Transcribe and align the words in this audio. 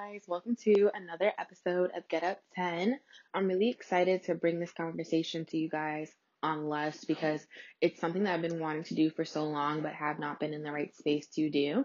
guys, 0.00 0.24
welcome 0.26 0.56
to 0.56 0.90
another 0.94 1.30
episode 1.38 1.90
of 1.94 2.08
Get 2.08 2.22
Up 2.22 2.38
10. 2.54 2.98
I'm 3.34 3.46
really 3.48 3.68
excited 3.68 4.22
to 4.24 4.34
bring 4.34 4.58
this 4.58 4.72
conversation 4.72 5.44
to 5.46 5.58
you 5.58 5.68
guys 5.68 6.10
on 6.42 6.64
lust 6.64 7.06
because 7.06 7.44
it's 7.82 8.00
something 8.00 8.22
that 8.24 8.34
I've 8.34 8.42
been 8.42 8.60
wanting 8.60 8.84
to 8.84 8.94
do 8.94 9.10
for 9.10 9.26
so 9.26 9.44
long 9.44 9.82
but 9.82 9.92
have 9.92 10.18
not 10.18 10.40
been 10.40 10.54
in 10.54 10.62
the 10.62 10.72
right 10.72 10.94
space 10.96 11.26
to 11.34 11.50
do. 11.50 11.84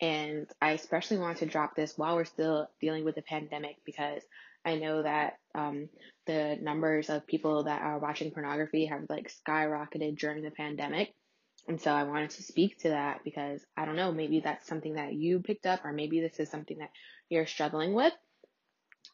And 0.00 0.46
I 0.62 0.70
especially 0.70 1.18
want 1.18 1.38
to 1.38 1.46
drop 1.46 1.76
this 1.76 1.98
while 1.98 2.16
we're 2.16 2.24
still 2.24 2.66
dealing 2.80 3.04
with 3.04 3.14
the 3.14 3.22
pandemic 3.22 3.76
because 3.84 4.22
I 4.64 4.76
know 4.76 5.02
that 5.02 5.34
um, 5.54 5.90
the 6.26 6.56
numbers 6.62 7.10
of 7.10 7.26
people 7.26 7.64
that 7.64 7.82
are 7.82 7.98
watching 7.98 8.30
pornography 8.30 8.86
have 8.86 9.02
like 9.10 9.30
skyrocketed 9.46 10.18
during 10.18 10.42
the 10.42 10.50
pandemic. 10.50 11.12
And 11.68 11.80
so 11.80 11.92
I 11.92 12.04
wanted 12.04 12.30
to 12.30 12.42
speak 12.42 12.78
to 12.80 12.90
that 12.90 13.20
because 13.24 13.64
I 13.76 13.84
don't 13.84 13.96
know, 13.96 14.12
maybe 14.12 14.40
that's 14.40 14.66
something 14.66 14.94
that 14.94 15.12
you 15.12 15.40
picked 15.40 15.66
up, 15.66 15.84
or 15.84 15.92
maybe 15.92 16.20
this 16.20 16.40
is 16.40 16.50
something 16.50 16.78
that 16.78 16.90
you're 17.28 17.46
struggling 17.46 17.92
with. 17.92 18.12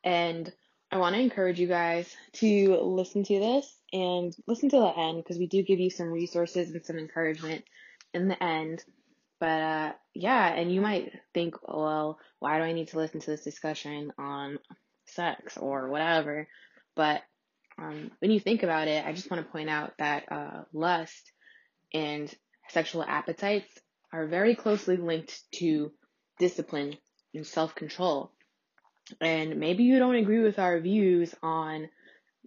And 0.05 0.51
I 0.91 0.99
want 0.99 1.17
to 1.17 1.21
encourage 1.21 1.59
you 1.59 1.67
guys 1.67 2.15
to 2.35 2.77
listen 2.81 3.25
to 3.25 3.39
this 3.39 3.77
and 3.93 4.35
listen 4.47 4.69
to 4.71 4.79
the 4.79 4.99
end 4.99 5.23
because 5.23 5.39
we 5.39 5.49
do 5.49 5.63
give 5.63 5.81
you 5.81 5.91
some 5.91 6.09
resources 6.09 6.71
and 6.71 6.85
some 6.85 6.99
encouragement 6.99 7.65
in 8.15 8.29
the 8.29 8.43
end. 8.43 8.85
But 9.41 9.63
uh, 9.63 9.93
yeah, 10.15 10.47
and 10.47 10.73
you 10.73 10.81
might 10.81 11.13
think, 11.35 11.57
well, 11.67 12.19
why 12.39 12.59
do 12.59 12.65
I 12.65 12.73
need 12.73 12.89
to 12.89 12.99
listen 12.99 13.21
to 13.21 13.31
this 13.31 13.45
discussion 13.45 14.13
on 14.19 14.59
sex 15.07 15.59
or 15.59 15.89
whatever? 15.89 16.49
But 16.95 17.23
um, 17.79 18.11
when 18.21 18.31
you 18.31 18.41
think 18.41 18.63
about 18.63 18.89
it, 18.89 19.05
I 19.05 19.13
just 19.13 19.31
want 19.31 19.45
to 19.45 19.53
point 19.53 19.69
out 19.69 19.93
that 19.99 20.33
uh, 20.33 20.63
lust 20.73 21.33
and 21.93 22.33
sexual 22.69 23.03
appetites 23.03 23.69
are 24.13 24.27
very 24.27 24.55
closely 24.55 24.97
linked 24.97 25.41
to 25.53 25.93
discipline 26.39 26.97
and 27.35 27.47
self 27.47 27.75
control. 27.75 28.33
And 29.21 29.61
maybe 29.61 29.85
you 29.85 29.99
don't 29.99 30.17
agree 30.17 30.41
with 30.43 30.59
our 30.59 30.81
views 30.81 31.35
on 31.43 31.89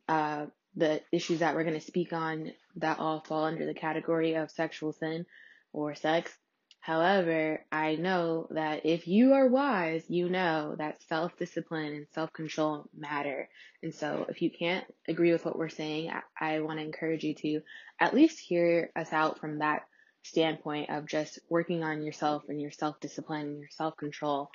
uh, 0.07 0.47
the 0.75 1.01
issues 1.11 1.39
that 1.39 1.55
we're 1.55 1.63
going 1.63 1.79
to 1.79 1.85
speak 1.85 2.13
on 2.13 2.51
that 2.77 2.99
all 2.99 3.21
fall 3.21 3.45
under 3.45 3.65
the 3.65 3.73
category 3.73 4.35
of 4.35 4.51
sexual 4.51 4.93
sin 4.93 5.25
or 5.71 5.95
sex. 5.95 6.35
However, 6.81 7.65
I 7.71 7.95
know 7.95 8.47
that 8.51 8.85
if 8.85 9.07
you 9.07 9.33
are 9.33 9.47
wise, 9.47 10.03
you 10.07 10.29
know 10.29 10.75
that 10.77 11.03
self 11.03 11.37
discipline 11.37 11.93
and 11.93 12.07
self 12.13 12.31
control 12.31 12.89
matter. 12.97 13.49
And 13.83 13.93
so, 13.93 14.25
if 14.29 14.41
you 14.41 14.49
can't 14.49 14.85
agree 15.07 15.31
with 15.33 15.45
what 15.45 15.57
we're 15.57 15.69
saying, 15.69 16.09
I, 16.09 16.55
I 16.55 16.59
want 16.61 16.79
to 16.79 16.85
encourage 16.85 17.23
you 17.23 17.35
to 17.35 17.61
at 17.99 18.13
least 18.13 18.39
hear 18.39 18.91
us 18.95 19.11
out 19.11 19.39
from 19.39 19.59
that 19.59 19.83
standpoint 20.23 20.89
of 20.89 21.05
just 21.05 21.39
working 21.49 21.83
on 21.83 22.01
yourself 22.01 22.43
and 22.49 22.61
your 22.61 22.71
self 22.71 22.99
discipline 22.99 23.47
and 23.47 23.59
your 23.59 23.69
self 23.71 23.97
control. 23.97 24.49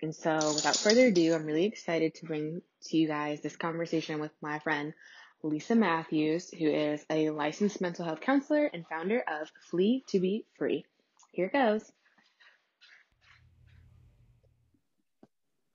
And 0.00 0.14
so, 0.14 0.34
without 0.54 0.76
further 0.76 1.06
ado, 1.06 1.34
I'm 1.34 1.46
really 1.46 1.64
excited 1.64 2.14
to 2.16 2.26
bring 2.26 2.62
to 2.86 2.96
you 2.96 3.06
guys 3.06 3.40
this 3.40 3.56
conversation 3.56 4.20
with 4.20 4.32
my 4.40 4.58
friend 4.58 4.94
Lisa 5.44 5.74
Matthews, 5.74 6.50
who 6.50 6.66
is 6.66 7.04
a 7.10 7.30
licensed 7.30 7.80
mental 7.80 8.04
health 8.04 8.20
counselor 8.20 8.66
and 8.66 8.86
founder 8.86 9.22
of 9.26 9.50
Flee 9.70 10.04
to 10.08 10.20
Be 10.20 10.44
Free. 10.58 10.84
Here 11.32 11.50
goes. 11.52 11.90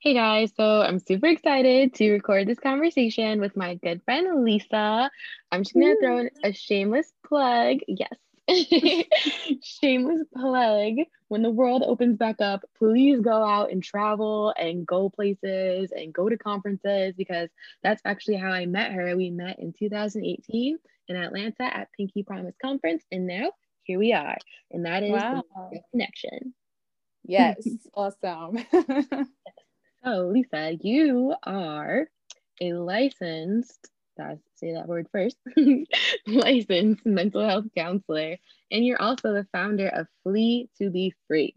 Hey 0.00 0.14
guys, 0.14 0.52
so 0.56 0.80
I'm 0.82 1.00
super 1.00 1.26
excited 1.26 1.92
to 1.94 2.12
record 2.12 2.46
this 2.46 2.60
conversation 2.60 3.40
with 3.40 3.56
my 3.56 3.74
good 3.74 4.00
friend 4.04 4.44
Lisa. 4.44 5.10
I'm 5.50 5.64
just 5.64 5.74
gonna 5.74 5.96
throw 6.00 6.18
in 6.18 6.30
a 6.44 6.52
shameless 6.52 7.12
plug. 7.26 7.78
Yes, 7.88 8.14
shameless 9.62 10.24
plug. 10.34 10.94
When 11.28 11.42
the 11.42 11.50
world 11.50 11.82
opens 11.84 12.16
back 12.16 12.40
up, 12.40 12.64
please 12.78 13.20
go 13.20 13.44
out 13.44 13.70
and 13.70 13.82
travel 13.82 14.54
and 14.58 14.86
go 14.86 15.10
places 15.10 15.92
and 15.92 16.12
go 16.12 16.28
to 16.28 16.38
conferences 16.38 17.14
because 17.16 17.50
that's 17.82 18.02
actually 18.04 18.36
how 18.36 18.50
I 18.50 18.66
met 18.66 18.92
her. 18.92 19.16
We 19.16 19.30
met 19.30 19.58
in 19.58 19.72
2018 19.72 20.78
in 21.08 21.16
Atlanta 21.16 21.64
at 21.64 21.92
Pinky 21.92 22.22
Promise 22.22 22.54
Conference, 22.60 23.04
and 23.12 23.26
now 23.26 23.50
here 23.84 23.98
we 23.98 24.12
are. 24.12 24.36
And 24.70 24.86
that 24.86 25.02
is 25.02 25.10
wow. 25.10 25.42
the 25.70 25.80
connection. 25.90 26.54
Yes, 27.24 27.66
awesome. 27.94 28.58
so, 30.04 30.30
Lisa, 30.32 30.76
you 30.80 31.34
are 31.42 32.08
a 32.60 32.72
licensed 32.72 33.90
gotta 34.18 34.40
say 34.56 34.74
that 34.74 34.88
word 34.88 35.08
first, 35.12 35.38
licensed 36.28 37.06
mental 37.06 37.48
health 37.48 37.66
counselor. 37.76 38.38
And 38.72 38.86
you're 38.86 39.02
also 39.02 39.34
the 39.34 39.48
founder 39.52 39.88
of 39.88 40.08
Flee 40.24 40.70
to 40.78 40.90
Be 40.90 41.14
Free. 41.28 41.54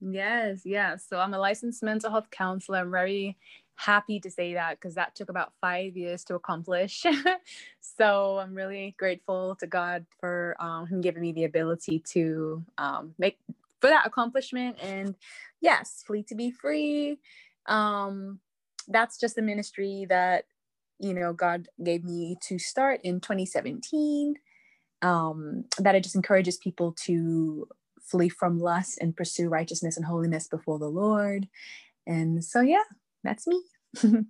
Yes, 0.00 0.62
yes. 0.64 1.06
So 1.08 1.18
I'm 1.20 1.34
a 1.34 1.40
licensed 1.40 1.82
mental 1.82 2.12
health 2.12 2.30
counselor. 2.30 2.78
I'm 2.80 2.92
very 2.92 3.38
happy 3.76 4.20
to 4.20 4.30
say 4.30 4.54
that 4.54 4.80
because 4.80 4.96
that 4.96 5.16
took 5.16 5.30
about 5.30 5.54
five 5.60 5.96
years 5.96 6.24
to 6.26 6.36
accomplish. 6.36 7.04
so 7.82 8.38
I'm 8.38 8.54
really 8.54 8.94
grateful 8.98 9.56
to 9.60 9.68
God 9.68 10.06
for 10.20 10.56
um, 10.60 10.86
Him 10.86 11.02
giving 11.02 11.22
me 11.22 11.32
the 11.32 11.44
ability 11.46 12.00
to 12.12 12.64
um, 12.78 13.14
make 13.18 13.38
for 13.80 13.88
that 13.88 14.06
accomplishment. 14.06 14.78
And 14.82 15.16
yes, 15.62 16.04
Flee 16.06 16.24
to 16.24 16.36
Be 16.36 16.52
Free. 16.52 17.18
Um, 17.66 18.40
that's 18.88 19.18
just 19.20 19.38
a 19.38 19.42
ministry 19.42 20.06
that 20.10 20.46
you 21.02 21.12
know 21.12 21.32
god 21.32 21.68
gave 21.84 22.04
me 22.04 22.36
to 22.40 22.58
start 22.58 23.00
in 23.02 23.20
2017 23.20 24.36
um, 25.02 25.64
that 25.78 25.96
it 25.96 26.04
just 26.04 26.14
encourages 26.14 26.56
people 26.56 26.92
to 27.04 27.66
flee 28.00 28.28
from 28.28 28.60
lust 28.60 28.98
and 29.00 29.16
pursue 29.16 29.48
righteousness 29.48 29.96
and 29.96 30.06
holiness 30.06 30.48
before 30.48 30.78
the 30.78 30.88
lord. 30.88 31.48
And 32.06 32.44
so 32.44 32.60
yeah 32.60 32.84
that's 33.24 33.46
me. 33.46 33.62
In 34.02 34.26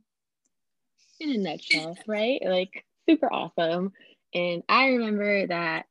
a 1.21 1.39
nutshell 1.39 1.97
right? 2.07 2.41
Like 2.45 2.85
super 3.09 3.33
awesome. 3.33 3.93
And 4.35 4.63
i 4.69 4.87
remember 4.89 5.47
that 5.47 5.87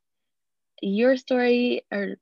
your 0.82 1.16
story 1.16 1.84
or 1.92 2.16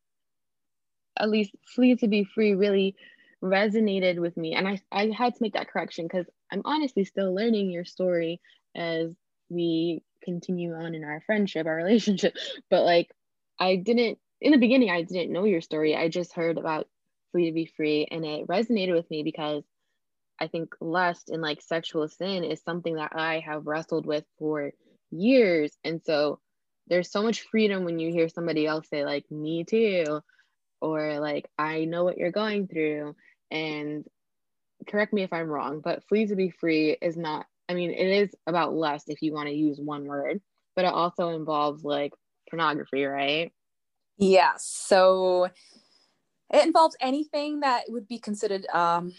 at 1.19 1.31
least 1.31 1.55
flee 1.75 1.97
to 1.97 2.09
be 2.09 2.25
free 2.25 2.55
really 2.55 2.95
resonated 3.43 4.19
with 4.19 4.37
me. 4.37 4.55
And 4.55 4.69
i, 4.69 4.81
I 4.93 5.11
had 5.17 5.35
to 5.35 5.43
make 5.43 5.55
that 5.55 5.71
correction 5.71 6.07
because 6.07 6.27
i'm 6.53 6.63
honestly 6.65 7.05
still 7.05 7.35
learning 7.35 7.71
your 7.71 7.85
story 7.85 8.41
as 8.77 9.15
we 9.49 10.03
continue 10.23 10.75
on 10.75 10.95
in 10.95 11.05
our 11.05 11.23
friendship 11.27 11.67
our 11.67 11.77
relationship. 11.85 12.35
But 12.69 12.85
like 12.85 13.11
i 13.59 13.77
didn't 13.77 14.19
in 14.41 14.53
the 14.53 14.59
beginning 14.59 14.91
i 14.91 15.03
didn't 15.03 15.33
know 15.33 15.45
your 15.45 15.61
story. 15.61 15.97
I 15.97 16.09
just 16.09 16.33
heard 16.33 16.59
about 16.59 16.89
flee 17.33 17.47
to 17.47 17.53
be 17.53 17.67
free 17.67 18.09
and 18.11 18.25
it 18.25 18.47
resonated 18.47 18.95
with 18.95 19.09
me 19.11 19.23
because 19.23 19.63
i 20.41 20.49
think 20.49 20.75
lust 20.81 21.31
and 21.31 21.43
like 21.43 21.63
sexual 21.63 22.09
sin 22.09 22.43
is 22.45 22.61
something 22.63 22.97
that 22.97 23.13
i 23.15 23.41
have 23.41 23.67
wrestled 23.67 24.07
with 24.07 24.25
for 24.39 24.73
years. 25.11 25.77
And 25.85 26.01
so 26.05 26.41
there's 26.87 27.11
so 27.11 27.23
much 27.23 27.43
freedom 27.43 27.85
when 27.85 27.99
you 27.99 28.11
hear 28.11 28.29
somebody 28.29 28.67
else 28.67 28.89
say 28.89 29.05
like 29.05 29.31
me 29.31 29.65
too 29.65 30.21
or 30.81 31.21
like 31.21 31.49
i 31.59 31.85
know 31.85 32.05
what 32.05 32.19
you're 32.19 32.33
going 32.33 32.67
through 32.67 33.15
and 33.51 34.05
correct 34.87 35.13
me 35.13 35.23
if 35.23 35.33
I'm 35.33 35.49
wrong, 35.49 35.81
but 35.81 36.05
flee 36.09 36.27
to 36.27 36.37
be 36.37 36.51
free 36.51 36.97
is 37.01 37.17
not, 37.17 37.47
I 37.69 37.75
mean, 37.75 37.91
it 37.91 38.07
is 38.07 38.31
about 38.47 38.75
lust 38.75 39.09
if 39.09 39.23
you 39.23 39.33
want 39.33 39.49
to 39.49 39.55
use 39.55 39.79
one 39.81 40.05
word, 40.05 40.41
but 40.77 40.85
it 40.85 40.93
also 40.93 41.31
involves 41.31 41.85
like 41.85 42.13
pornography, 42.49 43.05
right? 43.05 43.53
Yes. 44.19 44.67
So 44.67 45.49
it 46.53 46.67
involves 46.67 46.97
anything 47.01 47.61
that 47.61 47.85
would 47.89 48.09
be 48.09 48.19
considered 48.19 48.67
um, 48.67 49.15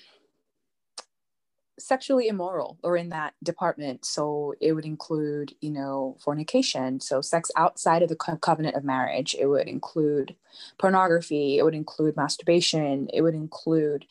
sexually 1.79 2.27
immoral 2.27 2.77
or 2.83 2.95
in 2.95 3.09
that 3.09 3.33
department. 3.43 4.05
So 4.05 4.53
it 4.61 4.73
would 4.73 4.85
include, 4.85 5.55
you 5.61 5.71
know, 5.71 6.17
fornication, 6.19 6.99
so 6.99 7.21
sex 7.21 7.49
outside 7.55 8.03
of 8.03 8.09
the 8.09 8.15
co- 8.15 8.37
covenant 8.37 8.75
of 8.75 8.83
marriage. 8.83 9.35
It 9.39 9.47
would 9.47 9.67
include 9.67 10.35
pornography. 10.77 11.57
It 11.57 11.63
would 11.63 11.75
include 11.75 12.15
masturbation. 12.15 13.09
It 13.13 13.21
would 13.21 13.35
include 13.35 14.05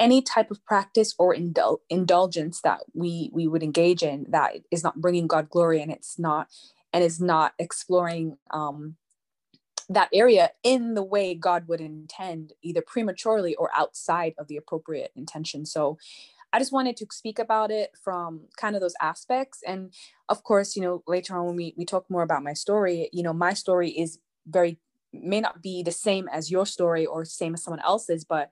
any 0.00 0.22
type 0.22 0.50
of 0.50 0.64
practice 0.64 1.14
or 1.18 1.34
indul- 1.34 1.80
indulgence 1.88 2.60
that 2.62 2.80
we 2.94 3.30
we 3.32 3.46
would 3.46 3.62
engage 3.62 4.02
in 4.02 4.26
that 4.30 4.54
is 4.70 4.82
not 4.82 5.00
bringing 5.00 5.26
God 5.26 5.48
glory 5.48 5.80
and 5.80 5.90
it's 5.90 6.18
not 6.18 6.48
and 6.92 7.02
is 7.02 7.20
not 7.20 7.54
exploring 7.58 8.36
um, 8.50 8.96
that 9.88 10.08
area 10.12 10.50
in 10.62 10.94
the 10.94 11.02
way 11.02 11.34
God 11.34 11.68
would 11.68 11.80
intend, 11.80 12.52
either 12.62 12.82
prematurely 12.82 13.54
or 13.56 13.70
outside 13.76 14.34
of 14.38 14.48
the 14.48 14.56
appropriate 14.56 15.10
intention. 15.16 15.66
So 15.66 15.98
I 16.52 16.58
just 16.58 16.72
wanted 16.72 16.96
to 16.98 17.06
speak 17.10 17.38
about 17.40 17.70
it 17.70 17.90
from 18.02 18.42
kind 18.56 18.76
of 18.76 18.80
those 18.80 18.94
aspects. 19.02 19.60
And 19.66 19.92
of 20.28 20.44
course, 20.44 20.76
you 20.76 20.82
know, 20.82 21.02
later 21.06 21.36
on 21.36 21.46
when 21.46 21.56
we, 21.56 21.74
we 21.76 21.84
talk 21.84 22.08
more 22.08 22.22
about 22.22 22.44
my 22.44 22.52
story, 22.52 23.10
you 23.12 23.22
know, 23.22 23.32
my 23.32 23.54
story 23.54 23.90
is 23.90 24.20
very, 24.46 24.78
may 25.12 25.40
not 25.40 25.62
be 25.62 25.82
the 25.82 25.90
same 25.90 26.28
as 26.28 26.50
your 26.50 26.64
story 26.64 27.04
or 27.04 27.24
same 27.24 27.54
as 27.54 27.64
someone 27.64 27.82
else's, 27.82 28.24
but 28.24 28.50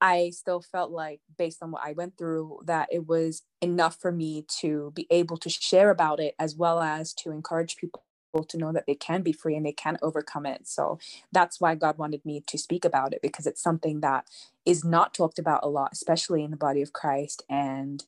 I 0.00 0.30
still 0.30 0.60
felt 0.60 0.90
like, 0.90 1.20
based 1.38 1.62
on 1.62 1.70
what 1.70 1.82
I 1.84 1.92
went 1.92 2.18
through, 2.18 2.60
that 2.66 2.88
it 2.92 3.06
was 3.06 3.42
enough 3.62 3.98
for 3.98 4.12
me 4.12 4.44
to 4.60 4.92
be 4.94 5.06
able 5.10 5.36
to 5.38 5.48
share 5.48 5.90
about 5.90 6.20
it 6.20 6.34
as 6.38 6.54
well 6.54 6.80
as 6.80 7.14
to 7.14 7.30
encourage 7.30 7.76
people 7.76 8.02
to 8.48 8.58
know 8.58 8.72
that 8.72 8.84
they 8.86 8.94
can 8.94 9.22
be 9.22 9.32
free 9.32 9.56
and 9.56 9.64
they 9.64 9.72
can 9.72 9.96
overcome 10.02 10.44
it. 10.44 10.68
So 10.68 10.98
that's 11.32 11.60
why 11.60 11.74
God 11.74 11.96
wanted 11.96 12.24
me 12.26 12.42
to 12.46 12.58
speak 12.58 12.84
about 12.84 13.14
it 13.14 13.22
because 13.22 13.46
it's 13.46 13.62
something 13.62 14.00
that 14.00 14.26
is 14.66 14.84
not 14.84 15.14
talked 15.14 15.38
about 15.38 15.64
a 15.64 15.68
lot, 15.68 15.90
especially 15.92 16.44
in 16.44 16.50
the 16.50 16.56
body 16.56 16.82
of 16.82 16.92
Christ. 16.92 17.42
And 17.48 18.04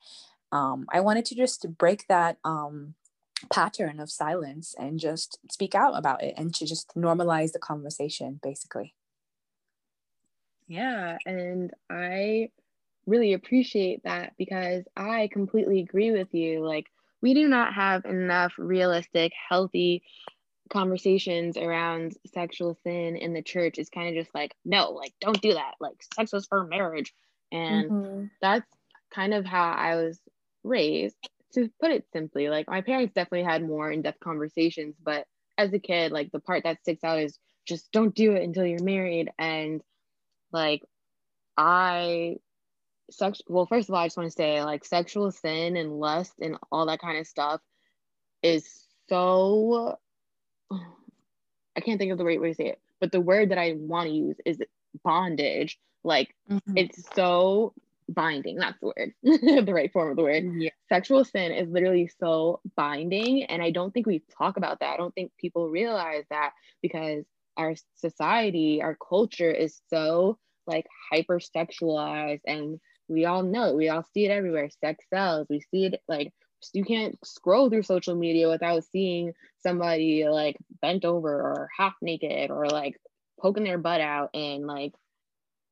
um, 0.53 0.87
I 0.93 1.01
wanted 1.01 1.25
to 1.27 1.35
just 1.35 1.79
break 1.79 2.07
that 2.09 2.39
um, 2.45 2.95
pattern 3.53 4.01
of 4.01 4.11
silence 4.11 4.75
and 4.79 4.99
just 4.99 5.39
speak 5.51 5.75
out 5.75 5.97
about 5.97 6.23
it 6.23 6.35
and 6.37 6.55
to 6.55 6.67
just 6.67 6.95
normalize 6.97 7.53
the 7.53 7.59
conversation, 7.59 8.41
basically. 8.43 8.95
Yeah. 10.69 11.17
And 11.27 11.73
I 11.91 12.51
really 13.07 13.33
appreciate 13.33 14.05
that 14.05 14.35
because 14.39 14.85
I 14.97 15.29
completely 15.33 15.81
agree 15.81 16.11
with 16.11 16.33
you. 16.35 16.65
Like, 16.65 16.87
we 17.23 17.35
do 17.35 17.49
not 17.49 17.75
have 17.75 18.05
enough 18.05 18.53
realistic, 18.59 19.33
healthy 19.49 20.03
conversations 20.71 21.57
around 21.57 22.15
sexual 22.35 22.77
sin 22.85 23.17
in 23.17 23.33
the 23.33 23.43
church. 23.43 23.79
It's 23.79 23.89
kind 23.89 24.09
of 24.09 24.23
just 24.23 24.35
like, 24.35 24.55
no, 24.65 24.91
like, 24.91 25.15
don't 25.21 25.41
do 25.41 25.55
that. 25.55 25.75
Like, 25.81 26.03
sex 26.15 26.35
is 26.35 26.47
for 26.47 26.65
marriage. 26.65 27.15
And 27.51 27.91
mm-hmm. 27.91 28.25
that's 28.43 28.69
kind 29.11 29.33
of 29.33 29.47
how 29.47 29.71
I 29.71 29.97
was 29.97 30.21
raised, 30.63 31.17
to 31.55 31.71
put 31.81 31.93
it 31.93 32.05
simply. 32.13 32.51
Like, 32.51 32.69
my 32.69 32.83
parents 32.83 33.15
definitely 33.15 33.45
had 33.45 33.67
more 33.67 33.91
in 33.91 34.03
depth 34.03 34.21
conversations, 34.21 34.97
but 35.03 35.27
as 35.57 35.73
a 35.73 35.79
kid, 35.79 36.13
like, 36.13 36.31
the 36.31 36.41
part 36.41 36.65
that 36.65 36.83
sticks 36.83 37.03
out 37.03 37.21
is 37.21 37.39
just 37.67 37.91
don't 37.91 38.15
do 38.15 38.33
it 38.33 38.43
until 38.43 38.67
you're 38.67 38.83
married. 38.83 39.31
And 39.39 39.81
like, 40.53 40.83
I 41.57 42.37
sex 43.11 43.41
well 43.49 43.67
first 43.67 43.89
of 43.89 43.95
all 43.95 44.01
i 44.01 44.07
just 44.07 44.17
want 44.17 44.27
to 44.27 44.35
say 44.37 44.63
like 44.63 44.85
sexual 44.85 45.31
sin 45.31 45.77
and 45.77 45.99
lust 45.99 46.35
and 46.41 46.57
all 46.71 46.87
that 46.87 47.01
kind 47.01 47.19
of 47.19 47.27
stuff 47.27 47.61
is 48.43 48.87
so 49.09 49.97
i 50.73 51.81
can't 51.81 51.99
think 51.99 52.13
of 52.13 52.19
the 52.19 52.25
right 52.25 52.41
way 52.41 52.51
to 52.51 52.55
say 52.55 52.67
it 52.67 52.81
but 53.01 53.13
the 53.13 53.21
word 53.21 53.51
that 53.51 53.59
i 53.59 53.75
want 53.79 54.09
to 54.09 54.15
use 54.15 54.37
is 54.45 54.59
bondage 55.05 55.79
like 56.05 56.35
mm-hmm. 56.51 56.77
it's 56.77 57.03
so 57.15 57.73
binding 58.11 58.57
that's 58.57 58.79
the 58.81 58.87
word 58.87 59.13
the 59.23 59.73
right 59.73 59.93
form 59.93 60.11
of 60.11 60.17
the 60.17 60.23
word 60.23 60.45
yeah. 60.57 60.71
sexual 60.89 61.25
sin 61.25 61.53
is 61.53 61.69
literally 61.69 62.11
so 62.21 62.61
binding 62.77 63.45
and 63.45 63.63
i 63.63 63.71
don't 63.71 63.93
think 63.93 64.07
we 64.07 64.23
talk 64.37 64.57
about 64.57 64.81
that 64.81 64.95
i 64.95 64.97
don't 64.97 65.15
think 65.15 65.31
people 65.39 65.69
realize 65.69 66.25
that 66.31 66.53
because 66.81 67.25
our 67.59 67.75
society 67.97 68.81
our 68.83 68.97
culture 68.97 69.51
is 69.51 69.81
so 69.91 70.39
like 70.67 70.87
hyper 71.11 71.41
sexualized 71.41 72.41
and 72.47 72.79
we 73.09 73.25
all 73.25 73.43
know 73.43 73.65
it. 73.71 73.77
we 73.77 73.89
all 73.89 74.05
see 74.15 74.27
it 74.27 74.31
everywhere. 74.31 74.69
Sex 74.81 75.05
sells. 75.11 75.47
We 75.49 75.61
see 75.71 75.87
it 75.87 76.03
like 76.09 76.33
you 76.73 76.85
can't 76.85 77.17
scroll 77.25 77.71
through 77.71 77.83
social 77.85 78.15
media 78.15 78.49
without 78.49 78.85
seeing 78.85 79.33
somebody 79.61 80.29
like 80.29 80.57
bent 80.83 81.05
over 81.05 81.33
or 81.33 81.69
half 81.77 81.95
naked 82.03 82.51
or 82.51 82.69
like 82.69 83.01
poking 83.41 83.65
their 83.65 83.79
butt 83.79 84.01
out 84.01 84.31
and 84.35 84.67
like 84.67 84.93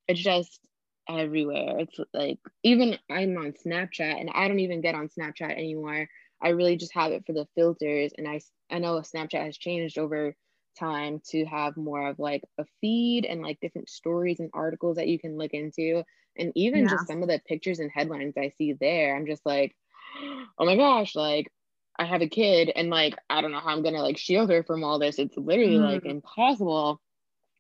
it's 0.09 0.21
just 0.21 0.61
everywhere. 1.09 1.81
It's 1.81 1.99
like 2.15 2.39
even 2.63 2.99
i'm 3.11 3.37
on 3.37 3.53
snapchat 3.53 4.21
and 4.21 4.31
i 4.35 4.49
don't 4.49 4.61
even 4.61 4.81
get 4.81 4.95
on 4.95 5.09
snapchat 5.09 5.53
anymore. 5.53 6.09
I 6.43 6.51
really 6.51 6.77
just 6.77 6.95
have 6.95 7.13
it 7.13 7.25
for 7.27 7.33
the 7.33 7.47
filters 7.55 8.13
and 8.17 8.27
i 8.27 8.41
i 8.71 8.79
know 8.79 8.95
snapchat 8.97 9.45
has 9.45 9.59
changed 9.59 9.99
over 9.99 10.35
time 10.79 11.21
to 11.31 11.45
have 11.45 11.77
more 11.77 12.09
of 12.09 12.19
like 12.19 12.43
a 12.59 12.65
feed 12.81 13.25
and 13.25 13.43
like 13.43 13.61
different 13.61 13.89
stories 13.89 14.41
and 14.41 14.51
articles 14.53 14.97
that 14.97 15.09
you 15.09 15.19
can 15.19 15.37
look 15.37 15.53
into 15.53 16.03
and 16.37 16.53
even 16.55 16.85
yeah. 16.85 16.91
just 16.91 17.07
some 17.07 17.23
of 17.23 17.29
the 17.29 17.41
pictures 17.47 17.79
and 17.79 17.91
headlines 17.93 18.35
i 18.37 18.51
see 18.57 18.73
there 18.73 19.17
i'm 19.17 19.27
just 19.27 19.45
like 19.45 19.75
oh 20.59 20.65
my 20.65 20.77
gosh 20.77 21.15
like 21.15 21.51
i 21.99 22.05
have 22.05 22.23
a 22.23 22.29
kid 22.29 22.71
and 22.75 22.91
like 22.91 23.17
i 23.31 23.41
don't 23.41 23.53
know 23.53 23.61
how 23.61 23.71
i'm 23.71 23.83
gonna 23.83 24.03
like 24.03 24.19
shield 24.19 24.51
her 24.51 24.63
from 24.63 24.85
all 24.85 24.99
this 24.99 25.19
it's 25.19 25.37
literally 25.37 25.79
mm. 25.79 25.93
like 25.93 26.05
impossible 26.05 27.01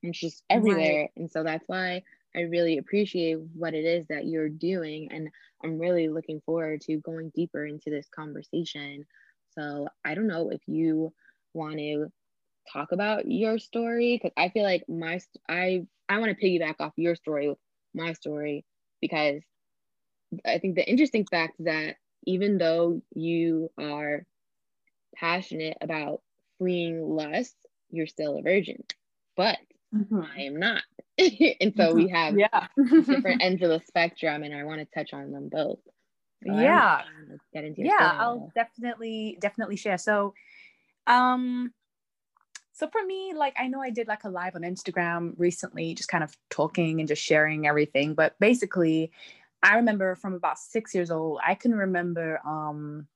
it's 0.02 0.18
just 0.18 0.42
everywhere 0.50 1.02
right. 1.02 1.10
and 1.16 1.30
so 1.30 1.42
that's 1.42 1.64
why 1.66 2.02
i 2.34 2.40
really 2.40 2.78
appreciate 2.78 3.38
what 3.54 3.74
it 3.74 3.84
is 3.84 4.06
that 4.08 4.26
you're 4.26 4.48
doing 4.48 5.08
and 5.10 5.28
i'm 5.64 5.78
really 5.78 6.08
looking 6.08 6.40
forward 6.44 6.80
to 6.80 6.98
going 6.98 7.30
deeper 7.34 7.64
into 7.64 7.90
this 7.90 8.06
conversation 8.14 9.04
so 9.54 9.88
i 10.04 10.14
don't 10.14 10.26
know 10.26 10.50
if 10.50 10.60
you 10.66 11.12
want 11.54 11.78
to 11.78 12.12
talk 12.72 12.92
about 12.92 13.30
your 13.30 13.58
story 13.58 14.16
because 14.16 14.32
i 14.36 14.48
feel 14.48 14.62
like 14.62 14.84
my 14.88 15.20
i 15.48 15.84
i 16.08 16.18
want 16.18 16.36
to 16.36 16.44
piggyback 16.44 16.76
off 16.80 16.92
your 16.96 17.14
story 17.14 17.48
with 17.48 17.58
my 17.94 18.12
story 18.12 18.64
because 19.00 19.42
I 20.44 20.58
think 20.58 20.74
the 20.74 20.88
interesting 20.88 21.26
fact 21.26 21.54
that 21.60 21.96
even 22.26 22.58
though 22.58 23.02
you 23.14 23.70
are 23.78 24.26
passionate 25.14 25.76
about 25.80 26.22
fleeing 26.58 27.00
lust, 27.02 27.54
you're 27.90 28.06
still 28.06 28.38
a 28.38 28.42
virgin, 28.42 28.82
but 29.36 29.58
mm-hmm. 29.94 30.20
I 30.20 30.42
am 30.42 30.58
not. 30.58 30.82
and 31.18 31.72
so 31.76 31.94
we 31.94 32.08
have 32.08 32.36
yeah. 32.38 32.66
different 32.76 33.40
ends 33.42 33.62
of 33.62 33.70
the 33.70 33.80
spectrum, 33.86 34.42
and 34.42 34.54
I 34.54 34.64
want 34.64 34.80
to 34.80 34.86
touch 34.94 35.12
on 35.12 35.30
them 35.30 35.48
both. 35.48 35.78
So 36.46 36.58
yeah. 36.58 37.02
Get 37.54 37.64
into 37.64 37.82
yeah, 37.82 38.12
I'll 38.18 38.52
definitely 38.54 39.38
definitely 39.40 39.76
share. 39.76 39.98
So, 39.98 40.34
um, 41.06 41.72
so 42.76 42.86
for 42.88 43.02
me, 43.04 43.32
like 43.34 43.54
I 43.58 43.68
know 43.68 43.80
I 43.80 43.88
did 43.88 44.06
like 44.06 44.24
a 44.24 44.28
live 44.28 44.54
on 44.54 44.60
Instagram 44.60 45.32
recently, 45.38 45.94
just 45.94 46.10
kind 46.10 46.22
of 46.22 46.36
talking 46.50 47.00
and 47.00 47.08
just 47.08 47.22
sharing 47.22 47.66
everything. 47.66 48.14
But 48.14 48.38
basically, 48.38 49.10
I 49.62 49.76
remember 49.76 50.14
from 50.14 50.34
about 50.34 50.58
six 50.58 50.94
years 50.94 51.10
old, 51.10 51.40
I 51.44 51.54
can 51.54 51.74
remember 51.74 52.38
um 52.46 53.06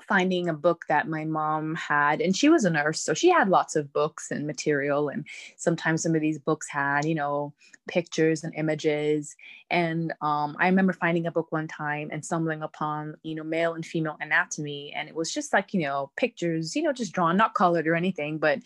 finding 0.00 0.48
a 0.48 0.54
book 0.54 0.84
that 0.88 1.08
my 1.08 1.24
mom 1.24 1.74
had 1.74 2.20
and 2.20 2.36
she 2.36 2.48
was 2.48 2.64
a 2.64 2.70
nurse 2.70 3.00
so 3.00 3.12
she 3.14 3.30
had 3.30 3.48
lots 3.48 3.76
of 3.76 3.92
books 3.92 4.30
and 4.30 4.46
material 4.46 5.08
and 5.08 5.26
sometimes 5.56 6.02
some 6.02 6.14
of 6.14 6.20
these 6.20 6.38
books 6.38 6.68
had 6.68 7.04
you 7.04 7.14
know 7.14 7.52
pictures 7.88 8.44
and 8.44 8.54
images 8.54 9.36
and 9.70 10.12
um, 10.22 10.56
i 10.58 10.66
remember 10.66 10.92
finding 10.92 11.26
a 11.26 11.30
book 11.30 11.50
one 11.50 11.68
time 11.68 12.08
and 12.12 12.24
stumbling 12.24 12.62
upon 12.62 13.14
you 13.22 13.34
know 13.34 13.44
male 13.44 13.74
and 13.74 13.84
female 13.84 14.16
anatomy 14.20 14.92
and 14.96 15.08
it 15.08 15.14
was 15.14 15.32
just 15.32 15.52
like 15.52 15.74
you 15.74 15.80
know 15.80 16.10
pictures 16.16 16.74
you 16.74 16.82
know 16.82 16.92
just 16.92 17.12
drawn 17.12 17.36
not 17.36 17.54
colored 17.54 17.86
or 17.86 17.94
anything 17.94 18.38
but 18.38 18.58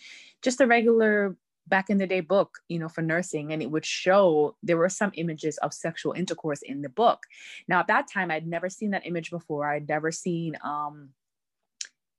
just 0.42 0.60
a 0.60 0.66
regular 0.66 1.36
back 1.68 1.90
in 1.90 1.98
the 1.98 2.06
day 2.06 2.20
book 2.20 2.58
you 2.68 2.78
know 2.78 2.88
for 2.88 3.02
nursing 3.02 3.52
and 3.52 3.62
it 3.62 3.70
would 3.70 3.84
show 3.84 4.56
there 4.62 4.76
were 4.76 4.88
some 4.88 5.12
images 5.14 5.58
of 5.58 5.72
sexual 5.74 6.12
intercourse 6.12 6.62
in 6.62 6.82
the 6.82 6.88
book. 6.88 7.24
Now 7.68 7.80
at 7.80 7.88
that 7.88 8.08
time 8.12 8.30
i'd 8.30 8.46
never 8.46 8.68
seen 8.68 8.90
that 8.90 9.06
image 9.06 9.30
before. 9.30 9.66
I'd 9.66 9.88
never 9.88 10.12
seen 10.12 10.56
um 10.62 11.10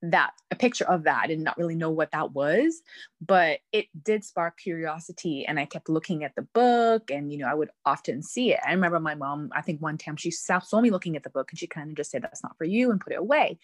that 0.00 0.30
a 0.52 0.54
picture 0.54 0.84
of 0.84 1.02
that. 1.04 1.28
And 1.30 1.42
not 1.42 1.58
really 1.58 1.74
know 1.74 1.90
what 1.90 2.12
that 2.12 2.32
was 2.32 2.82
but 3.20 3.58
it 3.72 3.86
did 4.04 4.22
spark 4.24 4.56
curiosity 4.58 5.44
and 5.44 5.58
i 5.58 5.64
kept 5.64 5.88
looking 5.88 6.22
at 6.22 6.36
the 6.36 6.42
book 6.42 7.10
and 7.10 7.32
you 7.32 7.38
know 7.38 7.48
i 7.48 7.54
would 7.54 7.70
often 7.84 8.22
see 8.22 8.52
it. 8.52 8.60
I 8.64 8.72
remember 8.72 9.00
my 9.00 9.14
mom 9.14 9.50
i 9.54 9.62
think 9.62 9.80
one 9.80 9.98
time 9.98 10.16
she 10.16 10.30
saw 10.30 10.80
me 10.80 10.90
looking 10.90 11.16
at 11.16 11.24
the 11.24 11.30
book 11.30 11.50
and 11.50 11.58
she 11.58 11.66
kind 11.66 11.90
of 11.90 11.96
just 11.96 12.10
said 12.10 12.22
that's 12.22 12.42
not 12.42 12.56
for 12.56 12.64
you 12.64 12.90
and 12.90 13.00
put 13.00 13.12
it 13.12 13.18
away. 13.18 13.58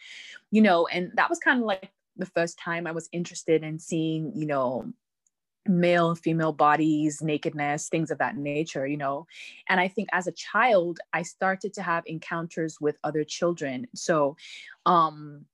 You 0.50 0.62
know 0.62 0.86
and 0.86 1.12
that 1.14 1.30
was 1.30 1.38
kind 1.38 1.60
of 1.60 1.66
like 1.66 1.90
the 2.16 2.26
first 2.26 2.58
time 2.58 2.86
i 2.86 2.92
was 2.92 3.08
interested 3.12 3.62
in 3.64 3.78
seeing 3.78 4.32
you 4.34 4.46
know 4.46 4.92
male 5.66 6.14
female 6.14 6.52
bodies 6.52 7.22
nakedness 7.22 7.88
things 7.88 8.10
of 8.10 8.18
that 8.18 8.36
nature 8.36 8.86
you 8.86 8.96
know? 8.96 9.26
And 9.68 9.80
i 9.80 9.88
think 9.88 10.08
as 10.12 10.26
a 10.26 10.32
child 10.32 11.00
i 11.12 11.22
started 11.22 11.72
to 11.74 11.82
have 11.82 12.04
encounters 12.06 12.80
with 12.80 12.98
other 13.04 13.24
children. 13.24 13.86
So 13.94 14.36
um 14.86 15.46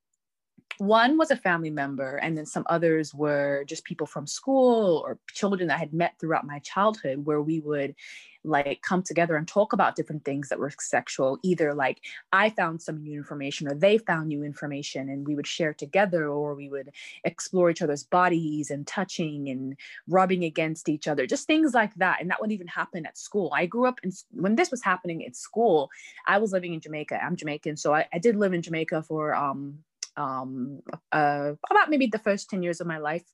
one 0.80 1.18
was 1.18 1.30
a 1.30 1.36
family 1.36 1.68
member 1.68 2.16
and 2.16 2.38
then 2.38 2.46
some 2.46 2.64
others 2.70 3.12
were 3.12 3.64
just 3.66 3.84
people 3.84 4.06
from 4.06 4.26
school 4.26 5.02
or 5.04 5.18
children 5.30 5.68
that 5.68 5.74
I 5.74 5.78
had 5.78 5.92
met 5.92 6.14
throughout 6.18 6.46
my 6.46 6.58
childhood 6.60 7.26
where 7.26 7.42
we 7.42 7.60
would 7.60 7.94
like 8.44 8.80
come 8.82 9.02
together 9.02 9.36
and 9.36 9.46
talk 9.46 9.72
about 9.72 9.96
different 9.96 10.24
things 10.24 10.48
that 10.48 10.58
were 10.58 10.72
sexual 10.80 11.38
either 11.42 11.74
like 11.74 12.00
i 12.32 12.48
found 12.50 12.80
some 12.80 13.02
new 13.02 13.18
information 13.18 13.68
or 13.68 13.74
they 13.74 13.98
found 13.98 14.28
new 14.28 14.42
information 14.42 15.08
and 15.08 15.26
we 15.26 15.34
would 15.34 15.46
share 15.46 15.74
together 15.74 16.28
or 16.28 16.54
we 16.54 16.68
would 16.68 16.90
explore 17.24 17.70
each 17.70 17.82
other's 17.82 18.04
bodies 18.04 18.70
and 18.70 18.86
touching 18.86 19.48
and 19.48 19.76
rubbing 20.08 20.44
against 20.44 20.88
each 20.88 21.06
other 21.06 21.26
just 21.26 21.46
things 21.46 21.74
like 21.74 21.94
that. 21.96 22.20
And 22.20 22.30
that 22.30 22.40
would 22.40 22.52
even 22.52 22.66
happen 22.66 23.06
at 23.06 23.18
school. 23.18 23.50
I 23.54 23.66
grew 23.66 23.86
up 23.86 24.00
in 24.02 24.12
when 24.32 24.56
this 24.56 24.70
was 24.70 24.82
happening 24.82 25.24
at 25.24 25.36
school 25.36 25.90
i 26.26 26.38
was 26.38 26.52
living 26.52 26.74
in 26.74 26.80
jamaica. 26.80 27.22
I'm 27.22 27.36
jamaican 27.36 27.76
so 27.76 27.94
i, 27.94 28.06
I 28.12 28.18
did 28.18 28.36
live 28.36 28.52
in 28.52 28.62
jamaica 28.62 29.02
for 29.02 29.34
um 29.34 29.78
um, 30.16 30.82
uh, 31.12 31.52
about 31.70 31.88
maybe 31.88 32.06
the 32.06 32.18
first 32.18 32.50
10 32.50 32.62
years 32.62 32.80
of 32.80 32.86
my 32.86 32.98
life 32.98 33.24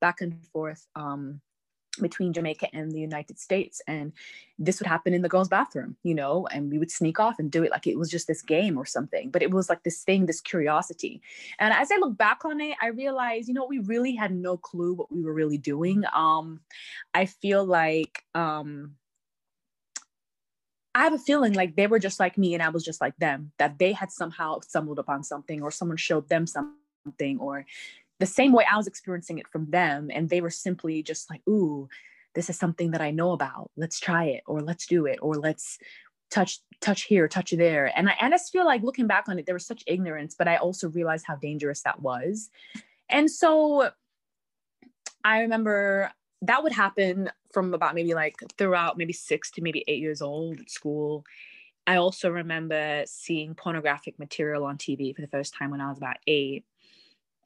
back 0.00 0.20
and 0.20 0.46
forth 0.52 0.86
um, 0.94 1.40
between 2.00 2.32
Jamaica 2.32 2.68
and 2.72 2.92
the 2.92 3.00
United 3.00 3.38
States. 3.38 3.82
And 3.86 4.12
this 4.58 4.78
would 4.78 4.86
happen 4.86 5.14
in 5.14 5.22
the 5.22 5.28
girls' 5.28 5.48
bathroom, 5.48 5.96
you 6.02 6.14
know, 6.14 6.46
and 6.52 6.70
we 6.70 6.78
would 6.78 6.90
sneak 6.90 7.18
off 7.18 7.38
and 7.38 7.50
do 7.50 7.64
it 7.64 7.70
like 7.70 7.86
it 7.86 7.98
was 7.98 8.10
just 8.10 8.26
this 8.26 8.42
game 8.42 8.78
or 8.78 8.84
something. 8.84 9.30
But 9.30 9.42
it 9.42 9.50
was 9.50 9.68
like 9.68 9.82
this 9.82 10.02
thing, 10.02 10.26
this 10.26 10.40
curiosity. 10.40 11.20
And 11.58 11.72
as 11.72 11.90
I 11.90 11.96
look 11.96 12.16
back 12.16 12.44
on 12.44 12.60
it, 12.60 12.76
I 12.80 12.88
realized, 12.88 13.48
you 13.48 13.54
know, 13.54 13.66
we 13.66 13.80
really 13.80 14.14
had 14.14 14.32
no 14.32 14.56
clue 14.56 14.94
what 14.94 15.12
we 15.12 15.22
were 15.22 15.34
really 15.34 15.58
doing. 15.58 16.04
Um, 16.12 16.60
I 17.12 17.26
feel 17.26 17.64
like 17.64 18.22
um, 18.34 18.96
I 20.94 21.04
have 21.04 21.12
a 21.12 21.18
feeling 21.18 21.54
like 21.54 21.76
they 21.76 21.86
were 21.86 21.98
just 21.98 22.20
like 22.20 22.36
me 22.36 22.54
and 22.54 22.62
I 22.62 22.68
was 22.68 22.84
just 22.84 23.00
like 23.00 23.16
them, 23.16 23.52
that 23.58 23.78
they 23.78 23.92
had 23.92 24.10
somehow 24.10 24.60
stumbled 24.60 24.98
upon 24.98 25.22
something 25.22 25.62
or 25.62 25.70
someone 25.70 25.96
showed 25.96 26.28
them 26.28 26.46
something 26.46 27.38
or 27.38 27.64
the 28.20 28.26
same 28.26 28.52
way 28.52 28.64
I 28.70 28.76
was 28.76 28.86
experiencing 28.86 29.38
it 29.38 29.48
from 29.48 29.68
them. 29.70 30.10
And 30.12 30.28
they 30.28 30.40
were 30.40 30.50
simply 30.50 31.02
just 31.02 31.28
like, 31.28 31.40
ooh, 31.48 31.88
this 32.34 32.48
is 32.48 32.58
something 32.58 32.92
that 32.92 33.00
I 33.00 33.10
know 33.10 33.32
about. 33.32 33.70
Let's 33.76 33.98
try 33.98 34.26
it 34.26 34.42
or 34.46 34.60
let's 34.60 34.86
do 34.86 35.06
it 35.06 35.18
or 35.20 35.34
let's 35.34 35.78
touch 36.30 36.60
touch 36.80 37.02
here 37.02 37.28
touch 37.28 37.50
there 37.50 37.92
and 37.98 38.08
I, 38.08 38.14
and 38.20 38.32
I 38.32 38.36
just 38.36 38.52
feel 38.52 38.64
like 38.64 38.82
looking 38.82 39.06
back 39.06 39.28
on 39.28 39.38
it 39.38 39.46
there 39.46 39.54
was 39.54 39.66
such 39.66 39.82
ignorance 39.86 40.34
but 40.38 40.46
i 40.46 40.56
also 40.56 40.88
realized 40.88 41.26
how 41.26 41.34
dangerous 41.34 41.82
that 41.82 42.00
was 42.00 42.50
and 43.08 43.28
so 43.28 43.90
i 45.24 45.40
remember 45.40 46.10
that 46.42 46.62
would 46.62 46.72
happen 46.72 47.30
from 47.52 47.74
about 47.74 47.94
maybe 47.94 48.14
like 48.14 48.36
throughout 48.56 48.96
maybe 48.96 49.12
six 49.12 49.50
to 49.50 49.60
maybe 49.60 49.84
eight 49.88 50.00
years 50.00 50.22
old 50.22 50.60
at 50.60 50.70
school 50.70 51.24
i 51.86 51.96
also 51.96 52.30
remember 52.30 53.02
seeing 53.06 53.54
pornographic 53.54 54.18
material 54.18 54.64
on 54.64 54.78
tv 54.78 55.14
for 55.14 55.20
the 55.20 55.28
first 55.28 55.52
time 55.52 55.70
when 55.70 55.80
i 55.80 55.88
was 55.88 55.98
about 55.98 56.16
eight 56.28 56.64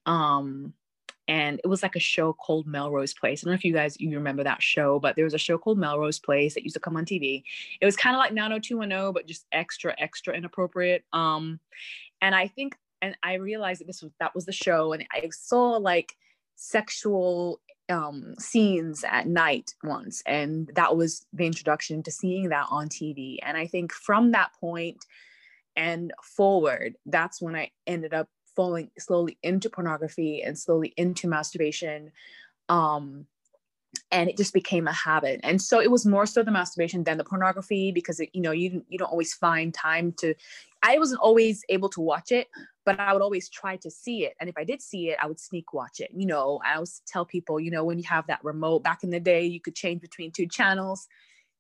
um 0.07 0.73
and 1.27 1.61
it 1.65 1.69
was 1.69 1.83
like 1.83 1.97
a 1.97 2.01
show 2.01 2.33
called 2.33 2.67
Melrose 2.67 3.15
Place. 3.15 3.43
I 3.43 3.45
don't 3.47 3.53
know 3.53 3.57
if 3.57 3.65
you 3.65 3.73
guys 3.73 3.99
you 3.99 4.15
remember 4.17 4.45
that 4.45 4.63
show, 4.63 4.99
but 4.99 5.17
there 5.17 5.25
was 5.25 5.35
a 5.35 5.39
show 5.39 5.57
called 5.57 5.79
Melrose 5.79 6.19
Place 6.19 6.55
that 6.55 6.65
used 6.65 6.75
to 6.75 6.81
come 6.81 6.97
on 6.97 7.07
TV. 7.07 7.43
It 7.81 7.87
was 7.87 7.97
kind 7.97 8.15
of 8.15 8.19
like 8.19 8.33
90210, 8.33 9.13
but 9.13 9.27
just 9.27 9.47
extra, 9.53 9.95
extra 9.99 10.35
inappropriate. 10.35 11.05
Um, 11.13 11.61
and 12.21 12.35
I 12.35 12.49
think, 12.49 12.77
and 13.01 13.17
I 13.23 13.35
realized 13.35 13.81
that 13.81 13.87
this 13.87 14.03
was 14.03 14.13
that 14.21 14.35
was 14.35 14.45
the 14.45 14.53
show, 14.53 14.93
and 14.93 15.07
I 15.13 15.29
saw 15.33 15.77
like 15.77 16.15
sexual 16.57 17.61
um 17.91 18.35
scenes 18.39 19.05
at 19.07 19.27
night 19.27 19.75
once 19.83 20.23
and 20.25 20.71
that 20.75 20.97
was 20.97 21.27
the 21.35 21.45
introduction 21.45 22.03
to 22.03 22.11
seeing 22.11 22.49
that 22.49 22.67
on 22.71 22.89
TV 22.89 23.37
and 23.43 23.59
I 23.59 23.67
think 23.67 23.93
from 23.93 24.33
that 24.33 24.55
point 24.59 25.05
and 25.77 26.11
forward 26.23 26.97
that's 27.05 27.43
when 27.43 27.55
I 27.55 27.73
ended 27.87 28.15
up 28.15 28.31
falling 28.57 28.91
slowly 28.99 29.39
into 29.43 29.71
pornography 29.71 30.43
and 30.43 30.59
slowly 30.59 30.93
into 30.97 31.29
masturbation 31.29 32.11
um 32.69 33.27
and 34.11 34.29
it 34.29 34.37
just 34.37 34.53
became 34.53 34.87
a 34.87 34.93
habit. 34.93 35.41
And 35.43 35.61
so 35.61 35.81
it 35.81 35.91
was 35.91 36.07
more 36.07 36.27
so 36.27 36.43
the 36.43 36.51
masturbation 36.51 37.05
than 37.05 37.19
the 37.19 37.25
pornography 37.25 37.93
because 37.93 38.21
it, 38.21 38.31
you 38.33 38.41
know 38.41 38.53
you 38.53 38.85
you 38.89 38.99
don't 38.99 39.11
always 39.11 39.35
find 39.35 39.73
time 39.73 40.13
to 40.19 40.35
i 40.83 40.99
wasn't 40.99 41.21
always 41.21 41.65
able 41.69 41.89
to 41.89 42.01
watch 42.01 42.31
it 42.31 42.49
but 42.85 43.01
i 43.01 43.13
would 43.13 43.23
always 43.23 43.49
try 43.49 43.77
to 43.77 43.91
see 43.91 44.25
it. 44.25 44.35
And 44.39 44.49
if 44.49 44.57
i 44.57 44.65
did 44.65 44.83
see 44.83 45.11
it 45.11 45.19
i 45.23 45.27
would 45.27 45.41
sneak 45.41 45.73
watch 45.73 46.01
it. 46.01 46.11
You 46.15 46.27
know 46.27 46.61
i 46.65 46.75
always 46.75 47.03
tell 47.07 47.25
people 47.25 47.59
you 47.59 47.71
know 47.71 47.85
when 47.85 47.99
you 47.99 48.05
have 48.05 48.27
that 48.27 48.45
remote 48.45 48.83
back 48.83 49.03
in 49.03 49.11
the 49.11 49.21
day 49.21 49.45
you 49.45 49.61
could 49.61 49.75
change 49.75 50.01
between 50.01 50.31
two 50.31 50.47
channels 50.47 51.07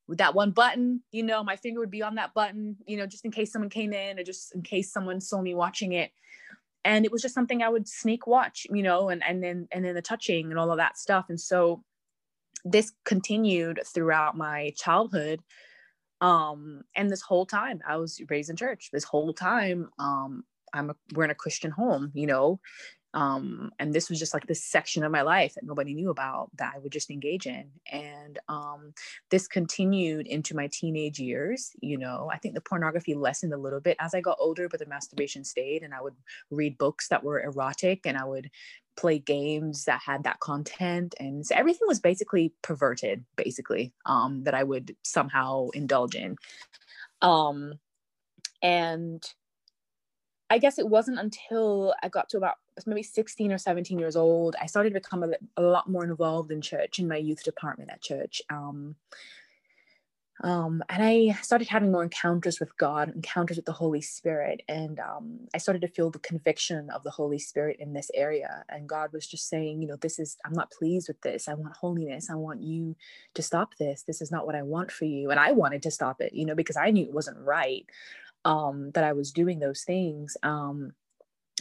with 0.07 0.19
that 0.19 0.35
one 0.35 0.51
button 0.51 1.03
you 1.13 1.23
know 1.23 1.43
my 1.43 1.57
finger 1.57 1.81
would 1.81 1.91
be 1.91 2.03
on 2.03 2.17
that 2.17 2.35
button 2.35 2.77
you 2.87 2.97
know 2.97 3.07
just 3.07 3.25
in 3.25 3.31
case 3.31 3.53
someone 3.53 3.71
came 3.71 3.93
in 3.93 4.19
or 4.19 4.23
just 4.23 4.55
in 4.55 4.63
case 4.63 4.93
someone 4.93 5.21
saw 5.21 5.41
me 5.41 5.55
watching 5.55 5.93
it 5.93 6.11
and 6.85 7.05
it 7.05 7.12
was 7.12 7.23
just 7.23 7.35
something 7.35 7.62
I 7.62 7.69
would 7.69 7.88
sneak 7.88 8.26
watch, 8.26 8.67
you 8.71 8.83
know, 8.83 9.09
and 9.09 9.23
and 9.25 9.43
then 9.43 9.69
and 9.73 9.85
then 9.85 9.95
the 9.95 10.03
touching 10.03 10.50
and 10.50 10.59
all 10.59 10.71
of 10.71 10.76
that 10.76 10.99
stuff. 10.99 11.26
And 11.29 11.41
so 11.41 11.83
this 12.64 12.93
continued 13.05 13.81
throughout 13.87 14.37
my 14.37 14.73
childhood. 14.76 15.41
Um, 16.21 16.83
and 16.97 17.11
this 17.11 17.23
whole 17.23 17.45
time 17.45 17.81
I 17.87 17.97
was 17.97 18.21
raised 18.29 18.50
in 18.50 18.57
church. 18.57 18.88
This 18.93 19.05
whole 19.05 19.35
time, 19.35 19.91
um, 19.99 20.45
I'm 20.73 20.91
a, 20.91 20.97
we're 21.14 21.25
in 21.25 21.31
a 21.31 21.35
Christian 21.35 21.71
home, 21.71 22.11
you 22.14 22.26
know, 22.26 22.61
um, 23.14 23.71
and 23.78 23.92
this 23.92 24.11
was 24.11 24.18
just 24.18 24.35
like 24.35 24.47
this 24.47 24.62
section 24.62 25.04
of 25.04 25.12
my 25.12 25.23
life 25.23 25.54
that 25.54 25.64
nobody 25.64 25.94
knew 25.94 26.11
about 26.11 26.50
that 26.59 26.73
I 26.75 26.80
would 26.80 26.90
just 26.90 27.11
engage 27.11 27.47
in. 27.47 27.71
And 27.90 28.40
um, 28.49 28.92
this 29.30 29.47
continued 29.47 30.26
into 30.26 30.56
my 30.56 30.68
teenage 30.73 31.21
years. 31.21 31.71
You 31.80 31.97
know, 31.97 32.28
I 32.33 32.38
think 32.38 32.54
the 32.54 32.61
pornography 32.61 33.14
lessened 33.14 33.54
a 33.54 33.56
little 33.56 33.80
bit 33.80 33.97
as 34.00 34.14
I 34.14 34.21
got 34.21 34.38
older, 34.40 34.68
but 34.68 34.80
the 34.80 34.87
masturbation 34.87 35.44
stayed. 35.44 35.85
And 35.85 35.94
I 35.94 36.02
would 36.02 36.16
read 36.50 36.76
books 36.76 37.06
that 37.09 37.23
were 37.23 37.40
erotic 37.40 38.04
and 38.04 38.18
I 38.18 38.25
would 38.25 38.50
play 38.97 39.21
games 39.21 39.85
that 39.85 40.02
had 40.04 40.25
that 40.25 40.40
content. 40.40 41.14
And 41.21 41.47
so 41.47 41.54
everything 41.54 41.87
was 41.87 42.00
basically 42.00 42.52
perverted, 42.62 43.25
basically, 43.37 43.92
um, 44.06 44.42
that 44.42 44.54
I 44.54 44.64
would 44.64 44.97
somehow 45.04 45.68
indulge 45.71 46.16
in. 46.16 46.37
Um, 47.23 47.75
and 48.61 49.23
I 50.50 50.59
guess 50.59 50.78
it 50.78 50.88
wasn't 50.88 51.21
until 51.21 51.94
I 52.02 52.09
got 52.09 52.28
to 52.30 52.37
about 52.38 52.56
maybe 52.87 53.02
16 53.02 53.52
or 53.52 53.59
17 53.59 53.99
years 53.99 54.16
old, 54.16 54.57
I 54.61 54.66
started 54.66 54.90
to 54.90 55.00
become 55.00 55.23
a, 55.23 55.31
a 55.57 55.62
lot 55.62 55.88
more 55.88 56.04
involved 56.04 56.50
in 56.50 56.61
church, 56.61 56.99
in 56.99 57.09
my 57.09 57.16
youth 57.16 57.45
department 57.45 57.90
at 57.90 58.02
church. 58.02 58.43
Um, 58.50 58.97
um, 60.43 60.83
and 60.88 61.02
I 61.02 61.38
started 61.43 61.69
having 61.69 61.93
more 61.93 62.02
encounters 62.02 62.59
with 62.59 62.76
God, 62.76 63.12
encounters 63.14 63.57
with 63.57 63.66
the 63.66 63.73
Holy 63.73 64.00
Spirit. 64.00 64.62
And 64.69 64.99
um, 64.99 65.40
I 65.54 65.59
started 65.59 65.81
to 65.83 65.88
feel 65.88 66.11
the 66.11 66.19
conviction 66.19 66.90
of 66.90 67.04
the 67.04 67.11
Holy 67.11 67.38
Spirit 67.38 67.76
in 67.78 67.93
this 67.93 68.11
area. 68.14 68.64
And 68.69 68.88
God 68.88 69.12
was 69.12 69.26
just 69.26 69.49
saying, 69.49 69.81
you 69.81 69.88
know, 69.88 69.97
this 69.97 70.19
is, 70.19 70.37
I'm 70.45 70.52
not 70.52 70.73
pleased 70.73 71.09
with 71.09 71.21
this. 71.21 71.49
I 71.49 71.54
want 71.54 71.76
holiness. 71.76 72.31
I 72.31 72.35
want 72.35 72.62
you 72.62 72.97
to 73.35 73.43
stop 73.43 73.76
this. 73.76 74.02
This 74.02 74.21
is 74.21 74.33
not 74.33 74.45
what 74.45 74.57
I 74.57 74.62
want 74.62 74.90
for 74.90 75.04
you. 75.04 75.31
And 75.31 75.38
I 75.38 75.52
wanted 75.52 75.83
to 75.85 75.90
stop 75.90 76.21
it, 76.21 76.35
you 76.35 76.45
know, 76.45 76.57
because 76.57 76.76
I 76.76 76.90
knew 76.90 77.04
it 77.04 77.14
wasn't 77.14 77.38
right 77.38 77.87
um, 78.45 78.90
that 78.93 79.04
I 79.04 79.12
was 79.12 79.31
doing 79.31 79.61
those 79.61 79.83
things. 79.83 80.37
Um, 80.43 80.93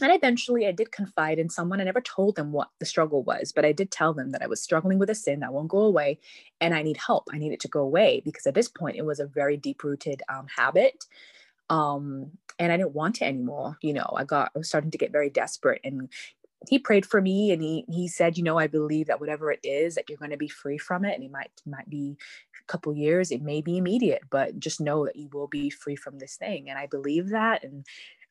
and 0.02 0.12
eventually 0.12 0.66
I 0.66 0.72
did 0.72 0.92
confide 0.92 1.38
in 1.38 1.48
someone. 1.50 1.80
I 1.80 1.84
never 1.84 2.00
told 2.02 2.36
them 2.36 2.52
what 2.52 2.68
the 2.80 2.86
struggle 2.86 3.22
was, 3.24 3.52
but 3.54 3.64
I 3.64 3.72
did 3.72 3.90
tell 3.90 4.14
them 4.14 4.30
that 4.30 4.42
I 4.42 4.46
was 4.46 4.62
struggling 4.62 4.98
with 4.98 5.10
a 5.10 5.14
sin 5.14 5.40
that 5.40 5.52
won't 5.54 5.68
go 5.68 5.80
away 5.80 6.20
and 6.60 6.74
I 6.74 6.82
need 6.82 6.98
help. 6.98 7.28
I 7.32 7.38
need 7.38 7.52
it 7.52 7.60
to 7.60 7.68
go 7.68 7.80
away 7.80 8.22
because 8.24 8.46
at 8.46 8.54
this 8.54 8.68
point 8.68 8.96
it 8.96 9.06
was 9.06 9.20
a 9.20 9.26
very 9.26 9.56
deep 9.56 9.84
rooted 9.84 10.22
um, 10.28 10.46
habit. 10.56 11.06
Um, 11.70 12.32
and 12.58 12.72
I 12.72 12.78
didn't 12.78 12.94
want 12.94 13.22
it 13.22 13.26
anymore. 13.26 13.78
You 13.82 13.94
know, 13.94 14.12
I 14.16 14.24
got, 14.24 14.52
I 14.54 14.58
was 14.58 14.68
starting 14.68 14.92
to 14.92 14.98
get 14.98 15.12
very 15.12 15.30
desperate 15.30 15.80
and 15.84 16.02
he 16.68 16.78
prayed 16.78 17.06
for 17.06 17.20
me 17.20 17.52
and 17.52 17.62
he 17.62 17.84
he 17.90 18.08
said, 18.08 18.36
you 18.38 18.44
know, 18.44 18.58
I 18.58 18.68
believe 18.68 19.08
that 19.08 19.20
whatever 19.20 19.52
it 19.52 19.60
is 19.64 19.96
that 19.96 20.08
you're 20.08 20.18
going 20.18 20.30
to 20.32 20.36
be 20.38 20.48
free 20.48 20.78
from 20.78 21.04
it 21.04 21.14
and 21.14 21.24
it 21.24 21.30
might 21.30 21.50
might 21.66 21.90
be 21.90 22.16
a 22.60 22.64
couple 22.72 22.94
years, 22.94 23.30
it 23.32 23.42
may 23.42 23.62
be 23.62 23.78
immediate, 23.78 24.22
but 24.30 24.58
just 24.60 24.80
know 24.80 25.04
that 25.06 25.16
you 25.16 25.28
will 25.32 25.48
be 25.48 25.70
free 25.70 25.96
from 25.96 26.18
this 26.18 26.36
thing. 26.36 26.70
And 26.70 26.78
I 26.78 26.86
believe 26.86 27.30
that 27.30 27.64
and 27.64 27.86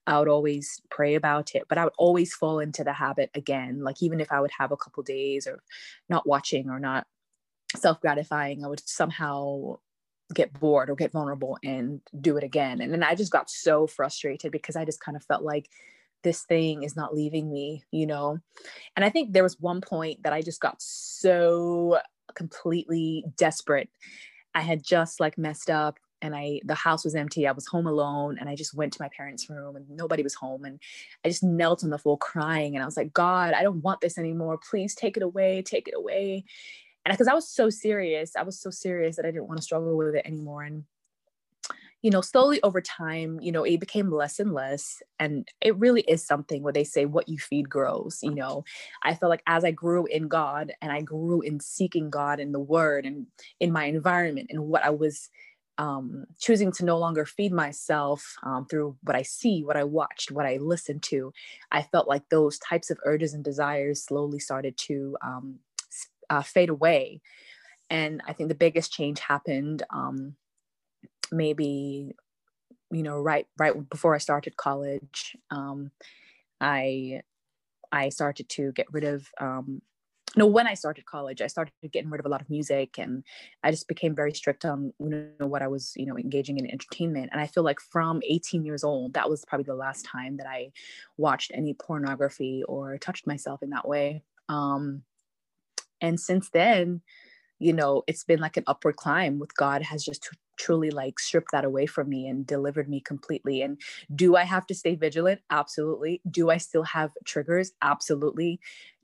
I 0.06 0.20
would 0.20 0.28
always 0.28 0.82
pray 0.90 1.16
about 1.16 1.56
it, 1.56 1.64
but 1.70 1.78
I 1.78 1.86
would 1.86 1.94
always 1.98 2.34
fall 2.34 2.60
into 2.60 2.84
the 2.84 2.94
habit 2.94 3.30
again. 3.36 3.84
Like 3.84 4.02
even 4.02 4.20
if 4.20 4.32
I 4.32 4.42
would 4.42 4.52
have 4.58 4.72
a 4.72 4.78
couple 4.78 5.04
days 5.04 5.48
of 5.48 5.60
not 6.10 6.28
watching 6.28 6.70
or 6.70 6.80
not 6.80 7.08
self 7.76 8.02
gratifying, 8.02 8.64
I 8.64 8.68
would 8.68 8.88
somehow 8.88 9.78
get 10.34 10.54
bored 10.60 10.90
or 10.90 10.96
get 10.96 11.12
vulnerable 11.12 11.58
and 11.64 12.02
do 12.20 12.38
it 12.38 12.44
again. 12.44 12.82
And 12.82 12.92
then 12.92 13.04
I 13.04 13.16
just 13.16 13.32
got 13.32 13.50
so 13.50 13.88
frustrated 13.88 14.52
because 14.52 14.76
I 14.76 14.86
just 14.86 15.00
kind 15.00 15.16
of 15.16 15.24
felt 15.24 15.44
like 15.44 15.70
this 16.24 16.44
thing 16.44 16.84
is 16.84 16.96
not 16.96 17.14
leaving 17.14 17.52
me, 17.52 17.84
you 17.92 18.08
know? 18.08 18.40
And 18.96 19.06
I 19.06 19.10
think 19.10 19.32
there 19.32 19.44
was 19.44 19.60
one 19.60 19.82
point 19.82 20.24
that 20.24 20.34
I 20.34 20.42
just 20.42 20.62
got 20.62 20.82
so 20.82 22.00
completely 22.34 23.26
desperate. 23.38 23.90
I 24.56 24.62
had 24.62 24.84
just 24.84 25.20
like 25.20 25.38
messed 25.38 25.70
up 25.70 26.00
and 26.24 26.36
I 26.36 26.62
the 26.63 26.74
house 26.74 27.03
was 27.03 27.13
empty. 27.13 27.48
I 27.48 27.51
was 27.51 27.68
home 27.68 27.86
alone 27.86 28.38
and 28.39 28.50
I 28.50 28.56
just 28.56 28.74
went 28.74 28.94
to 28.94 29.01
my 29.01 29.10
parents' 29.15 29.50
room 29.50 29.75
and 29.75 29.88
nobody 29.89 30.24
was 30.24 30.34
home 30.34 30.63
and 30.65 30.80
I 31.24 31.30
just 31.30 31.44
knelt 31.44 31.84
on 31.84 31.92
the 31.92 32.00
floor 32.00 32.18
crying 32.18 32.75
and 32.75 32.82
I 32.82 32.86
was 32.86 32.98
like, 32.98 33.13
"God, 33.13 33.53
I 33.53 33.62
don't 33.62 33.84
want 33.84 34.01
this 34.01 34.18
anymore. 34.18 34.58
Please 34.70 34.96
take 34.96 35.18
it 35.18 35.24
away. 35.24 35.62
Take 35.62 35.88
it 35.88 35.94
away." 35.96 36.46
And 37.06 37.13
because 37.13 37.27
I 37.27 37.34
was 37.34 37.48
so 37.48 37.70
serious, 37.70 38.36
I 38.36 38.44
was 38.44 38.60
so 38.60 38.70
serious 38.72 39.18
that 39.18 39.25
I 39.25 39.32
didn't 39.32 39.48
want 39.48 39.60
to 39.60 39.63
struggle 39.63 39.98
with 39.98 40.15
it 40.15 40.25
anymore 40.25 40.63
and 40.63 40.86
you 42.03 42.12
know, 42.12 42.22
slowly 42.22 42.62
over 42.63 42.82
time, 42.82 43.39
you 43.42 43.51
know, 43.51 43.63
it 43.63 43.80
became 43.80 44.12
less 44.12 44.38
and 44.38 44.53
less. 44.53 45.01
And 45.20 45.48
it 45.62 45.77
really 45.77 46.01
is 46.01 46.24
something 46.24 46.62
where 46.62 46.74
they 46.74 46.84
say 46.84 47.06
what 47.06 47.30
you 47.30 47.38
feed 47.38 47.70
grows. 47.70 48.20
You 48.22 48.36
know, 48.36 48.65
I 49.03 49.15
felt 49.15 49.30
like 49.30 49.42
as 49.48 49.63
I 49.63 49.72
grew 49.72 50.06
in 50.06 50.27
God 50.27 50.74
and 50.82 50.92
I 50.92 51.01
grew 51.01 51.42
in 51.42 51.62
seeking 51.62 52.10
God 52.10 52.42
in 52.42 52.51
the 52.51 52.60
word 52.60 53.06
and 53.06 53.27
in 53.62 53.72
my 53.72 53.86
environment 53.86 54.48
and 54.50 54.68
what 54.68 54.84
I 54.84 54.89
was 54.89 55.30
um, 55.77 56.25
choosing 56.39 56.72
to 56.74 56.86
no 56.86 56.98
longer 56.98 57.25
feed 57.25 57.51
myself 57.51 58.36
um, 58.44 58.65
through 58.65 58.96
what 59.03 59.15
I 59.15 59.24
see, 59.24 59.63
what 59.63 59.77
I 59.77 59.84
watched, 59.84 60.32
what 60.32 60.46
I 60.46 60.58
listened 60.58 61.03
to, 61.03 61.34
I 61.72 61.82
felt 61.82 62.08
like 62.08 62.30
those 62.30 62.60
types 62.60 62.89
of 62.89 63.00
urges 63.06 63.34
and 63.34 63.44
desires 63.44 64.03
slowly 64.03 64.39
started 64.39 64.77
to 64.77 65.18
um, 65.24 65.60
uh, 66.30 66.42
fade 66.44 66.70
away. 66.70 67.22
And 67.89 68.22
I 68.27 68.34
think 68.34 68.50
the 68.50 68.56
biggest 68.56 68.92
change 68.92 69.20
happened 69.20 69.84
um, 69.89 70.36
maybe 71.32 72.15
you 72.92 73.03
know 73.03 73.20
right 73.20 73.48
right 73.58 73.89
before 73.89 74.15
i 74.15 74.20
started 74.20 74.56
college 74.56 75.36
um, 75.50 75.92
i 76.62 77.22
i 77.92 78.10
started 78.10 78.48
to 78.50 78.72
get 78.74 78.86
rid 78.92 79.03
of 79.03 79.27
um, 79.39 79.82
no 80.36 80.46
when 80.46 80.68
i 80.68 80.74
started 80.74 81.06
college 81.06 81.42
i 81.42 81.48
started 81.48 81.74
getting 81.92 82.10
rid 82.10 82.20
of 82.20 82.25
a 82.25 82.30
lot 82.30 82.42
of 82.42 82.50
music 82.50 82.98
and 82.98 83.24
i 83.63 83.72
just 83.72 83.88
became 83.88 84.16
very 84.16 84.34
strict 84.34 84.66
on 84.66 84.94
you 85.00 85.10
know 85.40 85.48
what 85.48 85.62
i 85.62 85.68
was 85.68 85.94
you 85.96 86.06
know 86.06 86.18
engaging 86.18 86.58
in 86.58 86.70
entertainment. 86.70 87.30
And 87.32 87.42
i 87.42 87.48
feel 87.48 87.63
like 87.63 87.80
from 87.80 88.22
18 88.25 88.66
years 88.66 88.84
old 88.84 89.13
that 89.13 89.30
was 89.30 89.46
probably 89.46 89.66
the 89.66 89.75
last 89.75 90.06
time 90.06 90.38
that 90.38 90.48
i 90.48 90.72
watched 91.18 91.52
any 91.54 91.74
pornography 91.74 92.63
or 92.68 92.98
touched 92.98 93.28
myself 93.28 93.62
in 93.62 93.70
that 93.72 93.88
way. 93.88 94.24
Um, 94.50 95.04
and 96.02 96.20
since 96.20 96.50
then 96.50 97.02
you 97.63 97.74
know 97.74 98.03
it's 98.08 98.24
been 98.24 98.39
like 98.39 98.58
an 98.58 98.63
upward 98.67 98.96
climb 98.96 99.39
with 99.39 99.55
god 99.55 99.82
has 99.82 100.03
just 100.03 100.29
truly 100.58 100.91
like 100.91 101.20
stripped 101.20 101.51
that 101.51 101.65
away 101.65 101.86
from 101.86 102.10
me 102.10 102.27
and 102.27 102.46
delivered 102.46 102.89
me 102.89 103.00
completely. 103.00 103.62
And 103.62 103.79
do 104.15 104.36
I 104.36 104.43
have 104.43 104.65
to 104.67 104.75
stay 104.75 104.96
vigilant? 104.96 105.41
Absolutely. 105.50 106.22
Do 106.29 106.50
I 106.50 106.58
still 106.58 106.84
have 106.84 107.12
triggers? 107.25 107.72
Absolutely. 107.82 108.60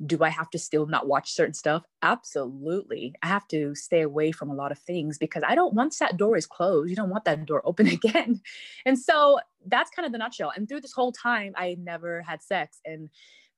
Do 0.06 0.24
I 0.24 0.30
have 0.30 0.50
to 0.52 0.60
still 0.60 0.86
not 0.86 1.08
watch 1.08 1.32
certain 1.32 1.54
stuff? 1.54 1.84
Absolutely. 2.02 3.16
I 3.22 3.28
have 3.28 3.48
to 3.50 3.76
stay 3.76 4.02
away 4.02 4.32
from 4.32 4.50
a 4.50 4.56
lot 4.56 4.72
of 4.72 4.80
things 4.80 5.18
because 5.18 5.44
I 5.46 5.56
don't, 5.56 5.74
once 5.74 6.00
that 6.00 6.18
door 6.18 6.38
is 6.38 6.46
closed, 6.46 6.90
you 6.90 6.96
don't 6.96 7.10
want 7.10 7.26
that 7.26 7.46
door 7.46 7.62
open 7.66 7.88
again. 8.00 8.42
And 8.86 8.98
so 8.98 9.40
that's 9.66 9.92
kind 9.92 10.06
of 10.06 10.12
the 10.12 10.18
nutshell. 10.18 10.54
And 10.56 10.68
through 10.68 10.82
this 10.82 10.94
whole 10.94 11.12
time, 11.12 11.54
I 11.58 11.76
never 11.80 12.22
had 12.22 12.42
sex. 12.42 12.80
And 12.86 13.10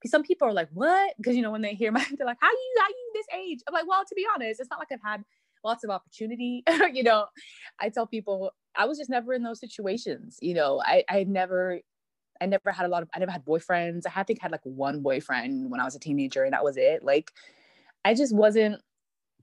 some 0.06 0.22
people 0.22 0.48
are 0.48 0.52
like, 0.52 0.68
what? 0.72 1.14
Because, 1.16 1.36
you 1.36 1.42
know, 1.42 1.50
when 1.50 1.62
they 1.62 1.74
hear 1.74 1.92
my, 1.92 2.04
they're 2.16 2.26
like, 2.26 2.38
how 2.40 2.50
you, 2.50 2.74
how 2.80 2.88
you 2.88 3.10
this 3.14 3.26
age? 3.34 3.60
I'm 3.66 3.74
like, 3.74 3.86
well, 3.86 4.04
to 4.04 4.14
be 4.14 4.26
honest, 4.34 4.60
it's 4.60 4.70
not 4.70 4.78
like 4.78 4.88
I've 4.92 5.02
had 5.02 5.24
lots 5.64 5.84
of 5.84 5.90
opportunity. 5.90 6.62
you 6.92 7.02
know, 7.02 7.26
I 7.80 7.88
tell 7.88 8.06
people 8.06 8.52
I 8.74 8.86
was 8.86 8.98
just 8.98 9.10
never 9.10 9.34
in 9.34 9.42
those 9.42 9.60
situations. 9.60 10.38
You 10.40 10.54
know, 10.54 10.82
I 10.84 11.04
I 11.08 11.24
never 11.24 11.80
I 12.40 12.46
never 12.46 12.72
had 12.72 12.86
a 12.86 12.88
lot 12.88 13.02
of 13.02 13.08
I 13.14 13.18
never 13.18 13.32
had 13.32 13.44
boyfriends. 13.44 14.02
I 14.14 14.22
think 14.22 14.40
I 14.40 14.44
had 14.44 14.52
like 14.52 14.64
one 14.64 15.00
boyfriend 15.02 15.70
when 15.70 15.80
I 15.80 15.84
was 15.84 15.94
a 15.94 16.00
teenager 16.00 16.44
and 16.44 16.52
that 16.52 16.64
was 16.64 16.76
it. 16.76 17.04
Like 17.04 17.30
I 18.04 18.14
just 18.14 18.34
wasn't 18.34 18.80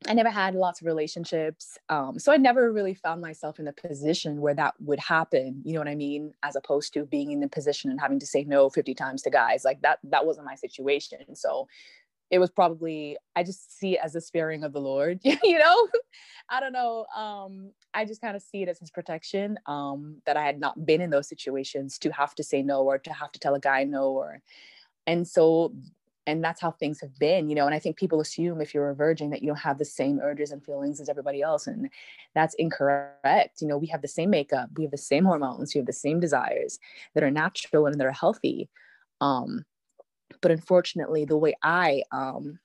I 0.07 0.13
never 0.13 0.29
had 0.29 0.55
lots 0.55 0.79
of 0.79 0.87
relationships. 0.87 1.77
Um, 1.89 2.17
so 2.19 2.31
I 2.31 2.37
never 2.37 2.71
really 2.71 2.93
found 2.93 3.21
myself 3.21 3.59
in 3.59 3.67
a 3.67 3.73
position 3.73 4.39
where 4.39 4.53
that 4.53 4.75
would 4.79 4.99
happen. 4.99 5.61
You 5.65 5.73
know 5.73 5.79
what 5.79 5.89
I 5.89 5.95
mean? 5.95 6.33
As 6.41 6.55
opposed 6.55 6.93
to 6.93 7.05
being 7.05 7.31
in 7.31 7.41
the 7.41 7.49
position 7.49 7.91
and 7.91 7.99
having 7.99 8.19
to 8.19 8.25
say 8.25 8.43
no 8.45 8.69
50 8.69 8.93
times 8.93 9.21
to 9.23 9.29
guys. 9.29 9.65
Like 9.65 9.81
that, 9.81 9.99
that 10.03 10.25
wasn't 10.25 10.45
my 10.45 10.55
situation. 10.55 11.35
So 11.35 11.67
it 12.29 12.39
was 12.39 12.49
probably 12.49 13.17
i 13.35 13.43
just 13.43 13.77
see 13.77 13.95
it 13.95 13.99
as 14.03 14.15
a 14.15 14.21
sparing 14.21 14.63
of 14.63 14.73
the 14.73 14.79
lord 14.79 15.19
you 15.23 15.57
know 15.57 15.87
i 16.49 16.59
don't 16.59 16.73
know 16.73 17.05
um 17.15 17.71
i 17.93 18.05
just 18.05 18.21
kind 18.21 18.35
of 18.35 18.41
see 18.41 18.61
it 18.61 18.69
as 18.69 18.79
his 18.79 18.91
protection 18.91 19.57
um 19.65 20.21
that 20.25 20.37
i 20.37 20.43
had 20.43 20.59
not 20.59 20.85
been 20.85 21.01
in 21.01 21.09
those 21.09 21.27
situations 21.27 21.97
to 21.97 22.11
have 22.11 22.35
to 22.35 22.43
say 22.43 22.61
no 22.61 22.83
or 22.83 22.97
to 22.97 23.11
have 23.11 23.31
to 23.31 23.39
tell 23.39 23.55
a 23.55 23.59
guy 23.59 23.83
no 23.83 24.11
or 24.11 24.41
and 25.07 25.27
so 25.27 25.73
and 26.27 26.43
that's 26.43 26.61
how 26.61 26.71
things 26.71 26.99
have 27.01 27.17
been 27.19 27.49
you 27.49 27.55
know 27.55 27.65
and 27.65 27.73
i 27.73 27.79
think 27.79 27.97
people 27.97 28.21
assume 28.21 28.61
if 28.61 28.73
you're 28.73 28.89
a 28.89 28.95
virgin 28.95 29.29
that 29.29 29.41
you 29.41 29.47
don't 29.47 29.57
have 29.57 29.77
the 29.77 29.85
same 29.85 30.19
urges 30.19 30.51
and 30.51 30.63
feelings 30.63 30.99
as 30.99 31.09
everybody 31.09 31.41
else 31.41 31.67
and 31.67 31.89
that's 32.35 32.53
incorrect 32.55 33.61
you 33.61 33.67
know 33.67 33.77
we 33.77 33.87
have 33.87 34.01
the 34.01 34.07
same 34.07 34.29
makeup 34.29 34.69
we 34.77 34.83
have 34.83 34.91
the 34.91 34.97
same 34.97 35.25
hormones 35.25 35.73
we 35.73 35.79
have 35.79 35.87
the 35.87 35.93
same 35.93 36.19
desires 36.19 36.79
that 37.13 37.23
are 37.23 37.31
natural 37.31 37.85
and 37.85 37.99
that 37.99 38.07
are 38.07 38.11
healthy 38.11 38.69
um 39.21 39.65
but 40.41 40.51
unfortunately 40.51 41.25
the 41.25 41.37
way 41.37 41.53
i 41.63 42.03
um, 42.11 42.59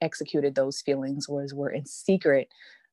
executed 0.00 0.54
those 0.54 0.82
feelings 0.82 1.28
was 1.28 1.54
were 1.54 1.70
in 1.70 1.86
secret 1.86 2.48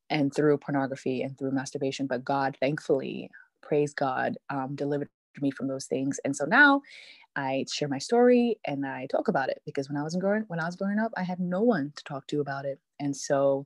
and 0.10 0.34
through 0.34 0.58
pornography 0.58 1.22
and 1.22 1.38
through 1.38 1.52
masturbation 1.52 2.08
but 2.08 2.24
god 2.24 2.56
thankfully 2.60 3.30
praise 3.62 3.94
god 3.94 4.38
um, 4.50 4.76
delivered 4.76 5.10
me 5.42 5.52
from 5.52 5.68
those 5.68 5.86
things 5.86 6.20
and 6.26 6.36
so 6.36 6.46
now 6.46 6.82
i 7.36 7.66
share 7.72 7.88
my 7.88 7.98
story 7.98 8.58
and 8.66 8.86
i 8.86 9.06
talk 9.08 9.28
about 9.28 9.50
it 9.50 9.62
because 9.66 9.90
when 9.90 9.98
i 9.98 10.04
was 10.04 10.16
growing 10.16 10.44
when 10.48 10.60
i 10.60 10.66
was 10.66 10.76
growing 10.76 11.00
up 11.00 11.12
i 11.18 11.24
had 11.24 11.40
no 11.40 11.62
one 11.62 11.92
to 11.96 12.04
talk 12.04 12.26
to 12.28 12.42
about 12.42 12.66
it 12.66 12.80
and 13.00 13.16
so 13.16 13.66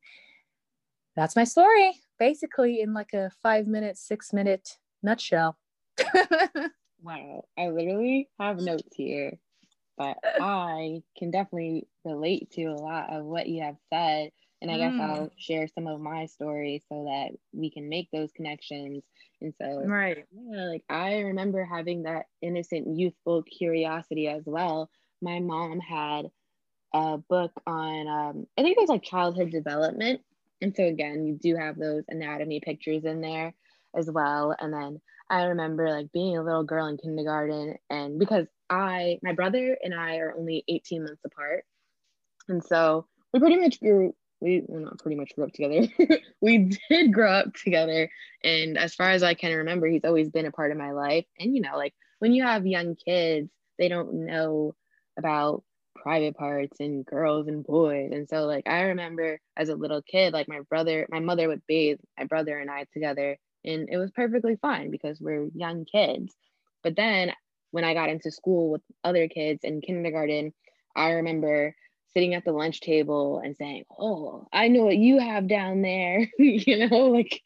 that's 1.16 1.36
my 1.36 1.44
story 1.44 1.94
basically 2.18 2.82
in 2.82 2.94
like 2.94 3.14
a 3.14 3.32
five 3.42 3.68
minute 3.68 3.98
six 3.98 4.34
minute 4.34 4.78
nutshell 5.04 5.58
wow 7.02 7.44
i 7.58 7.68
literally 7.68 8.28
have 8.40 8.60
notes 8.60 8.96
here 8.96 9.38
but 10.00 10.18
I 10.24 11.04
can 11.18 11.30
definitely 11.30 11.86
relate 12.06 12.50
to 12.52 12.64
a 12.64 12.74
lot 12.74 13.14
of 13.14 13.26
what 13.26 13.48
you 13.48 13.62
have 13.62 13.76
said. 13.94 14.32
And 14.62 14.72
I 14.72 14.76
mm. 14.76 14.78
guess 14.78 15.02
I'll 15.02 15.32
share 15.38 15.68
some 15.68 15.88
of 15.88 16.00
my 16.00 16.26
stories 16.26 16.84
so 16.88 17.04
that 17.04 17.38
we 17.52 17.70
can 17.70 17.90
make 17.90 18.10
those 18.12 18.32
connections. 18.32 19.04
And 19.41 19.53
so, 19.62 19.91
right. 19.91 20.25
Yeah, 20.31 20.65
like 20.65 20.84
I 20.89 21.19
remember 21.19 21.63
having 21.65 22.03
that 22.03 22.27
innocent, 22.41 22.98
youthful 22.98 23.43
curiosity 23.43 24.27
as 24.27 24.43
well. 24.46 24.89
My 25.22 25.39
mom 25.39 25.79
had 25.79 26.27
a 26.93 27.17
book 27.17 27.53
on, 27.68 28.07
um, 28.07 28.48
I 28.57 28.64
think 28.64 28.77
it 28.77 28.81
was 28.81 28.90
like 28.90 29.03
childhood 29.03 29.51
development. 29.51 30.22
And 30.61 30.75
so, 30.75 30.85
again, 30.85 31.25
you 31.25 31.37
do 31.42 31.55
have 31.57 31.77
those 31.77 32.03
anatomy 32.09 32.61
pictures 32.61 33.05
in 33.05 33.22
there 33.22 33.55
as 33.96 34.09
well. 34.11 34.55
And 34.59 34.74
then 34.74 35.01
I 35.29 35.46
remember 35.46 35.90
like 35.90 36.11
being 36.14 36.37
a 36.37 36.44
little 36.44 36.64
girl 36.64 36.87
in 36.87 36.98
kindergarten, 36.98 37.77
and 37.90 38.20
because 38.20 38.48
I, 38.70 39.20
my 39.24 39.33
brother 39.33 39.77
and 39.83 39.96
I 39.96 40.18
are 40.18 40.35
only 40.37 40.64
18 40.68 41.03
months 41.03 41.24
apart. 41.25 41.66
And 42.48 42.64
so 42.64 43.07
we 43.33 43.40
pretty 43.40 43.57
much 43.57 43.79
grew, 43.79 44.16
we 44.42 44.64
well, 44.68 44.82
not 44.82 45.00
pretty 45.00 45.18
much 45.18 45.36
grew 45.36 45.46
up 45.46 45.54
together. 45.54 45.88
we 46.42 46.72
did 46.90 47.14
grow 47.14 47.32
up 47.32 47.54
together. 47.54 48.10
And 48.44 48.78
as 48.78 48.96
far 48.96 49.12
as 49.12 49.24
I 49.24 49.34
can 49.34 49.56
remember, 49.56 49.88
he's 49.88 50.06
always 50.06 50.30
been 50.30 50.46
a 50.46 50.52
part 50.52 50.72
of 50.72 50.78
my 50.78 50.92
life. 50.92 51.25
And, 51.40 51.56
you 51.56 51.62
know, 51.62 51.75
like 51.75 51.94
when 52.20 52.34
you 52.34 52.44
have 52.44 52.66
young 52.66 52.96
kids, 52.96 53.50
they 53.78 53.90
don't 53.90 54.25
know 54.25 54.75
about 55.18 55.64
private 55.96 56.36
parts 56.38 56.80
and 56.80 57.06
girls 57.06 57.48
and 57.48 57.64
boys. 57.64 58.12
And 58.14 58.28
so, 58.30 58.46
like, 58.46 58.68
I 58.68 58.82
remember 58.82 59.40
as 59.58 59.70
a 59.70 59.75
little 59.75 60.02
kid, 60.02 60.34
like 60.34 60.48
my 60.48 60.62
brother, 60.70 61.08
my 61.10 61.20
mother 61.20 61.48
would 61.48 61.66
bathe 61.68 62.00
my 62.18 62.25
brother 62.25 62.58
and 62.58 62.72
I 62.72 62.86
together. 62.94 63.38
And 63.66 63.90
it 63.92 63.98
was 63.98 64.12
perfectly 64.12 64.56
fine 64.62 64.90
because 64.92 65.20
we're 65.20 65.50
young 65.54 65.86
kids. 65.86 66.34
But 66.82 66.96
then 66.96 67.34
when 67.72 67.84
I 67.84 67.94
got 67.94 68.10
into 68.10 68.32
school 68.32 68.72
with 68.72 68.82
other 69.04 69.28
kids 69.28 69.60
in 69.64 69.82
kindergarten, 69.82 70.54
I 70.96 71.12
remember 71.12 71.75
sitting 72.13 72.33
at 72.33 72.45
the 72.45 72.51
lunch 72.51 72.81
table 72.81 73.39
and 73.43 73.55
saying, 73.55 73.85
Oh, 73.98 74.48
I 74.51 74.67
know 74.67 74.85
what 74.85 74.98
you 74.98 75.19
have 75.19 75.48
down 75.48 75.81
there. 75.81 76.27
you 76.39 76.87
know, 76.87 77.07
like 77.07 77.41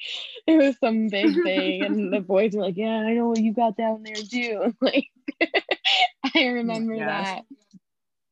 it 0.47 0.57
was 0.57 0.77
some 0.79 1.09
big 1.09 1.41
thing. 1.43 1.83
and 1.83 2.13
the 2.13 2.19
boys 2.27 2.53
were 2.53 2.63
like, 2.63 2.77
Yeah, 2.77 2.99
I 2.99 3.13
know 3.13 3.29
what 3.29 3.41
you 3.41 3.53
got 3.53 3.77
down 3.77 4.03
there 4.03 4.15
too. 4.15 4.73
like 4.81 5.09
I 6.35 6.45
remember 6.45 6.97
that. 6.97 7.43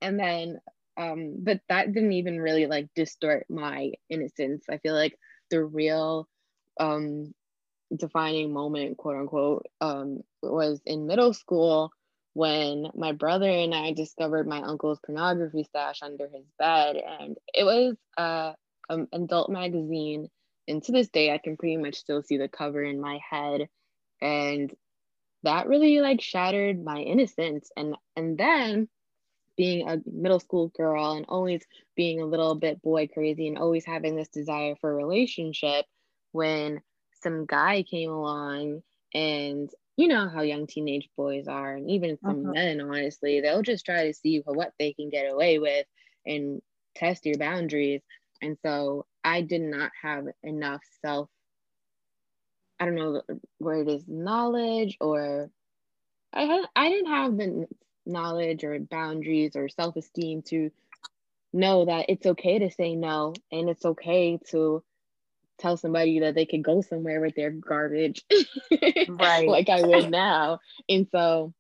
And 0.02 0.20
then 0.20 0.60
um, 0.98 1.38
but 1.40 1.62
that 1.70 1.94
didn't 1.94 2.14
even 2.14 2.40
really 2.40 2.68
like 2.68 2.88
distort 2.96 3.46
my 3.50 3.94
innocence. 4.10 4.66
I 4.70 4.78
feel 4.78 4.94
like 4.94 5.18
the 5.50 5.64
real 5.64 6.28
um 6.80 7.34
defining 7.96 8.54
moment, 8.54 8.98
quote 8.98 9.18
unquote, 9.18 9.66
um, 9.82 10.22
was 10.42 10.82
in 10.86 11.08
middle 11.08 11.34
school 11.34 11.92
when 12.34 12.88
my 12.96 13.12
brother 13.12 13.50
and 13.50 13.74
I 13.74 13.94
discovered 13.94 14.48
my 14.48 14.62
uncle's 14.62 15.00
pornography 15.06 15.64
stash 15.64 16.02
under 16.02 16.28
his 16.28 16.46
bed. 16.58 16.96
And 16.96 17.38
it 17.54 17.64
was 17.64 17.96
uh, 18.18 18.54
an 18.90 19.08
adult 19.12 19.50
magazine. 19.50 20.30
And 20.68 20.82
to 20.84 20.92
this 20.92 21.10
day, 21.10 21.34
I 21.34 21.38
can 21.38 21.58
pretty 21.58 21.78
much 21.78 21.96
still 21.96 22.22
see 22.22 22.38
the 22.38 22.48
cover 22.48 22.84
in 22.84 23.02
my 23.02 23.20
head. 23.30 23.68
And 24.22 24.74
that 25.44 25.68
really 25.68 26.00
like 26.00 26.22
shattered 26.22 26.84
my 26.84 27.00
innocence. 27.00 27.70
And 27.76 27.96
and 28.16 28.38
then 28.38 28.88
being 29.58 29.88
a 29.88 30.00
middle 30.06 30.40
school 30.40 30.70
girl 30.70 31.12
and 31.12 31.26
always 31.28 31.64
being 31.96 32.22
a 32.22 32.26
little 32.26 32.56
bit 32.56 32.82
boy 32.82 33.08
crazy 33.08 33.48
and 33.48 33.58
always 33.58 33.86
having 33.86 34.16
this 34.16 34.30
desire 34.30 34.76
for 34.80 34.92
a 34.92 34.96
relationship 34.96 35.86
when 36.32 36.82
some 37.22 37.46
guy 37.46 37.84
came 37.84 38.10
along 38.10 38.82
and 39.14 39.70
you 39.98 40.08
know 40.08 40.30
how 40.30 40.42
young 40.42 40.68
teenage 40.68 41.10
boys 41.18 41.48
are 41.48 41.76
and 41.76 41.90
even 41.90 42.18
some 42.24 42.46
uh-huh. 42.46 42.54
men 42.54 42.82
honestly 42.82 43.42
they'll 43.42 43.62
just 43.62 43.86
try 43.86 44.08
to 44.08 44.14
see 44.14 44.42
what 44.46 44.72
they 44.80 44.94
can 44.94 45.10
get 45.10 45.32
away 45.32 45.60
with 45.60 45.86
and 46.26 46.62
test 46.96 47.26
your 47.26 47.38
boundaries 47.38 48.02
and 48.42 48.58
so 48.66 49.06
i 49.24 49.42
did 49.42 49.62
not 49.62 49.92
have 50.02 50.26
enough 50.44 50.82
self 51.04 51.30
i 52.80 52.86
don't 52.86 52.96
know 52.96 53.22
where 53.58 53.82
it 53.82 53.88
is 53.88 54.04
knowledge 54.08 54.98
or 55.02 55.50
i 56.34 56.42
had 56.42 56.66
i 56.76 56.90
didn't 56.90 57.12
have 57.12 57.38
the 57.38 57.68
knowledge 58.06 58.64
or 58.64 58.80
boundaries 58.80 59.56
or 59.56 59.70
self-esteem 59.70 60.42
to 60.42 60.72
know 61.54 61.86
that 61.86 62.06
it's 62.10 62.26
okay 62.26 62.60
to 62.60 62.72
say 62.72 62.96
no 62.96 63.34
and 63.52 63.70
it's 63.70 63.86
okay 63.86 64.40
to 64.50 64.84
tell 65.62 65.78
somebody 65.78 66.20
that 66.20 66.36
they 66.36 66.46
could 66.46 66.64
go 66.64 66.82
somewhere 66.82 67.22
with 67.22 67.36
their 67.36 67.52
garbage 67.52 68.24
right. 69.10 69.48
like 69.48 69.70
i 69.70 69.82
would 69.82 70.10
now. 70.12 70.60
And 70.90 71.08
so 71.12 71.54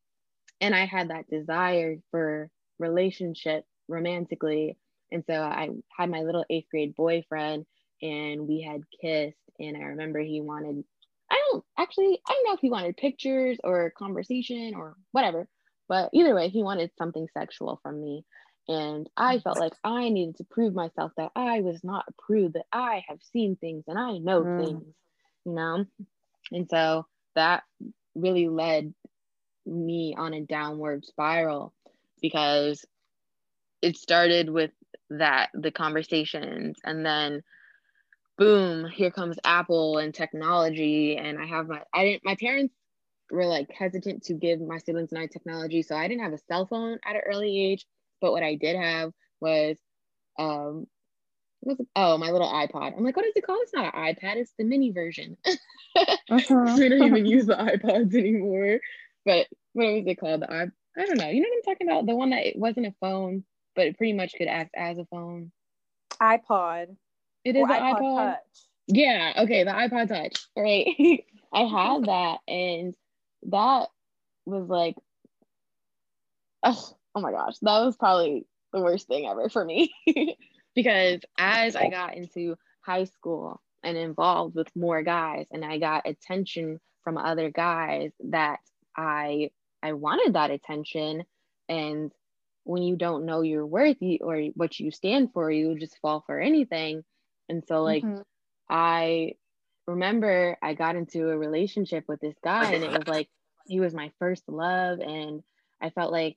and 0.60 0.76
i 0.76 0.86
had 0.86 1.10
that 1.10 1.30
desire 1.30 1.98
for 2.12 2.50
relationship 2.80 3.66
romantically. 3.88 4.78
And 5.12 5.24
so 5.28 5.34
i 5.34 5.70
had 5.96 6.10
my 6.10 6.22
little 6.22 6.46
eighth 6.50 6.70
grade 6.70 6.96
boyfriend 6.96 7.66
and 8.02 8.48
we 8.48 8.62
had 8.62 8.82
kissed. 9.02 9.38
And 9.60 9.78
i 9.78 9.82
remember 9.82 10.20
he 10.20 10.42
wanted 10.42 10.84
i 11.30 11.42
don't 11.52 11.64
actually 11.78 12.20
i 12.28 12.34
don't 12.34 12.46
know 12.46 12.54
if 12.54 12.60
he 12.62 12.70
wanted 12.70 12.98
pictures 12.98 13.60
or 13.64 13.94
conversation 13.98 14.74
or 14.76 14.96
whatever 15.12 15.48
but 15.88 16.10
either 16.14 16.34
way 16.34 16.48
he 16.48 16.64
wanted 16.64 16.90
something 16.98 17.28
sexual 17.34 17.80
from 17.84 18.02
me 18.02 18.26
and 18.68 19.10
I 19.18 19.40
felt 19.40 19.60
like 19.60 19.74
I 19.84 20.10
needed 20.10 20.38
to 20.38 20.44
prove 20.44 20.74
myself 20.74 21.12
that 21.18 21.32
I 21.36 21.62
was 21.62 21.84
not 21.84 22.06
approved, 22.08 22.54
that 22.54 22.68
I 22.72 23.04
have 23.08 23.20
seen 23.34 23.56
things 23.56 23.86
and 23.88 23.98
I 23.98 24.18
know 24.18 24.44
mm. 24.44 24.66
things, 24.66 24.96
you 25.46 25.54
know? 25.54 25.86
And 26.52 26.70
so 26.70 27.06
that 27.36 27.64
really 28.16 28.48
led 28.48 28.94
me 29.66 30.16
on 30.18 30.34
a 30.34 30.42
downward 30.42 31.06
spiral 31.06 31.74
because 32.22 32.86
it 33.82 33.98
started 33.98 34.50
with 34.50 34.72
that, 35.10 35.50
the 35.54 35.72
conversations. 35.72 36.78
And 36.84 37.06
then 37.06 37.42
boom, 38.38 38.86
here 38.86 39.12
comes 39.12 39.38
Apple 39.44 39.98
and 39.98 40.14
technology. 40.14 41.18
And 41.18 41.40
I 41.40 41.46
have 41.46 41.68
my, 41.68 41.82
I 41.94 42.04
didn't, 42.06 42.26
my 42.26 42.36
parents 42.36 42.74
were 43.30 43.46
like 43.46 43.70
hesitant 43.72 44.24
to 44.24 44.34
give 44.34 44.60
my 44.60 44.78
siblings 44.78 45.12
and 45.12 45.22
I 45.22 45.28
technology. 45.28 45.82
So 45.82 45.96
I 45.96 46.08
didn't 46.08 46.24
have 46.24 46.34
a 46.34 46.38
cell 46.38 46.66
phone 46.66 47.00
at 47.06 47.16
an 47.16 47.22
early 47.26 47.60
age. 47.60 47.86
But 48.22 48.32
what 48.32 48.44
I 48.44 48.56
did 48.56 48.76
have 48.76 49.12
was, 49.40 49.78
um, 50.40 50.88
was 51.62 51.78
oh, 51.96 52.18
my 52.18 52.32
little 52.32 52.48
iPod. 52.48 52.96
I'm 52.96 53.04
like, 53.04 53.16
what 53.16 53.26
is 53.26 53.34
it 53.36 53.46
called? 53.46 53.60
It's 53.64 53.74
not 53.74 53.94
an 53.94 54.16
iPad, 54.16 54.38
it's 54.38 54.54
the 54.58 54.64
mini 54.64 54.92
version. 54.92 55.38
uh-huh. 55.46 56.76
we 56.78 56.90
don't 56.90 57.04
even 57.04 57.26
use 57.26 57.46
the 57.46 57.56
iPods 57.56 58.16
anymore. 58.16 58.80
But 59.26 59.48
what 59.74 59.94
was 59.94 60.04
it 60.08 60.20
called? 60.20 60.42
The 60.42 60.52
I, 60.52 60.68
I 60.98 61.06
don't 61.06 61.18
know. 61.18 61.28
You 61.28 61.42
know 61.42 61.50
what 61.50 61.58
I'm 61.58 61.74
talking 61.74 61.88
about? 61.88 62.06
The 62.06 62.16
one 62.16 62.32
that 62.32 62.46
it 62.46 62.58
wasn't 62.58 62.88
a 62.88 62.96
phone, 63.00 63.44
but 63.76 63.88
it 63.88 63.98
pretty 63.98 64.14
much 64.14 64.34
could 64.38 64.48
act 64.48 64.72
as 64.76 64.98
a 64.98 65.06
phone. 65.06 65.52
iPod. 66.22 66.96
It 67.44 67.56
is 67.56 67.64
an 67.64 67.70
iPod. 67.70 68.00
iPod. 68.00 68.36
Yeah. 68.88 69.34
Okay. 69.40 69.64
The 69.64 69.72
iPod 69.72 70.08
Touch. 70.08 70.46
Right. 70.56 71.26
I 71.54 71.64
had 71.64 72.06
that, 72.06 72.38
and 72.48 72.96
that 73.44 73.88
was 74.46 74.70
like, 74.70 74.96
oh, 76.64 76.98
oh 77.16 77.22
my 77.22 77.32
gosh, 77.32 77.58
that 77.62 77.84
was 77.84 77.98
probably 77.98 78.46
the 78.74 78.82
worst 78.82 79.08
thing 79.08 79.28
ever 79.28 79.50
for 79.50 79.64
me 79.64 79.94
because 80.76 81.22
as 81.38 81.76
I 81.76 81.90
got 81.90 82.16
into 82.16 82.56
high 82.82 83.04
school 83.06 83.62
and 83.84 83.98
involved 83.98 84.56
with 84.56 84.68
more 84.76 85.04
guys, 85.04 85.48
and 85.52 85.66
I 85.66 85.78
got 85.78 86.08
attention 86.08 86.80
from 87.04 87.18
other 87.18 87.50
guys 87.50 88.12
that 88.30 88.60
I 88.96 89.52
I 89.84 89.94
wanted 89.94 90.34
that 90.34 90.52
attention, 90.52 91.24
and 91.68 92.12
when 92.64 92.84
you 92.84 92.96
don't 92.96 93.26
know 93.26 93.42
your 93.42 93.66
worth 93.66 93.98
or 94.22 94.40
what 94.56 94.80
you 94.80 94.92
stand 94.92 95.34
for, 95.34 95.50
you 95.52 95.78
just 95.80 95.98
fall 95.98 96.24
for 96.26 96.40
anything. 96.40 97.04
And 97.50 97.64
so, 97.68 97.82
like, 97.82 98.04
mm-hmm. 98.04 98.22
I 98.70 99.34
remember 99.88 100.58
I 100.62 100.76
got 100.76 100.96
into 100.96 101.30
a 101.30 101.38
relationship 101.38 102.06
with 102.08 102.20
this 102.22 102.36
guy, 102.44 102.74
and 102.74 102.84
it 102.84 102.92
was 102.92 103.08
like 103.08 103.28
he 103.66 103.80
was 103.80 103.94
my 103.94 104.12
first 104.20 104.44
love, 104.48 105.00
and 105.00 105.42
I 105.82 105.90
felt 105.90 106.12
like 106.12 106.36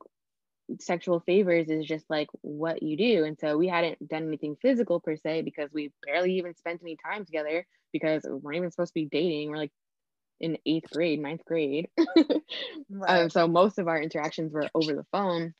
sexual 0.81 1.21
favors 1.21 1.69
is 1.69 1.87
just 1.87 2.05
like 2.09 2.29
what 2.41 2.83
you 2.83 2.97
do. 2.97 3.25
And 3.25 3.39
so 3.39 3.57
we 3.57 3.69
hadn't 3.69 4.09
done 4.09 4.27
anything 4.27 4.57
physical 4.61 5.01
per 5.01 5.17
se 5.17 5.43
because 5.43 5.71
we 5.73 5.93
barely 6.05 6.39
even 6.39 6.55
spent 6.55 6.81
any 6.83 6.97
time 6.97 7.25
together 7.25 7.67
because 7.93 8.23
we 8.25 8.35
weren't 8.35 8.57
even 8.57 8.71
supposed 8.71 8.91
to 8.91 9.01
be 9.01 9.09
dating. 9.11 9.51
We're 9.51 9.59
like 9.59 9.73
in 10.41 10.59
eighth 10.67 10.91
grade, 10.91 11.21
ninth 11.21 11.45
grade. 11.45 11.89
right. 12.91 13.23
um, 13.23 13.31
so 13.31 13.47
most 13.47 13.79
of 13.79 13.89
our 13.89 14.01
interactions 14.01 14.53
were 14.53 14.69
over 14.75 14.95
the 14.95 15.07
phone. 15.13 15.55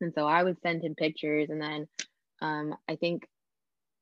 And 0.00 0.12
so 0.14 0.26
I 0.26 0.42
would 0.42 0.60
send 0.62 0.82
him 0.82 0.94
pictures 0.94 1.48
and 1.50 1.60
then 1.60 1.88
um, 2.42 2.74
I 2.88 2.96
think 2.96 3.26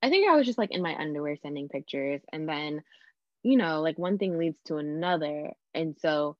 I 0.03 0.11
think 0.11 0.29
I 0.29 0.37
was 0.37 0.45
just 0.45 0.59
like 0.59 0.73
in 0.73 0.83
my 0.83 0.95
underwear 0.97 1.37
sending 1.37 1.69
pictures 1.69 2.21
and 2.33 2.49
then 2.49 2.83
you 3.43 3.57
know 3.57 3.81
like 3.81 3.99
one 3.99 4.19
thing 4.19 4.38
leads 4.38 4.59
to 4.67 4.77
another 4.77 5.53
and 5.73 5.97
so 6.01 6.37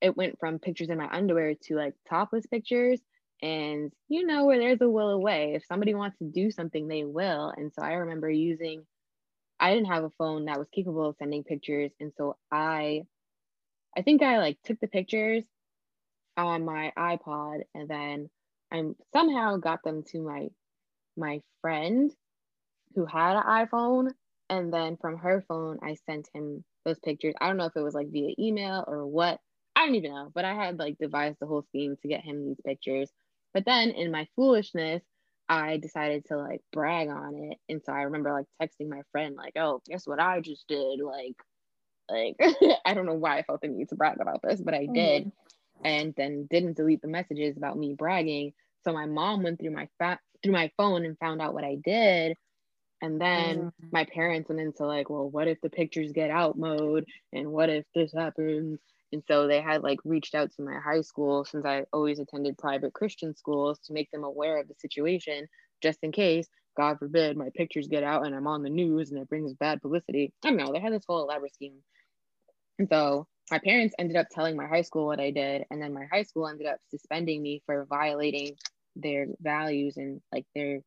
it 0.00 0.16
went 0.16 0.38
from 0.38 0.58
pictures 0.58 0.88
in 0.88 0.98
my 0.98 1.08
underwear 1.10 1.54
to 1.54 1.76
like 1.76 1.94
topless 2.08 2.46
pictures 2.46 3.00
and 3.42 3.92
you 4.08 4.26
know 4.26 4.44
where 4.46 4.58
there's 4.58 4.80
a 4.80 4.88
will 4.88 5.10
away 5.10 5.54
if 5.54 5.64
somebody 5.66 5.94
wants 5.94 6.18
to 6.18 6.24
do 6.24 6.50
something 6.50 6.88
they 6.88 7.04
will 7.04 7.52
and 7.56 7.72
so 7.72 7.82
I 7.82 7.94
remember 7.94 8.30
using 8.30 8.84
I 9.60 9.74
didn't 9.74 9.88
have 9.88 10.04
a 10.04 10.10
phone 10.18 10.46
that 10.46 10.58
was 10.58 10.68
capable 10.74 11.08
of 11.08 11.16
sending 11.18 11.44
pictures 11.44 11.92
and 12.00 12.12
so 12.16 12.36
I 12.50 13.02
I 13.96 14.02
think 14.02 14.22
I 14.22 14.38
like 14.38 14.58
took 14.64 14.80
the 14.80 14.88
pictures 14.88 15.44
on 16.36 16.64
my 16.64 16.92
iPod 16.96 17.62
and 17.74 17.88
then 17.88 18.30
I 18.72 18.82
somehow 19.12 19.56
got 19.56 19.82
them 19.82 20.02
to 20.12 20.22
my 20.22 20.48
my 21.16 21.40
friend 21.60 22.12
who 22.94 23.06
had 23.06 23.36
an 23.36 23.42
iPhone 23.42 24.10
and 24.48 24.72
then 24.72 24.96
from 25.00 25.18
her 25.18 25.44
phone 25.48 25.78
I 25.82 25.96
sent 26.06 26.28
him 26.32 26.64
those 26.84 26.98
pictures. 27.00 27.34
I 27.40 27.46
don't 27.46 27.56
know 27.56 27.66
if 27.66 27.76
it 27.76 27.82
was 27.82 27.94
like 27.94 28.10
via 28.10 28.34
email 28.38 28.84
or 28.86 29.06
what. 29.06 29.38
I 29.76 29.86
don't 29.86 29.94
even 29.94 30.12
know, 30.12 30.30
but 30.34 30.44
I 30.44 30.54
had 30.54 30.78
like 30.78 30.98
devised 30.98 31.36
the 31.40 31.46
whole 31.46 31.62
scheme 31.62 31.96
to 32.02 32.08
get 32.08 32.24
him 32.24 32.44
these 32.44 32.60
pictures. 32.64 33.10
But 33.54 33.64
then 33.64 33.90
in 33.90 34.10
my 34.10 34.26
foolishness, 34.36 35.02
I 35.48 35.78
decided 35.78 36.26
to 36.26 36.36
like 36.36 36.60
brag 36.72 37.08
on 37.08 37.34
it. 37.34 37.58
And 37.68 37.82
so 37.84 37.92
I 37.92 38.02
remember 38.02 38.32
like 38.32 38.46
texting 38.60 38.88
my 38.88 39.02
friend, 39.12 39.34
like, 39.34 39.56
oh, 39.56 39.80
guess 39.86 40.06
what 40.06 40.20
I 40.20 40.40
just 40.40 40.68
did? 40.68 41.00
Like, 41.00 41.36
like 42.10 42.36
I 42.84 42.94
don't 42.94 43.06
know 43.06 43.14
why 43.14 43.38
I 43.38 43.42
felt 43.42 43.62
the 43.62 43.68
need 43.68 43.88
to 43.88 43.96
brag 43.96 44.20
about 44.20 44.42
this, 44.42 44.60
but 44.60 44.74
I 44.74 44.84
mm-hmm. 44.84 44.92
did. 44.92 45.32
And 45.84 46.12
then 46.16 46.48
didn't 46.50 46.76
delete 46.76 47.02
the 47.02 47.08
messages 47.08 47.56
about 47.56 47.78
me 47.78 47.94
bragging. 47.94 48.52
So 48.84 48.92
my 48.92 49.06
mom 49.06 49.42
went 49.42 49.60
through 49.60 49.70
my 49.70 49.88
fa- 49.98 50.18
through 50.42 50.52
my 50.52 50.70
phone 50.76 51.04
and 51.04 51.18
found 51.18 51.40
out 51.40 51.54
what 51.54 51.64
I 51.64 51.76
did. 51.82 52.36
And 53.00 53.20
then 53.20 53.58
mm-hmm. 53.58 53.86
my 53.92 54.04
parents 54.04 54.48
went 54.48 54.60
into 54.60 54.84
like, 54.84 55.08
well, 55.08 55.30
what 55.30 55.46
if 55.46 55.60
the 55.60 55.70
pictures 55.70 56.12
get 56.12 56.30
out 56.30 56.58
mode? 56.58 57.06
And 57.32 57.52
what 57.52 57.70
if 57.70 57.84
this 57.94 58.12
happens? 58.12 58.80
And 59.12 59.22
so 59.26 59.46
they 59.46 59.60
had 59.60 59.82
like 59.82 59.98
reached 60.04 60.34
out 60.34 60.50
to 60.52 60.62
my 60.62 60.78
high 60.78 61.00
school 61.00 61.44
since 61.44 61.64
I 61.64 61.84
always 61.92 62.18
attended 62.18 62.58
private 62.58 62.92
Christian 62.92 63.34
schools 63.34 63.78
to 63.84 63.92
make 63.92 64.10
them 64.10 64.24
aware 64.24 64.58
of 64.60 64.68
the 64.68 64.74
situation 64.74 65.46
just 65.82 65.98
in 66.02 66.12
case, 66.12 66.46
God 66.76 66.98
forbid, 66.98 67.36
my 67.36 67.48
pictures 67.54 67.88
get 67.88 68.02
out 68.02 68.26
and 68.26 68.34
I'm 68.34 68.46
on 68.46 68.62
the 68.62 68.70
news 68.70 69.10
and 69.10 69.20
it 69.20 69.28
brings 69.28 69.54
bad 69.54 69.80
publicity. 69.80 70.32
I 70.44 70.48
don't 70.48 70.56
know. 70.56 70.72
They 70.72 70.80
had 70.80 70.92
this 70.92 71.04
whole 71.08 71.22
elaborate 71.22 71.54
scheme. 71.54 71.82
And 72.78 72.88
so 72.88 73.26
my 73.50 73.58
parents 73.58 73.94
ended 73.98 74.16
up 74.16 74.26
telling 74.30 74.56
my 74.56 74.66
high 74.66 74.82
school 74.82 75.06
what 75.06 75.20
I 75.20 75.30
did. 75.30 75.64
And 75.70 75.82
then 75.82 75.92
my 75.92 76.04
high 76.10 76.22
school 76.22 76.46
ended 76.46 76.66
up 76.66 76.78
suspending 76.90 77.42
me 77.42 77.62
for 77.66 77.86
violating 77.88 78.56
their 78.94 79.26
values 79.40 79.96
and 79.96 80.20
like 80.32 80.46
their 80.54 80.80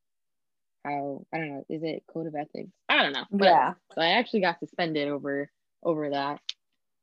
how 0.84 1.24
I 1.34 1.38
don't 1.38 1.50
know, 1.50 1.66
is 1.70 1.84
it 1.84 2.04
code 2.12 2.28
of 2.28 2.36
ethics? 2.36 2.72
I 2.90 3.04
don't 3.04 3.14
know. 3.14 3.26
But, 3.32 3.46
yeah. 3.46 3.74
So 3.94 4.02
I 4.02 4.14
actually 4.14 4.42
got 4.42 4.60
suspended 4.60 5.08
over 5.08 5.50
over 5.84 6.10
that. 6.12 6.40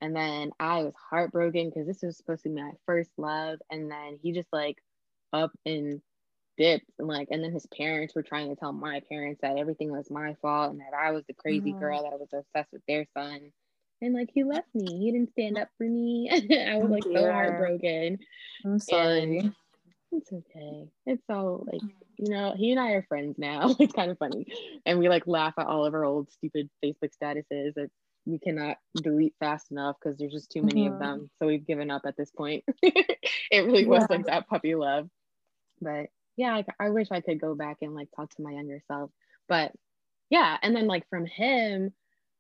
And 0.01 0.15
then 0.15 0.51
I 0.61 0.83
was 0.83 0.95
heartbroken 1.11 1.71
because 1.71 1.87
this 1.87 2.03
was 2.03 2.17
supposed 2.17 2.45
to 2.45 2.51
be 2.51 2.61
my 2.61 2.73
first 2.87 3.11
love. 3.17 3.59
And 3.71 3.91
then 3.91 4.19
he 4.23 4.33
just 4.33 4.49
like 4.53 4.77
up 5.33 5.53
and 5.67 6.01
dipped 6.57 6.91
and 6.99 7.09
like 7.09 7.29
and 7.31 7.43
then 7.43 7.53
his 7.53 7.67
parents 7.67 8.15
were 8.15 8.23
trying 8.23 8.49
to 8.49 8.57
tell 8.57 8.73
my 8.73 9.01
parents 9.09 9.41
that 9.43 9.57
everything 9.57 9.91
was 9.93 10.11
my 10.11 10.35
fault 10.43 10.73
and 10.73 10.81
that 10.81 10.97
I 10.97 11.13
was 11.13 11.25
the 11.27 11.35
crazy 11.35 11.71
mm-hmm. 11.71 11.79
girl 11.79 12.03
that 12.03 12.19
was 12.19 12.29
obsessed 12.33 12.73
with 12.73 12.83
their 12.87 13.07
son. 13.17 13.53
And 14.01 14.15
like 14.15 14.31
he 14.33 14.45
left 14.45 14.69
me. 14.75 14.99
He 14.99 15.13
didn't 15.13 15.33
stand 15.33 15.59
up 15.59 15.69
for 15.79 15.85
me. 15.85 16.29
I 16.33 16.77
was 16.79 16.91
like 16.91 17.05
so 17.05 17.33
heartbroken. 17.33 18.19
I'm 18.65 18.79
sorry. 18.79 19.39
And 19.39 19.55
it's 20.13 20.33
okay. 20.33 20.89
It's 21.07 21.25
all 21.29 21.65
like 21.71 21.83
you 22.19 22.31
know, 22.31 22.55
he 22.57 22.71
and 22.73 22.81
I 22.81 22.91
are 22.91 23.07
friends 23.09 23.37
now. 23.39 23.75
it's 23.81 23.93
kind 23.93 24.11
of 24.11 24.19
funny. 24.19 24.47
And 24.87 24.99
we 24.99 25.09
like 25.09 25.27
laugh 25.27 25.55
at 25.59 25.67
all 25.67 25.87
of 25.87 25.95
our 25.95 26.05
old 26.05 26.31
stupid 26.31 26.69
Facebook 26.85 27.11
statuses. 27.21 27.73
It's 27.77 27.95
we 28.29 28.39
cannot 28.39 28.77
delete 28.95 29.35
fast 29.41 29.71
enough 29.71 29.97
because 29.99 30.19
there's 30.19 30.33
just 30.33 30.51
too 30.51 30.63
many 30.63 30.85
mm-hmm. 30.85 30.95
of 30.95 31.01
them. 31.01 31.31
So 31.39 31.47
we've 31.47 31.67
given 31.67 31.91
up 31.91 32.03
at 32.05 32.17
this 32.17 32.31
point. 32.31 32.63
it 32.83 33.19
really 33.53 33.87
was 33.87 34.05
like 34.11 34.27
that 34.27 34.49
puppy 34.49 34.75
love. 34.75 35.09
But 35.81 36.11
yeah, 36.37 36.55
I, 36.55 36.65
I 36.79 36.91
wish 36.91 37.09
I 37.11 37.23
could 37.23 37.41
go 37.41 37.55
back 37.55 37.79
and 37.81 37.95
like 37.95 38.09
talk 38.15 38.29
to 38.35 38.43
my 38.43 38.53
younger 38.53 38.81
self. 38.87 39.11
But 39.49 39.73
yeah, 40.29 40.59
and 40.63 40.77
then 40.77 40.87
like 40.87 41.09
from 41.09 41.25
him, 41.25 41.93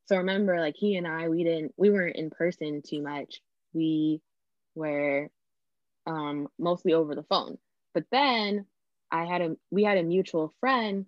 so 0.06 0.18
remember 0.18 0.60
like 0.60 0.76
he 0.76 0.96
and 0.96 1.06
I 1.06 1.30
we 1.30 1.42
didn't 1.42 1.72
we 1.78 1.90
weren't 1.90 2.16
in 2.16 2.30
person 2.30 2.82
too 2.86 3.02
much. 3.02 3.40
We 3.72 4.20
were 4.74 5.30
um 6.06 6.48
mostly 6.58 6.92
over 6.92 7.14
the 7.14 7.22
phone. 7.22 7.56
But 7.94 8.04
then 8.12 8.66
I 9.10 9.24
had 9.24 9.40
a 9.40 9.56
we 9.70 9.84
had 9.84 9.96
a 9.96 10.02
mutual 10.02 10.52
friend, 10.60 11.06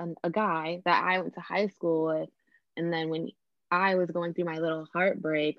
a, 0.00 0.08
a 0.24 0.30
guy 0.30 0.82
that 0.84 1.04
I 1.04 1.20
went 1.20 1.34
to 1.34 1.40
high 1.40 1.68
school 1.68 2.06
with, 2.06 2.30
and 2.76 2.92
then 2.92 3.08
when 3.08 3.30
I 3.70 3.96
was 3.96 4.10
going 4.10 4.34
through 4.34 4.44
my 4.44 4.58
little 4.58 4.86
heartbreak, 4.92 5.58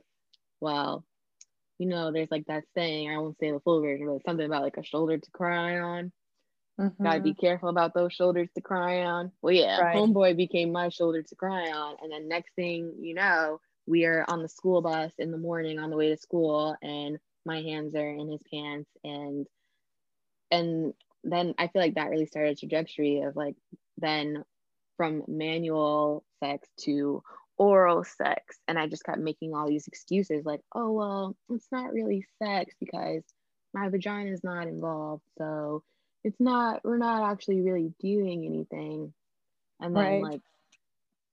well, 0.60 1.06
you 1.78 1.88
know, 1.88 2.12
there's 2.12 2.32
like 2.32 2.46
that 2.48 2.64
saying, 2.76 3.10
I 3.10 3.18
won't 3.18 3.40
say 3.40 3.52
the 3.52 3.60
full 3.62 3.82
version, 3.82 4.08
but 4.08 4.24
something 4.26 4.46
about 4.46 4.64
like 4.64 4.78
a 4.78 4.84
shoulder 4.84 5.18
to 5.18 5.32
cry 5.32 5.80
on. 5.80 6.12
Mm-hmm. 6.80 7.04
Gotta 7.04 7.20
be 7.20 7.34
careful 7.34 7.70
about 7.70 7.94
those 7.94 8.14
shoulders 8.14 8.50
to 8.56 8.62
cry 8.62 9.04
on. 9.04 9.32
Well, 9.42 9.54
yeah, 9.54 9.80
right. 9.80 9.96
homeboy 9.96 10.38
became 10.38 10.72
my 10.72 10.90
shoulder 10.90 11.22
to 11.22 11.36
cry 11.36 11.72
on. 11.72 11.96
And 12.02 12.12
then 12.12 12.28
next 12.30 12.54
thing 12.56 12.94
you 13.00 13.14
know, 13.14 13.60
we 13.86 14.06
are 14.06 14.26
on 14.28 14.42
the 14.42 14.50
school 14.50 14.82
bus 14.82 15.12
in 15.18 15.32
the 15.32 15.38
morning 15.38 15.80
on 15.80 15.90
the 15.90 15.98
way 15.98 16.10
to 16.10 16.18
school, 16.18 16.76
and 16.82 17.18
my 17.46 17.62
hands 17.62 17.96
are 17.96 18.10
in 18.10 18.30
his 18.30 18.42
pants. 18.52 18.90
And 19.04 19.46
and 20.52 20.94
then 21.24 21.54
I 21.58 21.68
feel 21.68 21.82
like 21.82 21.96
that 21.96 22.10
really 22.10 22.28
started 22.28 22.54
a 22.54 22.60
trajectory 22.60 23.22
of 23.22 23.36
like 23.36 23.56
then 23.98 24.46
from 24.96 25.24
manual 25.28 26.24
sex 26.42 26.68
to 26.82 27.24
oral 27.60 28.06
sex 28.06 28.58
and 28.68 28.80
i 28.80 28.88
just 28.88 29.04
kept 29.04 29.20
making 29.20 29.54
all 29.54 29.68
these 29.68 29.88
excuses 29.88 30.46
like 30.46 30.62
oh 30.74 30.92
well 30.92 31.36
it's 31.50 31.68
not 31.72 31.92
really 31.92 32.26
sex 32.42 32.74
because 32.80 33.22
my 33.74 33.90
vagina 33.90 34.32
is 34.32 34.44
not 34.44 34.66
involved 34.66 35.24
so 35.38 35.84
it's 36.24 36.40
not 36.40 36.80
we're 36.86 36.98
not 36.98 37.30
actually 37.30 37.62
really 37.62 37.94
doing 38.00 38.46
anything 38.46 39.14
and 39.82 39.96
then 39.96 40.04
right. 40.04 40.24
like 40.24 40.42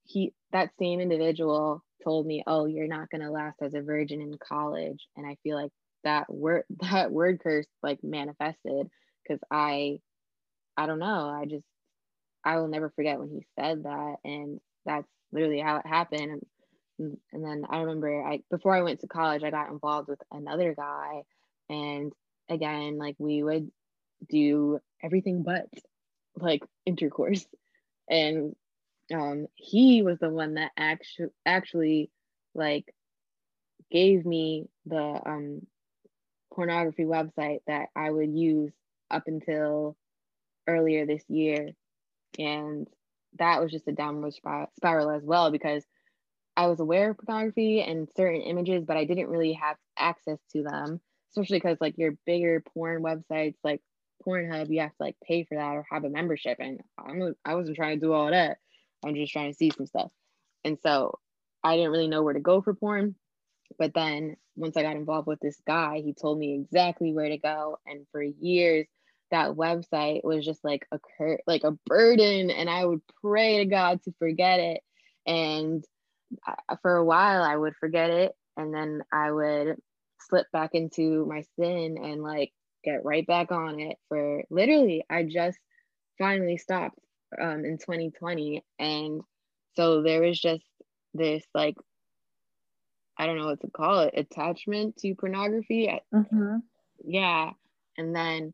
he 0.05 0.33
that 0.53 0.71
same 0.79 1.01
individual 1.01 1.83
told 2.03 2.27
me 2.27 2.43
oh 2.47 2.67
you're 2.67 2.89
not 2.89 3.09
going 3.09 3.21
to 3.21 3.31
last 3.31 3.57
as 3.63 3.75
a 3.75 3.81
virgin 3.81 4.21
in 4.21 4.37
college 4.39 5.07
and 5.17 5.27
i 5.27 5.37
feel 5.45 5.57
like 5.57 5.73
that 6.05 6.33
word 6.33 6.65
that 6.91 7.11
word 7.11 7.41
curse 7.41 7.67
like 7.83 8.03
manifested 8.03 8.89
because 9.23 9.41
i 9.51 9.99
i 10.77 10.87
don't 10.87 10.99
know 10.99 11.29
i 11.29 11.45
just 11.47 11.65
i 12.45 12.57
will 12.57 12.69
never 12.69 12.91
forget 12.91 13.19
when 13.19 13.29
he 13.29 13.47
said 13.59 13.85
that 13.85 14.17
and 14.25 14.61
that's 14.85 15.09
literally 15.33 15.61
how 15.61 15.77
it 15.77 15.87
happened. 15.87 16.43
And, 16.99 17.19
and 17.33 17.45
then 17.45 17.65
I 17.69 17.81
remember 17.81 18.23
I 18.25 18.43
before 18.51 18.75
I 18.75 18.83
went 18.83 19.01
to 19.01 19.07
college, 19.07 19.43
I 19.43 19.51
got 19.51 19.71
involved 19.71 20.09
with 20.09 20.21
another 20.31 20.75
guy, 20.75 21.23
and 21.69 22.13
again, 22.49 22.99
like 22.99 23.17
we 23.19 23.43
would 23.43 23.71
do 24.29 24.81
everything 25.03 25.43
but 25.43 25.67
like 26.37 26.63
intercourse, 26.87 27.47
and 28.09 28.55
um, 29.13 29.47
he 29.55 30.03
was 30.03 30.19
the 30.19 30.31
one 30.31 30.55
that 30.55 30.73
actually 30.77 31.29
actually 31.45 32.11
like 32.55 32.95
gave 33.91 34.25
me 34.25 34.69
the 34.87 35.21
um 35.27 35.67
pornography 36.53 37.05
website 37.05 37.61
that 37.67 37.89
I 37.95 38.11
would 38.11 38.31
use 38.35 38.73
up 39.11 39.25
until 39.27 39.97
earlier 40.67 41.07
this 41.07 41.23
year. 41.29 41.71
And 42.39 42.89
that 43.39 43.63
was 43.63 43.73
just 43.73 43.89
a 43.89 43.93
downward 43.93 44.35
spiral 44.35 45.11
as 45.11 45.23
well 45.25 45.51
because 45.51 45.85
I 46.57 46.67
was 46.69 46.81
aware 46.81 47.11
of 47.11 47.19
pornography 47.19 47.83
and 47.83 48.09
certain 48.17 48.41
images, 48.41 48.85
but 48.87 48.97
I 48.97 49.05
didn't 49.05 49.29
really 49.29 49.53
have 49.55 49.77
access 49.99 50.39
to 50.53 50.63
them, 50.63 51.01
especially 51.31 51.59
because 51.59 51.79
like 51.81 51.99
your 51.99 52.15
bigger 52.25 52.63
porn 52.75 53.03
websites 53.03 53.57
like 53.63 53.83
Pornhub, 54.27 54.71
you 54.71 54.81
have 54.81 54.91
to 54.91 55.03
like 55.03 55.17
pay 55.23 55.45
for 55.45 55.57
that 55.57 55.75
or 55.75 55.85
have 55.91 56.05
a 56.05 56.09
membership. 56.09 56.59
And 56.59 56.81
I'm, 56.99 57.35
I 57.45 57.55
wasn't 57.55 57.77
trying 57.77 58.01
to 58.01 58.07
do 58.07 58.13
all 58.13 58.31
that. 58.31 58.59
I'm 59.05 59.15
just 59.15 59.33
trying 59.33 59.51
to 59.51 59.57
see 59.57 59.71
some 59.71 59.87
stuff. 59.87 60.11
And 60.65 60.79
so 60.83 61.19
I 61.63 61.77
didn't 61.77 61.93
really 61.93 62.09
know 62.09 62.23
where 62.23 62.35
to 62.35 62.41
go 62.41 62.63
for 62.63 62.75
porn. 62.75 63.15
But 63.79 63.93
then 63.95 64.37
once 64.57 64.77
I 64.77 64.83
got 64.83 64.97
involved 64.97 65.27
with 65.27 65.41
this 65.41 65.61
guy, 65.67 66.01
he 66.05 66.15
told 66.15 66.39
me 66.39 66.55
exactly 66.55 67.13
where 67.13 67.29
to 67.29 67.39
go. 67.39 67.79
And 67.87 68.07
for 68.13 68.23
years, 68.23 68.87
that 69.31 69.53
website 69.53 70.23
was 70.25 70.45
just 70.45 70.65
like 70.65 70.87
a 70.93 70.99
cur- 71.19 71.41
like 71.47 71.65
a 71.65 71.77
burden, 71.87 72.51
and 72.51 72.69
I 72.71 72.85
would 72.85 73.01
pray 73.23 73.59
to 73.59 73.65
God 73.67 74.03
to 74.05 74.13
forget 74.19 74.61
it. 74.61 74.81
And 75.27 75.85
I, 76.47 76.77
for 76.83 76.97
a 76.97 77.05
while, 77.05 77.43
I 77.43 77.57
would 77.57 77.75
forget 77.77 78.11
it, 78.11 78.33
and 78.57 78.73
then 78.75 79.03
I 79.13 79.31
would 79.31 79.77
slip 80.21 80.47
back 80.53 80.71
into 80.75 81.27
my 81.27 81.43
sin 81.59 81.99
and 82.03 82.23
like 82.23 82.53
get 82.85 83.05
right 83.05 83.27
back 83.27 83.53
on 83.53 83.81
it. 83.81 83.97
For 84.09 84.45
literally, 84.51 85.05
I 85.11 85.25
just 85.25 85.59
finally 86.19 86.59
stopped 86.59 86.99
um, 87.41 87.65
in 87.65 87.79
2020, 87.79 88.65
and 88.79 89.23
so 89.75 90.03
there 90.03 90.23
was 90.23 90.41
just 90.41 90.65
this 91.15 91.45
like 91.55 91.77
I 93.19 93.27
don't 93.27 93.39
know 93.39 93.47
what 93.47 93.61
to 93.63 93.71
call 93.71 94.01
it, 94.01 94.15
attachment 94.17 94.99
to 94.99 95.15
pornography. 95.15 95.91
Mm-hmm. 96.15 96.57
Yeah. 97.05 97.51
And 97.97 98.15
then 98.15 98.53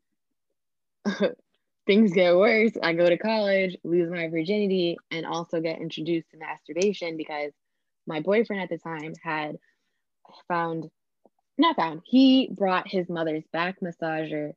things 1.86 2.12
get 2.12 2.36
worse. 2.36 2.72
I 2.82 2.92
go 2.92 3.08
to 3.08 3.18
college, 3.18 3.76
lose 3.84 4.10
my 4.10 4.28
virginity, 4.28 4.96
and 5.10 5.26
also 5.26 5.60
get 5.60 5.80
introduced 5.80 6.30
to 6.30 6.38
masturbation 6.38 7.16
because 7.16 7.52
my 8.06 8.20
boyfriend 8.20 8.62
at 8.62 8.68
the 8.68 8.78
time 8.78 9.14
had 9.22 9.56
found, 10.48 10.88
not 11.58 11.76
found, 11.76 12.02
he 12.04 12.50
brought 12.52 12.88
his 12.88 13.08
mother's 13.08 13.44
back 13.52 13.80
massager 13.80 14.52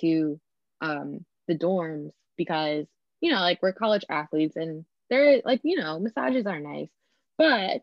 to 0.00 0.40
um, 0.80 1.24
the 1.48 1.56
dorms 1.56 2.10
because, 2.36 2.86
you 3.20 3.30
know, 3.30 3.40
like 3.40 3.60
we're 3.62 3.72
college 3.72 4.04
athletes 4.08 4.56
and 4.56 4.84
they're 5.10 5.40
like, 5.44 5.60
you 5.62 5.76
know, 5.76 5.98
massages 5.98 6.46
are 6.46 6.60
nice. 6.60 6.90
But 7.38 7.82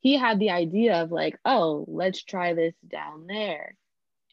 he 0.00 0.16
had 0.16 0.38
the 0.38 0.50
idea 0.50 1.02
of 1.02 1.12
like, 1.12 1.38
oh, 1.44 1.84
let's 1.88 2.22
try 2.22 2.54
this 2.54 2.74
down 2.86 3.26
there. 3.26 3.74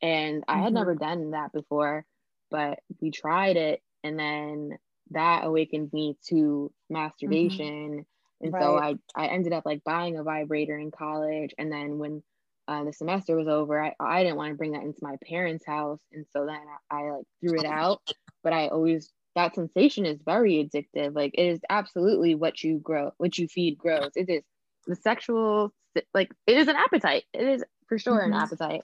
And 0.01 0.43
I 0.47 0.57
had 0.57 0.65
mm-hmm. 0.65 0.75
never 0.75 0.95
done 0.95 1.31
that 1.31 1.51
before, 1.51 2.05
but 2.51 2.79
we 3.01 3.11
tried 3.11 3.57
it. 3.57 3.81
And 4.03 4.19
then 4.19 4.77
that 5.11 5.45
awakened 5.45 5.91
me 5.93 6.17
to 6.27 6.71
masturbation. 6.89 7.65
Mm-hmm. 7.65 8.45
And 8.45 8.53
right. 8.53 8.61
so 8.61 8.77
I, 8.77 8.95
I 9.15 9.27
ended 9.27 9.53
up 9.53 9.65
like 9.65 9.83
buying 9.83 10.17
a 10.17 10.23
vibrator 10.23 10.77
in 10.77 10.91
college. 10.91 11.53
And 11.57 11.71
then 11.71 11.97
when 11.97 12.23
uh, 12.67 12.83
the 12.83 12.93
semester 12.93 13.35
was 13.35 13.47
over, 13.47 13.83
I, 13.83 13.93
I 13.99 14.23
didn't 14.23 14.37
want 14.37 14.51
to 14.51 14.57
bring 14.57 14.73
that 14.73 14.83
into 14.83 14.99
my 15.01 15.15
parents' 15.27 15.65
house. 15.65 15.99
And 16.11 16.25
so 16.33 16.45
then 16.45 16.59
I, 16.91 16.97
I 16.97 17.11
like 17.11 17.25
threw 17.41 17.59
it 17.59 17.65
out. 17.65 18.01
But 18.43 18.53
I 18.53 18.67
always, 18.67 19.11
that 19.35 19.55
sensation 19.55 20.05
is 20.05 20.19
very 20.23 20.63
addictive. 20.63 21.15
Like 21.15 21.33
it 21.35 21.45
is 21.45 21.59
absolutely 21.69 22.35
what 22.35 22.63
you 22.63 22.79
grow, 22.79 23.11
what 23.17 23.37
you 23.37 23.47
feed 23.47 23.77
grows. 23.77 24.11
It 24.15 24.29
is 24.29 24.43
the 24.87 24.95
sexual 24.95 25.73
like 26.13 26.31
it 26.47 26.57
is 26.57 26.67
an 26.67 26.75
appetite 26.75 27.23
it 27.33 27.47
is 27.47 27.63
for 27.87 27.97
sure 27.97 28.21
mm-hmm. 28.21 28.33
an 28.33 28.39
appetite 28.39 28.81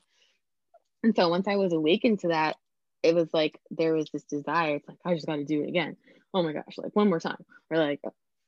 and 1.04 1.16
so 1.16 1.30
once 1.30 1.48
i 1.48 1.56
was 1.56 1.74
awakened 1.74 2.20
to 2.20 2.30
that 2.30 2.56
it 3.04 3.16
was 3.16 3.30
like 3.34 3.60
there 3.72 3.94
was 3.94 4.10
this 4.12 4.24
desire 4.24 4.76
it's 4.76 4.88
like 4.88 4.98
i 5.06 5.14
just 5.14 5.28
got 5.28 5.38
to 5.38 5.46
do 5.46 5.64
it 5.64 5.70
again. 5.70 5.98
Oh 6.34 6.44
my 6.44 6.54
gosh 6.54 6.78
like 6.78 6.96
one 6.96 7.10
more 7.10 7.20
time. 7.20 7.44
Or 7.70 7.78
like 7.78 8.02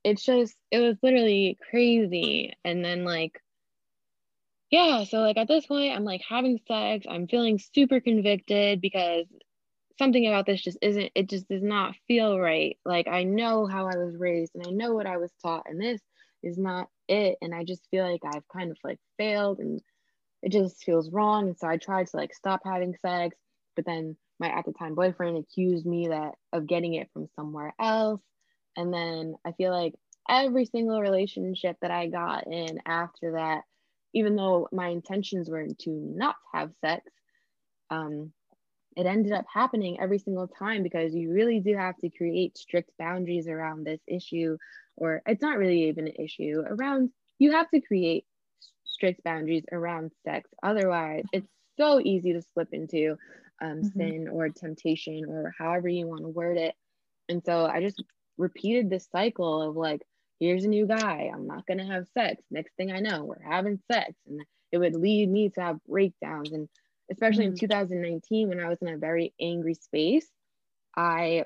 it's 0.04 0.24
just 0.24 0.56
it 0.72 0.80
was 0.80 0.98
literally 1.02 1.58
crazy. 1.70 2.54
And 2.64 2.84
then 2.84 3.04
like 3.04 3.40
yeah 4.70 5.04
so 5.04 5.20
like 5.20 5.38
at 5.38 5.48
this 5.48 5.68
point 5.68 5.96
i'm 5.96 6.04
like 6.04 6.22
having 6.28 6.60
sex. 6.68 7.06
I'm 7.10 7.28
feeling 7.28 7.60
super 7.60 8.00
convicted 8.00 8.82
because 8.82 9.26
something 10.00 10.26
about 10.26 10.46
this 10.46 10.62
just 10.62 10.78
isn't 10.82 11.12
it 11.14 11.30
just 11.30 11.48
does 11.48 11.64
not 11.64 11.96
feel 12.08 12.40
right. 12.40 12.78
Like 12.86 13.08
i 13.08 13.24
know 13.24 13.68
how 13.68 13.88
i 13.88 13.98
was 13.98 14.16
raised 14.18 14.54
and 14.56 14.66
i 14.68 14.72
know 14.72 14.94
what 14.94 15.08
i 15.08 15.18
was 15.18 15.32
taught 15.42 15.64
and 15.68 15.82
this 15.82 16.02
is 16.42 16.58
not 16.58 16.90
it. 17.08 17.38
And 17.42 17.54
i 17.54 17.64
just 17.64 17.88
feel 17.90 18.10
like 18.10 18.22
i've 18.26 18.48
kind 18.48 18.72
of 18.72 18.78
like 18.84 19.00
failed 19.18 19.60
and 19.60 19.82
it 20.42 20.52
just 20.52 20.84
feels 20.84 21.10
wrong. 21.10 21.48
And 21.48 21.58
so 21.58 21.68
i 21.68 21.78
tried 21.78 22.08
to 22.08 22.18
like 22.18 22.34
stop 22.34 22.62
having 22.66 22.96
sex 23.02 23.36
but 23.76 23.86
then 23.86 24.16
my 24.40 24.50
at 24.50 24.66
the 24.66 24.74
time 24.74 24.96
boyfriend 24.96 25.38
accused 25.38 25.86
me 25.86 26.08
that 26.08 26.34
of 26.52 26.68
getting 26.68 26.96
it 26.96 27.10
from 27.14 27.28
somewhere 27.36 27.74
else. 27.80 28.22
And 28.76 28.94
then 28.94 29.36
i 29.46 29.52
feel 29.52 29.72
like 29.72 29.94
every 30.30 30.66
single 30.66 31.02
relationship 31.02 31.78
that 31.82 31.92
i 31.92 32.08
got 32.08 32.48
in 32.48 32.80
after 32.86 33.34
that 33.34 33.64
even 34.14 34.36
though 34.36 34.68
my 34.72 34.88
intentions 34.88 35.50
were 35.50 35.68
to 35.80 35.90
not 35.90 36.36
have 36.54 36.72
sex 36.82 37.04
um, 37.90 38.32
it 38.96 39.06
ended 39.06 39.34
up 39.34 39.46
happening 39.52 40.00
every 40.00 40.20
single 40.20 40.48
time 40.48 40.84
because 40.84 41.14
you 41.14 41.32
really 41.32 41.60
do 41.60 41.76
have 41.76 41.98
to 41.98 42.10
create 42.10 42.58
strict 42.58 42.92
boundaries 42.98 43.48
around 43.48 43.86
this 43.86 44.00
issue 44.08 44.58
or 44.96 45.22
it's 45.26 45.42
not 45.42 45.58
really 45.58 45.90
even 45.90 46.08
an 46.08 46.14
issue 46.18 46.64
around 46.66 47.10
you 47.40 47.52
have 47.52 47.70
to 47.72 47.82
create 47.82 48.26
strict 48.86 49.24
boundaries 49.24 49.66
around 49.72 50.12
sex. 50.24 50.50
Otherwise 50.62 51.24
it's 51.34 51.48
so 51.78 52.00
easy 52.00 52.34
to 52.34 52.42
slip 52.54 52.70
into 52.72 53.18
um, 53.62 53.82
mm-hmm. 53.82 54.00
sin 54.00 54.28
or 54.32 54.50
temptation 54.50 55.26
or 55.28 55.54
however 55.58 55.88
you 55.88 56.08
want 56.08 56.22
to 56.22 56.30
word 56.30 56.58
it 56.58 56.76
and 57.30 57.44
so 57.46 57.66
i 57.66 57.82
just 57.82 58.04
repeated 58.38 58.90
this 58.90 59.08
cycle 59.12 59.62
of 59.62 59.76
like 59.76 60.02
here's 60.40 60.66
a 60.66 60.70
new 60.70 60.88
guy 60.88 61.30
i'm 61.34 61.48
not 61.48 61.66
going 61.66 61.78
to 61.78 61.86
have 61.86 62.08
sex 62.18 62.42
next 62.52 62.74
thing 62.76 62.92
i 62.92 63.00
know 63.00 63.24
we're 63.24 63.52
having 63.52 63.80
sex 63.92 64.12
and 64.28 64.42
it 64.72 64.78
would 64.78 64.96
lead 64.96 65.30
me 65.30 65.50
to 65.50 65.62
have 65.62 65.84
breakdowns 65.88 66.52
and 66.52 66.68
especially 67.12 67.46
mm-hmm. 67.46 67.54
in 67.54 67.60
2019 67.60 68.50
when 68.50 68.60
i 68.60 68.68
was 68.68 68.82
in 68.82 68.88
a 68.88 68.98
very 68.98 69.34
angry 69.40 69.76
space 69.76 70.28
i 70.98 71.44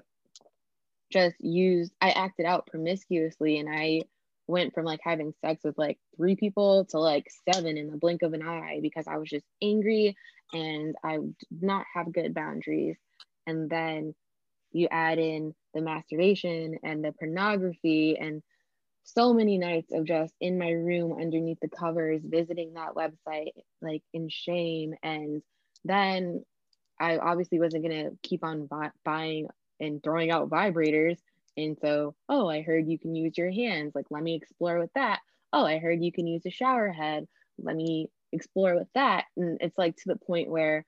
just 1.12 1.36
used 1.40 1.94
I 2.02 2.12
acted 2.12 2.46
out 2.46 2.68
promiscuously 2.68 3.60
and 3.60 3.70
I 3.70 4.02
went 4.48 4.74
from 4.74 4.86
like 4.86 5.00
having 5.04 5.34
sex 5.42 5.64
with 5.64 5.78
like 5.78 5.98
three 6.16 6.36
people 6.36 6.86
to 6.86 7.00
like 7.00 7.28
seven 7.52 7.78
in 7.78 7.90
the 7.90 7.98
blink 7.98 8.22
of 8.22 8.34
an 8.34 8.48
eye 8.48 8.80
because 8.82 9.06
I 9.08 9.18
was 9.18 9.30
just 9.30 9.46
angry 9.62 10.16
and 10.54 10.96
I 11.04 11.18
did 11.18 11.62
not 11.62 11.86
have 11.94 12.14
good 12.14 12.34
boundaries. 12.34 12.98
And 13.46 13.70
then 13.70 14.16
you 14.72 14.88
add 14.92 15.20
in 15.20 15.54
the 15.74 15.82
masturbation 15.82 16.78
and 16.84 17.04
the 17.04 17.14
pornography 17.14 18.18
and 18.18 18.42
so 19.04 19.34
many 19.34 19.58
nights 19.58 19.92
of 19.94 20.06
just 20.06 20.34
in 20.42 20.58
my 20.58 20.70
room 20.72 21.14
underneath 21.14 21.60
the 21.62 21.70
covers 21.70 22.22
visiting 22.24 22.74
that 22.74 22.94
website 22.94 23.52
like 23.82 24.04
in 24.14 24.28
shame 24.28 24.94
and 25.02 25.42
then 25.86 26.44
I 27.00 27.18
obviously 27.18 27.60
wasn't 27.60 27.84
going 27.84 28.06
to 28.06 28.18
keep 28.24 28.44
on 28.44 28.66
buy- 28.66 28.92
buying 29.04 29.48
and 29.80 30.02
throwing 30.02 30.32
out 30.32 30.50
vibrators. 30.50 31.18
And 31.58 31.78
so, 31.82 32.16
oh, 32.30 32.48
I 32.48 32.62
heard 32.62 32.88
you 32.88 33.00
can 33.00 33.16
use 33.16 33.38
your 33.38 33.52
hands. 33.52 33.94
Like, 33.96 34.06
let 34.10 34.24
me 34.24 34.36
explore 34.36 34.80
with 34.80 34.92
that. 34.96 35.20
Oh, 35.52 35.66
I 35.66 35.80
heard 35.80 36.04
you 36.04 36.12
can 36.12 36.28
use 36.28 36.46
a 36.46 36.52
shower 36.52 36.92
head. 36.92 37.26
Let 37.58 37.76
me 37.76 38.10
explore 38.32 38.76
with 38.76 38.88
that. 38.94 39.26
And 39.36 39.58
it's 39.62 39.78
like 39.78 39.96
to 39.98 40.04
the 40.08 40.18
point 40.18 40.50
where 40.50 40.86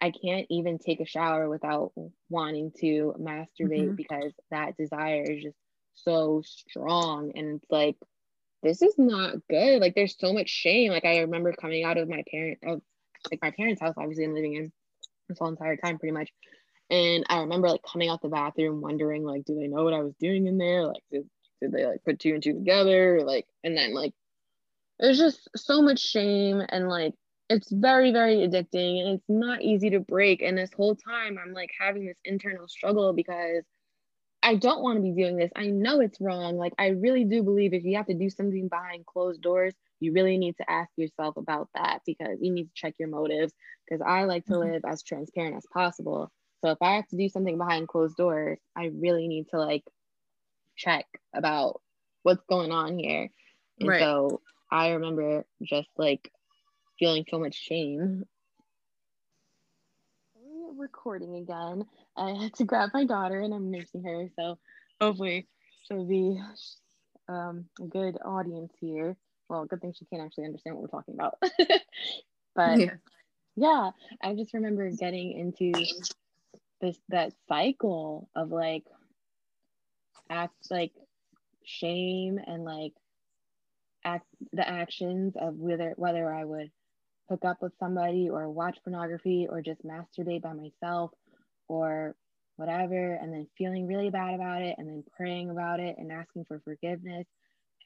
I 0.00 0.10
can't 0.10 0.46
even 0.50 0.78
take 0.78 1.00
a 1.00 1.06
shower 1.06 1.48
without 1.48 1.92
wanting 2.28 2.72
to 2.80 3.14
masturbate 3.18 3.86
mm-hmm. 3.86 3.94
because 3.94 4.32
that 4.50 4.76
desire 4.76 5.22
is 5.22 5.42
just 5.42 5.56
so 5.94 6.42
strong. 6.44 7.32
And 7.34 7.56
it's 7.56 7.70
like, 7.70 7.96
this 8.62 8.82
is 8.82 8.94
not 8.98 9.36
good. 9.48 9.80
Like, 9.80 9.94
there's 9.94 10.16
so 10.18 10.32
much 10.32 10.48
shame. 10.48 10.92
Like, 10.92 11.04
I 11.04 11.20
remember 11.20 11.52
coming 11.52 11.84
out 11.84 11.98
of 11.98 12.08
my 12.08 12.22
parent, 12.30 12.58
of 12.66 12.82
like 13.30 13.40
my 13.42 13.50
parents' 13.50 13.80
house, 13.80 13.94
obviously, 13.96 14.24
I'm 14.24 14.34
living 14.34 14.54
in 14.54 14.72
this 15.28 15.38
whole 15.38 15.48
entire 15.48 15.76
time 15.76 15.98
pretty 15.98 16.12
much. 16.12 16.30
And 16.90 17.24
I 17.28 17.40
remember 17.40 17.68
like 17.68 17.82
coming 17.82 18.08
out 18.08 18.22
the 18.22 18.28
bathroom 18.28 18.80
wondering 18.80 19.24
like, 19.24 19.44
do 19.44 19.54
they 19.54 19.68
know 19.68 19.84
what 19.84 19.94
I 19.94 20.02
was 20.02 20.14
doing 20.20 20.46
in 20.46 20.58
there? 20.58 20.86
Like, 20.86 21.02
did, 21.10 21.28
did 21.60 21.72
they 21.72 21.86
like 21.86 22.04
put 22.04 22.18
two 22.18 22.34
and 22.34 22.42
two 22.42 22.52
together? 22.54 23.22
Like, 23.24 23.46
and 23.62 23.76
then 23.76 23.94
like, 23.94 24.12
there's 24.98 25.18
just 25.18 25.48
so 25.56 25.82
much 25.82 26.00
shame 26.00 26.62
and 26.68 26.88
like, 26.88 27.14
it's 27.50 27.70
very, 27.70 28.12
very 28.12 28.36
addicting 28.36 29.00
and 29.00 29.14
it's 29.16 29.28
not 29.28 29.62
easy 29.62 29.90
to 29.90 30.00
break. 30.00 30.42
And 30.42 30.56
this 30.56 30.72
whole 30.76 30.94
time 30.94 31.38
I'm 31.42 31.52
like 31.52 31.70
having 31.78 32.06
this 32.06 32.18
internal 32.24 32.68
struggle 32.68 33.12
because 33.12 33.64
I 34.42 34.56
don't 34.56 34.82
want 34.82 34.98
to 34.98 35.02
be 35.02 35.12
doing 35.12 35.36
this. 35.36 35.50
I 35.56 35.68
know 35.68 36.00
it's 36.00 36.20
wrong. 36.20 36.58
Like, 36.58 36.74
I 36.78 36.88
really 36.88 37.24
do 37.24 37.42
believe 37.42 37.72
if 37.72 37.82
you 37.82 37.96
have 37.96 38.06
to 38.06 38.14
do 38.14 38.28
something 38.28 38.68
behind 38.68 39.06
closed 39.06 39.40
doors, 39.40 39.72
you 40.00 40.12
really 40.12 40.36
need 40.36 40.58
to 40.58 40.70
ask 40.70 40.90
yourself 40.96 41.38
about 41.38 41.70
that 41.74 42.00
because 42.04 42.36
you 42.42 42.52
need 42.52 42.64
to 42.64 42.74
check 42.74 42.94
your 42.98 43.08
motives. 43.08 43.54
Because 43.88 44.04
I 44.06 44.24
like 44.24 44.44
to 44.46 44.52
mm-hmm. 44.52 44.72
live 44.72 44.82
as 44.86 45.02
transparent 45.02 45.56
as 45.56 45.64
possible. 45.72 46.30
So 46.64 46.70
if 46.70 46.78
I 46.80 46.94
have 46.94 47.06
to 47.08 47.16
do 47.16 47.28
something 47.28 47.58
behind 47.58 47.88
closed 47.88 48.16
doors, 48.16 48.58
I 48.74 48.86
really 48.86 49.28
need 49.28 49.50
to 49.50 49.58
like 49.58 49.84
check 50.76 51.04
about 51.34 51.82
what's 52.22 52.42
going 52.48 52.72
on 52.72 52.98
here. 52.98 53.28
And 53.80 53.88
right. 53.90 54.00
so 54.00 54.40
I 54.72 54.92
remember 54.92 55.44
just 55.62 55.90
like 55.98 56.32
feeling 56.98 57.26
so 57.28 57.38
much 57.38 57.54
shame. 57.54 58.24
Recording 60.78 61.36
again. 61.36 61.84
I 62.16 62.30
had 62.30 62.54
to 62.54 62.64
grab 62.64 62.90
my 62.94 63.04
daughter 63.04 63.40
and 63.40 63.52
I'm 63.52 63.70
nursing 63.70 64.02
her. 64.02 64.30
So 64.34 64.56
hopefully 65.02 65.46
she'll 65.86 66.06
be 66.06 66.40
um, 67.28 67.66
a 67.78 67.84
good 67.84 68.16
audience 68.24 68.72
here. 68.80 69.18
Well, 69.50 69.66
good 69.66 69.82
thing 69.82 69.92
she 69.92 70.06
can't 70.06 70.22
actually 70.22 70.46
understand 70.46 70.76
what 70.76 70.82
we're 70.84 70.98
talking 70.98 71.14
about. 71.14 71.34
but 72.56 72.80
yeah. 72.80 72.94
yeah, 73.54 73.90
I 74.22 74.34
just 74.34 74.54
remember 74.54 74.90
getting 74.92 75.32
into 75.32 75.84
this 76.80 76.98
that 77.08 77.32
cycle 77.48 78.28
of 78.34 78.50
like 78.50 78.84
act 80.30 80.54
like 80.70 80.92
shame 81.64 82.38
and 82.44 82.64
like 82.64 82.92
act 84.04 84.26
the 84.52 84.68
actions 84.68 85.34
of 85.40 85.54
whether 85.56 85.94
whether 85.96 86.32
I 86.32 86.44
would 86.44 86.70
hook 87.28 87.44
up 87.44 87.62
with 87.62 87.72
somebody 87.78 88.28
or 88.28 88.50
watch 88.50 88.78
pornography 88.84 89.46
or 89.48 89.62
just 89.62 89.84
masturbate 89.84 90.42
by 90.42 90.52
myself 90.52 91.10
or 91.68 92.14
whatever 92.56 93.14
and 93.14 93.32
then 93.32 93.46
feeling 93.56 93.86
really 93.86 94.10
bad 94.10 94.34
about 94.34 94.62
it 94.62 94.76
and 94.78 94.86
then 94.86 95.02
praying 95.16 95.50
about 95.50 95.80
it 95.80 95.96
and 95.98 96.12
asking 96.12 96.44
for 96.44 96.60
forgiveness. 96.60 97.26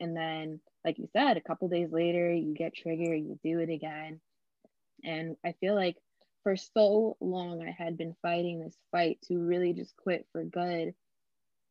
And 0.00 0.16
then 0.16 0.60
like 0.84 0.98
you 0.98 1.08
said 1.12 1.36
a 1.36 1.40
couple 1.40 1.68
days 1.68 1.88
later 1.92 2.32
you 2.32 2.54
get 2.54 2.74
triggered 2.74 3.20
you 3.20 3.38
do 3.44 3.60
it 3.60 3.70
again. 3.70 4.20
And 5.04 5.36
i 5.44 5.52
feel 5.60 5.74
like 5.74 5.96
for 6.42 6.56
so 6.56 7.16
long 7.20 7.62
I 7.62 7.70
had 7.70 7.96
been 7.96 8.14
fighting 8.22 8.60
this 8.60 8.76
fight 8.92 9.18
to 9.28 9.38
really 9.38 9.72
just 9.72 9.96
quit 9.96 10.26
for 10.32 10.44
good. 10.44 10.94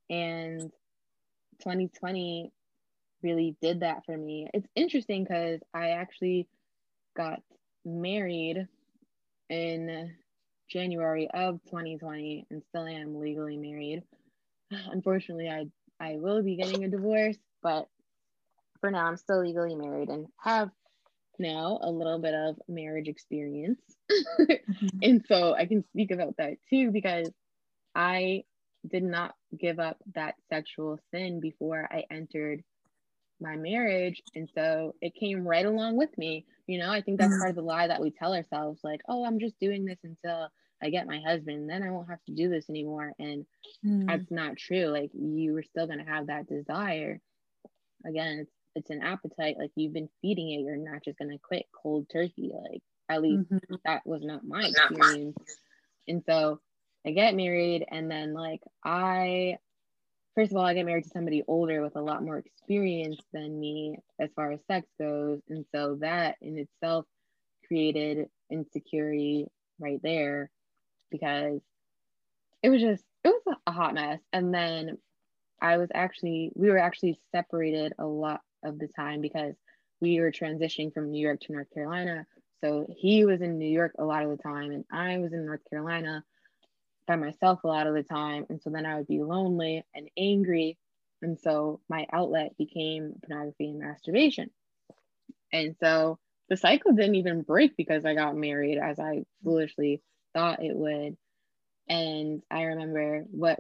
And 0.10 0.62
2020 1.60 2.52
really 3.24 3.56
did 3.62 3.82
that 3.82 4.06
for 4.06 4.16
me. 4.16 4.50
It's 4.54 4.68
interesting 4.76 5.24
because 5.24 5.60
I 5.74 5.90
actually 5.90 6.48
got 7.16 7.42
married 7.84 8.68
in 9.50 10.14
January 10.70 11.30
of 11.34 11.60
2020 11.66 12.46
and 12.50 12.62
still 12.70 12.86
am 12.86 13.20
legally 13.20 13.58
married. 13.58 14.04
Unfortunately, 14.92 15.50
I 15.50 15.68
I 16.00 16.18
will 16.18 16.44
be 16.44 16.56
getting 16.56 16.84
a 16.84 16.90
divorce, 16.90 17.38
but 17.64 17.88
for 18.80 18.92
now 18.92 19.08
I'm 19.08 19.18
still 19.18 19.42
legally 19.42 19.76
married 19.76 20.10
and 20.10 20.28
have 20.38 20.70
now 21.40 21.80
a 21.82 21.92
little 21.92 22.20
bit 22.20 22.34
of 22.34 22.58
marriage 22.68 23.08
experience. 23.08 23.80
mm-hmm. 24.12 24.88
And 25.02 25.26
so 25.28 25.54
I 25.54 25.66
can 25.66 25.84
speak 25.92 26.12
about 26.12 26.36
that 26.38 26.54
too 26.70 26.92
because 26.92 27.30
I 27.96 28.44
did 28.88 29.04
not 29.04 29.34
give 29.58 29.80
up 29.80 29.98
that 30.16 30.36
sexual 30.50 31.00
sin 31.12 31.40
before 31.40 31.88
I 31.92 32.04
entered 32.12 32.64
my 33.40 33.56
marriage. 33.56 34.22
And 34.36 34.50
so 34.56 34.96
it 35.02 35.14
came 35.20 35.48
right 35.48 35.66
along 35.66 35.98
with 35.98 36.16
me. 36.18 36.46
You 36.68 36.80
know, 36.80 36.92
I 36.92 37.02
think 37.02 37.20
that's 37.20 37.32
mm-hmm. 37.32 37.40
part 37.40 37.50
of 37.52 37.56
the 37.56 37.62
lie 37.62 37.88
that 37.88 38.02
we 38.02 38.12
tell 38.12 38.34
ourselves 38.34 38.80
like, 38.84 39.02
oh, 39.08 39.26
I'm 39.26 39.40
just 39.40 39.60
doing 39.60 39.86
this 39.86 40.00
until 40.04 40.50
I 40.82 40.90
get 40.90 41.08
my 41.08 41.20
husband, 41.26 41.70
then 41.70 41.82
I 41.82 41.90
won't 41.90 42.10
have 42.10 42.24
to 42.28 42.36
do 42.36 42.50
this 42.50 42.70
anymore. 42.70 43.12
And 43.20 43.46
mm-hmm. 43.86 44.08
that's 44.08 44.30
not 44.30 44.58
true. 44.58 44.86
Like, 44.86 45.12
you 45.14 45.54
were 45.54 45.64
still 45.64 45.88
going 45.88 46.04
to 46.04 46.12
have 46.12 46.28
that 46.28 46.48
desire. 46.48 47.20
Again, 48.06 48.40
it's 48.42 48.52
it's 48.78 48.90
an 48.90 49.02
appetite 49.02 49.56
like 49.60 49.72
you've 49.76 49.94
been 49.94 50.10
feeding 50.22 50.52
it 50.52 50.62
you're 50.62 50.78
not 50.78 51.04
just 51.04 51.18
gonna 51.18 51.38
quit 51.42 51.66
cold 51.74 52.08
turkey 52.12 52.52
like 52.54 52.82
at 53.10 53.22
least 53.22 53.50
mm-hmm. 53.52 53.76
that 53.86 54.02
was 54.06 54.22
not 54.24 54.44
my 54.46 54.66
experience. 54.66 55.38
And 56.08 56.24
so 56.26 56.60
i 57.06 57.12
get 57.12 57.36
married 57.36 57.86
and 57.90 58.10
then 58.10 58.34
like 58.34 58.62
i 58.84 59.58
first 60.36 60.52
of 60.52 60.58
all 60.58 60.66
i 60.66 60.74
get 60.74 60.86
married 60.86 61.04
to 61.04 61.10
somebody 61.10 61.44
older 61.48 61.82
with 61.82 61.96
a 61.96 62.02
lot 62.02 62.24
more 62.24 62.38
experience 62.38 63.20
than 63.34 63.60
me 63.60 63.98
as 64.20 64.30
far 64.36 64.52
as 64.52 64.60
sex 64.68 64.88
goes. 65.00 65.40
And 65.50 65.66
so 65.74 65.98
that 66.02 66.36
in 66.42 66.58
itself 66.58 67.06
created 67.68 68.28
insecurity 68.50 69.48
right 69.80 70.00
there 70.02 70.50
because 71.12 71.62
it 72.64 72.70
was 72.70 72.82
just 72.82 73.04
it 73.24 73.30
was 73.30 73.58
a 73.66 73.72
hot 73.72 73.94
mess. 73.94 74.20
And 74.34 74.54
then 74.54 74.98
I 75.62 75.78
was 75.78 75.90
actually 75.94 76.52
we 76.56 76.70
were 76.70 76.78
actually 76.78 77.20
separated 77.32 77.94
a 78.00 78.06
lot 78.06 78.42
of 78.64 78.80
the 78.80 78.88
time 78.88 79.22
because 79.22 79.56
we 80.02 80.20
were 80.20 80.32
transitioning 80.32 80.94
from 80.94 81.12
New 81.12 81.22
York 81.22 81.42
to 81.42 81.54
North 81.54 81.74
Carolina. 81.74 82.26
So 82.62 82.88
he 82.90 83.26
was 83.26 83.42
in 83.42 83.58
New 83.58 83.70
York 83.70 83.94
a 83.98 84.06
lot 84.06 84.24
of 84.24 84.30
the 84.30 84.38
time, 84.38 84.72
and 84.72 84.86
I 84.92 85.20
was 85.20 85.34
in 85.34 85.46
North 85.46 85.62
Carolina 85.70 86.24
by 87.08 87.16
myself 87.16 87.64
a 87.64 87.68
lot 87.68 87.88
of 87.88 87.94
the 87.94 88.04
time. 88.04 88.46
And 88.50 88.62
so 88.62 88.70
then 88.70 88.86
I 88.86 88.98
would 88.98 89.08
be 89.08 89.22
lonely 89.22 89.84
and 89.96 90.10
angry. 90.18 90.78
And 91.22 91.40
so 91.40 91.82
my 91.90 92.06
outlet 92.12 92.58
became 92.58 93.14
pornography 93.26 93.70
and 93.70 93.80
masturbation. 93.80 94.50
And 95.52 95.76
so 95.80 96.20
the 96.50 96.58
cycle 96.58 96.94
didn't 96.94 97.16
even 97.16 97.42
break 97.42 97.76
because 97.78 98.06
I 98.06 98.14
got 98.14 98.36
married 98.36 98.78
as 98.78 99.00
I 99.00 99.24
foolishly 99.44 100.02
thought 100.34 100.64
it 100.64 100.76
would. 100.76 101.18
And 101.90 102.42
I 102.52 102.64
remember 102.64 103.24
what 103.32 103.60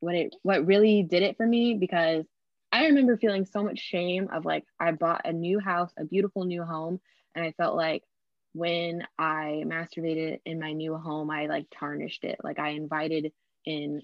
what 0.00 0.14
it 0.14 0.34
what 0.42 0.66
really 0.66 1.02
did 1.02 1.22
it 1.22 1.36
for 1.36 1.46
me 1.46 1.74
because 1.74 2.24
I 2.72 2.86
remember 2.86 3.16
feeling 3.16 3.46
so 3.46 3.64
much 3.64 3.78
shame 3.78 4.28
of 4.32 4.44
like 4.44 4.64
I 4.78 4.92
bought 4.92 5.22
a 5.24 5.32
new 5.32 5.58
house, 5.58 5.90
a 5.98 6.04
beautiful 6.04 6.44
new 6.44 6.62
home, 6.62 7.00
and 7.34 7.44
I 7.44 7.52
felt 7.52 7.76
like 7.76 8.04
when 8.52 9.06
I 9.18 9.62
masturbated 9.66 10.40
in 10.44 10.60
my 10.60 10.72
new 10.72 10.96
home, 10.96 11.30
I 11.30 11.46
like 11.46 11.66
tarnished 11.76 12.24
it. 12.24 12.38
Like 12.42 12.58
I 12.58 12.70
invited 12.70 13.32
in 13.64 14.02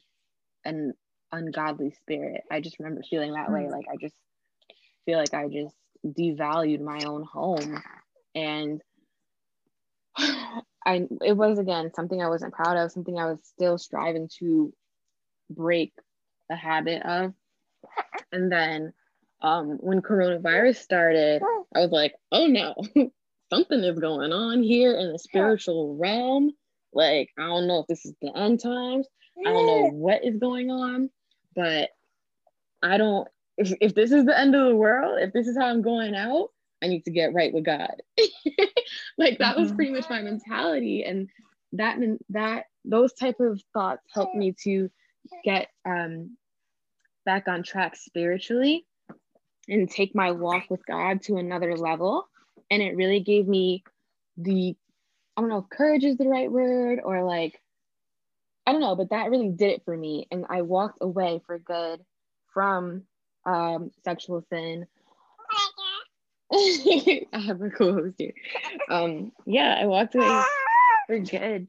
an 0.65 0.95
ungodly 1.33 1.93
spirit. 1.93 2.43
I 2.51 2.61
just 2.61 2.79
remember 2.79 3.03
feeling 3.09 3.33
that 3.33 3.53
way. 3.53 3.65
Hmm. 3.65 3.71
Like 3.71 3.87
I 3.91 3.97
just 4.01 4.15
feel 5.05 5.19
like 5.19 5.35
I 5.35 5.49
just 5.49 5.75
devalued 6.05 6.81
my 6.81 7.01
own 7.07 7.25
home. 7.25 7.83
And 8.35 8.83
I 10.17 11.07
it 11.25 11.37
was 11.37 11.59
again 11.59 11.93
something 11.95 12.21
I 12.21 12.29
wasn't 12.29 12.55
proud 12.55 12.77
of, 12.77 12.93
something 12.93 13.19
I 13.19 13.27
was 13.27 13.41
still 13.43 13.79
striving 13.79 14.29
to 14.39 14.73
break 15.51 15.93
the 16.49 16.57
habit 16.57 17.03
of 17.03 17.35
and 18.33 18.51
then 18.51 18.93
um, 19.43 19.79
when 19.81 20.03
coronavirus 20.03 20.77
started, 20.77 21.43
I 21.75 21.81
was 21.81 21.91
like, 21.91 22.15
oh 22.33 22.47
no, 22.47 22.75
something 23.51 23.85
is 23.85 23.99
going 23.99 24.33
on 24.33 24.63
here 24.63 24.97
in 24.97 25.13
the 25.13 25.19
spiritual 25.19 25.97
realm. 25.97 26.53
Like, 26.93 27.31
I 27.39 27.43
don't 27.43 27.67
know 27.67 27.81
if 27.81 27.87
this 27.87 28.07
is 28.07 28.15
the 28.21 28.37
end 28.37 28.61
times. 28.61 29.07
I 29.39 29.53
don't 29.53 29.67
know 29.67 29.91
what 29.93 30.25
is 30.25 30.39
going 30.39 30.71
on, 30.71 31.11
but 31.55 31.91
I 32.83 32.97
don't, 32.97 33.29
if, 33.59 33.73
if 33.81 33.95
this 33.95 34.13
is 34.13 34.25
the 34.25 34.39
end 34.39 34.55
of 34.55 34.67
the 34.67 34.75
world, 34.75 35.19
if 35.21 35.33
this 35.33 35.47
is 35.47 35.57
how 35.59 35.67
I'm 35.67 35.83
going 35.83 36.15
out, 36.15 36.49
I 36.83 36.89
need 36.89 37.05
to 37.05 37.11
get 37.11 37.35
right 37.35 37.53
with 37.53 37.65
God. 37.65 38.03
like 39.19 39.39
that 39.39 39.57
was 39.57 39.69
mm-hmm. 39.69 39.77
pretty 39.77 39.93
much 39.93 40.09
my 40.09 40.23
mentality. 40.23 41.05
And 41.05 41.29
that 41.73 41.99
meant 41.99 42.25
that 42.31 42.65
those 42.85 43.13
type 43.13 43.41
of 43.41 43.61
thoughts 43.73 44.03
helped 44.13 44.35
me 44.35 44.55
to 44.65 44.91
get 45.45 45.69
um, 45.85 46.37
back 47.27 47.49
on 47.49 47.63
track 47.63 47.97
spiritually 47.97 48.87
and 49.69 49.91
take 49.91 50.15
my 50.15 50.31
walk 50.31 50.65
with 50.71 50.87
God 50.87 51.21
to 51.23 51.37
another 51.37 51.77
level. 51.77 52.27
And 52.71 52.81
it 52.83 52.97
really 52.97 53.21
gave 53.21 53.47
me 53.47 53.85
the, 54.39 54.75
I 55.37 55.41
don't 55.41 55.51
know 55.51 55.59
if 55.59 55.69
courage 55.69 56.05
is 56.05 56.17
the 56.17 56.29
right 56.29 56.51
word 56.51 57.01
or 57.05 57.23
like, 57.25 57.61
I 58.67 58.73
don't 58.73 58.81
know, 58.81 58.97
but 58.97 59.11
that 59.11 59.31
really 59.31 59.51
did 59.51 59.71
it 59.71 59.85
for 59.85 59.97
me. 59.97 60.27
And 60.31 60.47
I 60.49 60.63
walked 60.63 60.99
away 61.01 61.43
for 61.47 61.59
good 61.59 62.01
from 62.55 63.03
um, 63.45 63.91
sexual 64.05 64.43
sin. 64.51 64.87
I 66.53 67.39
have 67.39 67.61
a 67.61 67.71
co 67.71 67.93
host 67.93 68.15
here. 68.19 68.33
Um, 68.89 69.33
yeah, 69.45 69.79
I 69.81 69.87
walked 69.87 70.15
away 70.15 70.43
for 71.07 71.19
good 71.19 71.67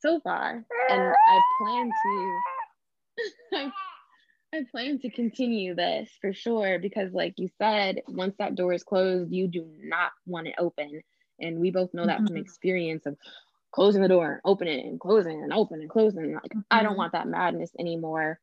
so 0.00 0.20
far. 0.20 0.64
And 0.90 1.14
I 1.28 1.40
plan 1.58 1.90
to. 3.62 3.72
I 4.54 4.62
plan 4.70 4.98
to 5.00 5.10
continue 5.10 5.74
this 5.74 6.08
for 6.20 6.32
sure 6.32 6.78
because, 6.78 7.12
like 7.12 7.34
you 7.36 7.48
said, 7.58 8.02
once 8.06 8.36
that 8.38 8.54
door 8.54 8.72
is 8.72 8.84
closed, 8.84 9.32
you 9.32 9.48
do 9.48 9.66
not 9.80 10.12
want 10.26 10.46
it 10.46 10.54
open. 10.58 11.02
And 11.40 11.58
we 11.58 11.70
both 11.70 11.92
know 11.92 12.06
that 12.06 12.18
mm-hmm. 12.18 12.28
from 12.28 12.36
experience 12.36 13.06
of 13.06 13.16
closing 13.72 14.02
the 14.02 14.08
door, 14.08 14.40
opening 14.44 14.86
and 14.86 15.00
closing 15.00 15.42
and 15.42 15.52
opening 15.52 15.82
and 15.82 15.90
closing. 15.90 16.34
Like, 16.34 16.44
mm-hmm. 16.44 16.60
I 16.70 16.82
don't 16.82 16.92
mm-hmm. 16.92 16.98
want 16.98 17.12
that 17.12 17.26
madness 17.26 17.72
anymore. 17.78 18.38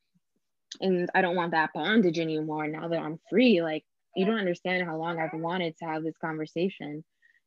And 0.82 1.10
I 1.16 1.22
don't 1.22 1.36
want 1.36 1.52
that 1.52 1.72
bondage 1.74 2.20
anymore 2.20 2.68
now 2.68 2.90
that 2.90 3.00
I'm 3.00 3.20
free. 3.30 3.62
Like, 3.62 3.86
you 4.16 4.26
don't 4.26 4.40
understand 4.40 4.86
how 4.86 4.98
long 4.98 5.20
I've 5.20 5.34
wanted 5.34 5.78
to 5.78 5.86
have 5.86 6.04
this 6.04 6.18
conversation. 6.20 7.06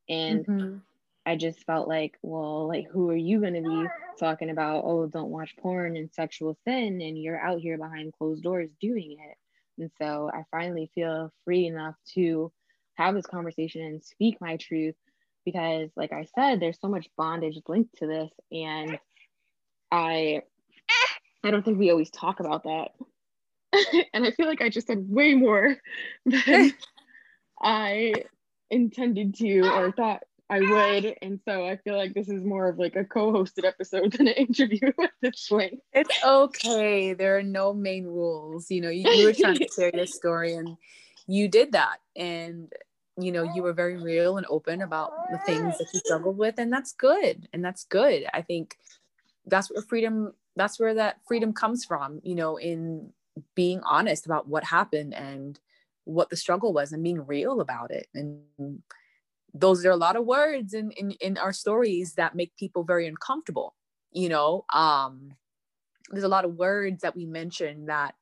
And 0.08 0.46
mm-hmm. 0.46 0.76
I 1.26 1.36
just 1.36 1.64
felt 1.64 1.88
like, 1.88 2.18
well, 2.22 2.68
like, 2.68 2.86
who 2.90 3.08
are 3.10 3.16
you 3.16 3.40
going 3.40 3.54
to 3.54 3.62
be 3.62 3.86
talking 4.18 4.50
about, 4.50 4.84
oh, 4.84 5.06
don't 5.06 5.30
watch 5.30 5.56
porn 5.58 5.96
and 5.96 6.12
sexual 6.12 6.56
sin, 6.64 7.00
and 7.00 7.20
you're 7.20 7.40
out 7.40 7.60
here 7.60 7.78
behind 7.78 8.12
closed 8.12 8.42
doors 8.42 8.70
doing 8.80 9.16
it? 9.18 9.36
And 9.78 9.90
so 9.98 10.30
I 10.32 10.44
finally 10.50 10.90
feel 10.94 11.32
free 11.44 11.66
enough 11.66 11.94
to 12.14 12.52
have 12.94 13.14
this 13.14 13.26
conversation 13.26 13.82
and 13.82 14.04
speak 14.04 14.36
my 14.40 14.56
truth 14.56 14.94
because, 15.44 15.90
like 15.96 16.12
I 16.12 16.26
said, 16.34 16.60
there's 16.60 16.80
so 16.80 16.88
much 16.88 17.08
bondage 17.16 17.58
linked 17.68 17.96
to 17.98 18.06
this. 18.06 18.30
And 18.52 18.98
I, 19.90 20.42
I 21.42 21.50
don't 21.50 21.64
think 21.64 21.78
we 21.78 21.90
always 21.90 22.10
talk 22.10 22.40
about 22.40 22.64
that. 22.64 22.90
and 24.14 24.24
I 24.24 24.30
feel 24.30 24.46
like 24.46 24.62
I 24.62 24.68
just 24.68 24.86
said 24.86 25.08
way 25.08 25.34
more 25.34 25.76
than 26.26 26.72
I 27.60 28.12
intended 28.70 29.34
to 29.36 29.60
or 29.60 29.92
thought 29.92 30.22
I 30.54 30.60
would. 30.60 31.16
And 31.20 31.40
so 31.44 31.66
I 31.66 31.76
feel 31.78 31.96
like 31.96 32.14
this 32.14 32.28
is 32.28 32.44
more 32.44 32.68
of 32.68 32.78
like 32.78 32.94
a 32.94 33.04
co-hosted 33.04 33.64
episode 33.64 34.12
than 34.12 34.28
an 34.28 34.34
interview 34.34 34.92
at 35.02 35.10
this 35.20 35.48
point. 35.48 35.80
It's 35.92 36.24
okay. 36.24 37.12
There 37.12 37.36
are 37.36 37.42
no 37.42 37.74
main 37.74 38.04
rules. 38.04 38.70
You 38.70 38.82
know, 38.82 38.88
you, 38.88 39.10
you 39.10 39.26
were 39.26 39.32
trying 39.32 39.56
to 39.58 39.68
share 39.74 39.90
your 39.92 40.06
story 40.06 40.54
and 40.54 40.76
you 41.26 41.48
did 41.48 41.72
that. 41.72 41.98
And 42.14 42.72
you 43.16 43.30
know, 43.30 43.44
you 43.54 43.62
were 43.62 43.72
very 43.72 43.96
real 43.96 44.38
and 44.38 44.46
open 44.48 44.82
about 44.82 45.12
the 45.30 45.38
things 45.38 45.78
that 45.78 45.86
you 45.92 46.00
struggled 46.00 46.36
with. 46.36 46.58
And 46.58 46.72
that's 46.72 46.92
good. 46.92 47.48
And 47.52 47.64
that's 47.64 47.84
good. 47.84 48.26
I 48.34 48.42
think 48.42 48.76
that's 49.46 49.70
where 49.70 49.82
freedom 49.82 50.32
that's 50.56 50.78
where 50.78 50.94
that 50.94 51.18
freedom 51.26 51.52
comes 51.52 51.84
from, 51.84 52.20
you 52.22 52.36
know, 52.36 52.56
in 52.56 53.12
being 53.56 53.80
honest 53.84 54.24
about 54.26 54.48
what 54.48 54.62
happened 54.62 55.14
and 55.14 55.58
what 56.04 56.30
the 56.30 56.36
struggle 56.36 56.72
was 56.72 56.92
and 56.92 57.02
being 57.02 57.26
real 57.26 57.60
about 57.60 57.90
it. 57.90 58.06
And 58.14 58.82
those 59.54 59.86
are 59.86 59.90
a 59.90 59.96
lot 59.96 60.16
of 60.16 60.26
words 60.26 60.74
in, 60.74 60.90
in 60.92 61.12
in 61.12 61.38
our 61.38 61.52
stories 61.52 62.14
that 62.14 62.34
make 62.34 62.56
people 62.56 62.82
very 62.82 63.06
uncomfortable 63.06 63.74
you 64.12 64.28
know? 64.28 64.64
Um 64.72 65.32
there's 66.10 66.24
a 66.24 66.28
lot 66.28 66.44
of 66.44 66.54
words 66.54 67.00
that 67.00 67.16
we 67.16 67.24
mention 67.24 67.86
that 67.86 68.14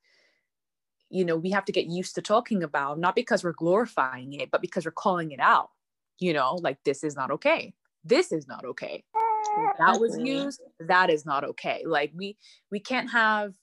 you 1.09 1.25
know 1.25 1.35
we 1.35 1.51
have 1.51 1.65
to 1.65 1.71
get 1.71 1.85
used 1.87 2.15
to 2.15 2.21
talking 2.21 2.63
about 2.63 2.99
not 2.99 3.15
because 3.15 3.43
we're 3.43 3.51
glorifying 3.51 4.33
it 4.33 4.49
but 4.51 4.61
because 4.61 4.85
we're 4.85 4.91
calling 4.91 5.31
it 5.31 5.39
out 5.39 5.69
you 6.19 6.33
know? 6.33 6.59
Like 6.61 6.77
this 6.85 7.03
is 7.03 7.15
not 7.15 7.31
okay. 7.31 7.73
This 8.03 8.31
is 8.31 8.47
not 8.47 8.63
okay. 8.65 9.03
That 9.79 9.99
was 9.99 10.17
used 10.17 10.61
that 10.79 11.09
is 11.09 11.25
not 11.25 11.43
okay. 11.43 11.83
Like 11.85 12.11
we 12.15 12.37
we 12.71 12.79
can't 12.79 13.09
have 13.11 13.53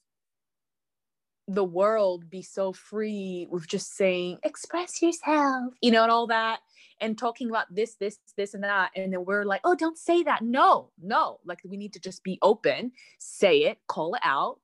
the 1.49 1.65
world 1.65 2.31
be 2.31 2.43
so 2.43 2.73
free 2.73 3.47
with 3.51 3.67
just 3.67 3.97
saying 3.97 4.39
express 4.45 5.03
yourself 5.03 5.75
you 5.81 5.91
know 5.91 6.05
and 6.05 6.13
all 6.13 6.29
that 6.29 6.61
and 7.01 7.17
talking 7.19 7.49
about 7.49 7.75
this, 7.75 7.95
this, 7.95 8.19
this, 8.37 8.55
and 8.55 8.65
that. 8.65 8.91
And 8.95 9.13
then 9.13 9.25
we're 9.25 9.45
like, 9.45 9.61
oh, 9.65 9.75
don't 9.75 9.99
say 9.99 10.23
that. 10.25 10.43
No, 10.43 10.91
no. 11.03 11.41
Like 11.45 11.61
we 11.65 11.77
need 11.77 11.93
to 11.95 12.01
just 12.01 12.23
be 12.23 12.39
open, 12.43 12.93
say 13.19 13.65
it, 13.65 13.79
call 13.87 14.15
it 14.15 14.23
out, 14.25 14.61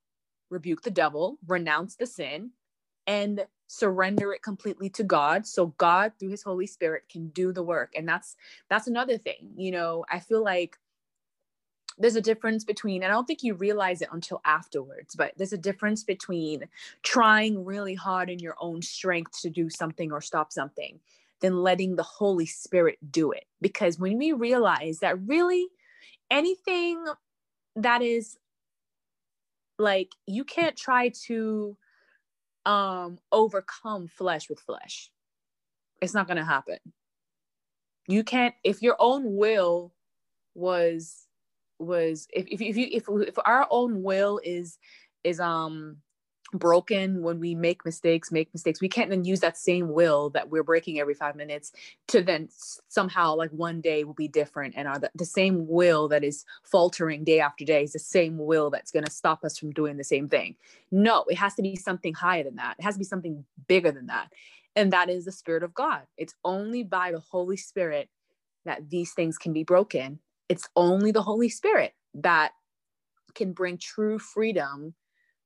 rebuke 0.51 0.83
the 0.83 0.91
devil, 0.91 1.39
renounce 1.47 1.97
the 1.97 2.07
sin, 2.07 2.51
and 3.07 3.47
surrender 3.69 4.33
it 4.33 4.43
completely 4.43 4.89
to 4.91 5.03
God. 5.03 5.47
So 5.47 5.69
God, 5.79 6.13
through 6.19 6.31
his 6.31 6.43
Holy 6.43 6.67
Spirit, 6.67 7.05
can 7.11 7.29
do 7.29 7.53
the 7.53 7.63
work. 7.63 7.93
And 7.97 8.09
that's 8.09 8.37
that's 8.69 8.87
another 8.87 9.19
thing. 9.19 9.53
You 9.57 9.73
know, 9.73 10.05
I 10.11 10.21
feel 10.21 10.43
like 10.43 10.77
there's 11.99 12.17
a 12.17 12.21
difference 12.21 12.65
between 12.65 13.03
and 13.03 13.11
i 13.11 13.15
don't 13.15 13.27
think 13.27 13.43
you 13.43 13.55
realize 13.55 14.03
it 14.03 14.09
until 14.13 14.41
afterwards 14.45 15.15
but 15.15 15.33
there's 15.37 15.53
a 15.53 15.59
difference 15.59 16.05
between 16.05 16.65
trying 17.03 17.65
really 17.65 17.95
hard 17.95 18.29
in 18.29 18.39
your 18.39 18.57
own 18.61 18.83
strength 18.83 19.41
to 19.41 19.51
do 19.51 19.71
something 19.71 20.13
or 20.13 20.21
stop 20.21 20.53
something 20.53 21.01
than 21.41 21.63
letting 21.63 21.97
the 21.97 22.03
Holy 22.03 22.47
Spirit 22.47 22.99
do 23.11 23.33
it. 23.33 23.45
Because 23.61 23.99
when 23.99 24.19
we 24.19 24.33
realize 24.33 24.99
that 25.01 25.21
really 25.27 25.67
anything 26.31 27.05
that 27.77 28.03
is 28.03 28.37
like 29.79 30.11
you 30.27 30.45
can't 30.45 30.77
try 30.77 31.11
to 31.27 31.77
um 32.65 33.19
overcome 33.31 34.09
flesh 34.09 34.49
with 34.49 34.61
flesh. 34.61 35.11
It's 36.03 36.15
not 36.15 36.27
going 36.27 36.37
to 36.37 36.45
happen. 36.45 36.79
You 38.09 38.25
can't 38.25 38.55
if 38.65 38.83
your 38.83 38.97
own 38.99 39.37
will 39.37 39.93
was 40.55 41.27
was 41.79 42.27
if 42.33 42.47
if 42.49 42.61
if 42.61 42.77
you 42.77 42.89
if, 42.91 43.05
if 43.29 43.39
our 43.45 43.67
own 43.71 44.03
will 44.03 44.41
is 44.43 44.79
is 45.25 45.41
um 45.41 45.99
broken 46.53 47.23
when 47.23 47.41
we 47.41 47.55
make 47.55 47.85
mistakes 47.85 48.31
make 48.31 48.53
mistakes 48.55 48.81
we 48.81 48.89
can't 48.89 49.11
then 49.11 49.25
use 49.25 49.41
that 49.41 49.57
same 49.57 49.93
will 49.93 50.31
that 50.31 50.49
we're 50.49 50.63
breaking 50.63 51.01
every 51.01 51.15
five 51.15 51.35
minutes 51.35 51.73
to 52.07 52.23
then 52.23 52.49
somehow 52.89 53.35
like 53.35 53.51
one 53.51 53.81
day 53.81 54.05
will 54.05 54.15
be 54.15 54.29
different 54.29 54.75
and 54.77 54.87
are 54.87 54.99
the, 54.99 55.11
the 55.15 55.25
same 55.25 55.67
will 55.67 56.09
that 56.09 56.23
is 56.23 56.45
faltering 56.63 57.25
day 57.25 57.41
after 57.41 57.65
day 57.65 57.83
is 57.83 57.93
the 57.93 57.99
same 57.99 58.39
will 58.39 58.71
that's 58.71 58.93
going 58.93 59.05
to 59.05 59.11
stop 59.11 59.45
us 59.45 59.59
from 59.59 59.73
doing 59.73 59.97
the 59.97 60.05
same 60.05 60.29
thing. 60.29 60.55
No 60.91 61.25
it 61.29 61.37
has 61.37 61.55
to 61.55 61.63
be 61.63 61.77
something 61.77 62.15
higher 62.15 62.45
than 62.45 62.57
that. 62.57 62.77
It 62.79 62.83
has 62.83 62.95
to 62.95 63.01
be 63.01 63.05
something 63.05 63.45
bigger 63.67 63.91
than 63.91 64.07
that. 64.07 64.33
And 64.77 64.93
that 64.93 65.11
is 65.11 65.25
the 65.25 65.33
spirit 65.33 65.63
of 65.63 65.75
god. 65.75 66.03
It's 66.17 66.35
only 66.45 66.85
by 66.85 67.13
the 67.13 67.21
holy 67.21 67.57
spirit 67.57 68.09
that 68.65 68.89
these 68.91 69.13
things 69.13 69.37
can 69.39 69.53
be 69.53 69.65
broken. 69.65 70.21
It's 70.49 70.69
only 70.77 71.11
the 71.11 71.23
holy 71.23 71.49
spirit 71.49 71.95
that 72.15 72.53
can 73.35 73.53
bring 73.53 73.79
true 73.79 74.19
freedom 74.19 74.95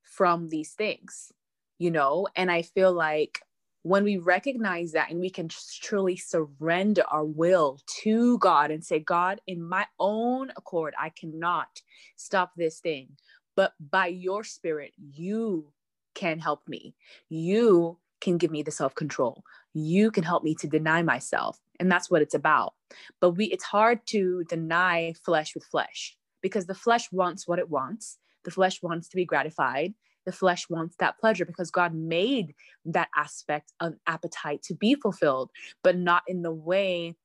from 0.03 0.49
these 0.49 0.71
things, 0.73 1.31
you 1.77 1.91
know? 1.91 2.27
And 2.35 2.51
I 2.51 2.61
feel 2.61 2.93
like 2.93 3.41
when 3.83 4.03
we 4.03 4.17
recognize 4.17 4.91
that 4.91 5.09
and 5.09 5.19
we 5.19 5.29
can 5.29 5.49
truly 5.81 6.15
surrender 6.15 7.03
our 7.11 7.25
will 7.25 7.79
to 8.03 8.37
God 8.37 8.69
and 8.69 8.85
say, 8.85 8.99
God, 8.99 9.41
in 9.47 9.67
my 9.67 9.85
own 9.99 10.51
accord, 10.55 10.93
I 10.99 11.09
cannot 11.09 11.81
stop 12.15 12.51
this 12.55 12.79
thing, 12.79 13.09
but 13.55 13.73
by 13.79 14.07
your 14.07 14.43
spirit, 14.43 14.93
you 14.97 15.71
can 16.13 16.39
help 16.39 16.67
me. 16.67 16.95
You 17.29 17.97
can 18.19 18.37
give 18.37 18.51
me 18.51 18.61
the 18.61 18.71
self 18.71 18.93
control. 18.95 19.43
You 19.73 20.11
can 20.11 20.23
help 20.23 20.43
me 20.43 20.55
to 20.55 20.67
deny 20.67 21.01
myself. 21.01 21.59
And 21.79 21.91
that's 21.91 22.11
what 22.11 22.21
it's 22.21 22.35
about. 22.35 22.73
But 23.19 23.31
we 23.31 23.45
it's 23.45 23.63
hard 23.63 24.05
to 24.07 24.43
deny 24.47 25.13
flesh 25.25 25.55
with 25.55 25.63
flesh 25.65 26.15
because 26.41 26.67
the 26.67 26.75
flesh 26.75 27.11
wants 27.11 27.47
what 27.47 27.59
it 27.59 27.69
wants. 27.69 28.17
The 28.43 28.51
flesh 28.51 28.81
wants 28.81 29.07
to 29.09 29.15
be 29.15 29.25
gratified. 29.25 29.93
The 30.25 30.31
flesh 30.31 30.69
wants 30.69 30.95
that 30.99 31.17
pleasure 31.19 31.45
because 31.45 31.71
God 31.71 31.93
made 31.93 32.53
that 32.85 33.09
aspect 33.15 33.73
of 33.79 33.95
appetite 34.07 34.61
to 34.63 34.75
be 34.75 34.95
fulfilled, 34.95 35.49
but 35.83 35.97
not 35.97 36.23
in 36.27 36.43
the 36.43 36.51
way 36.51 37.15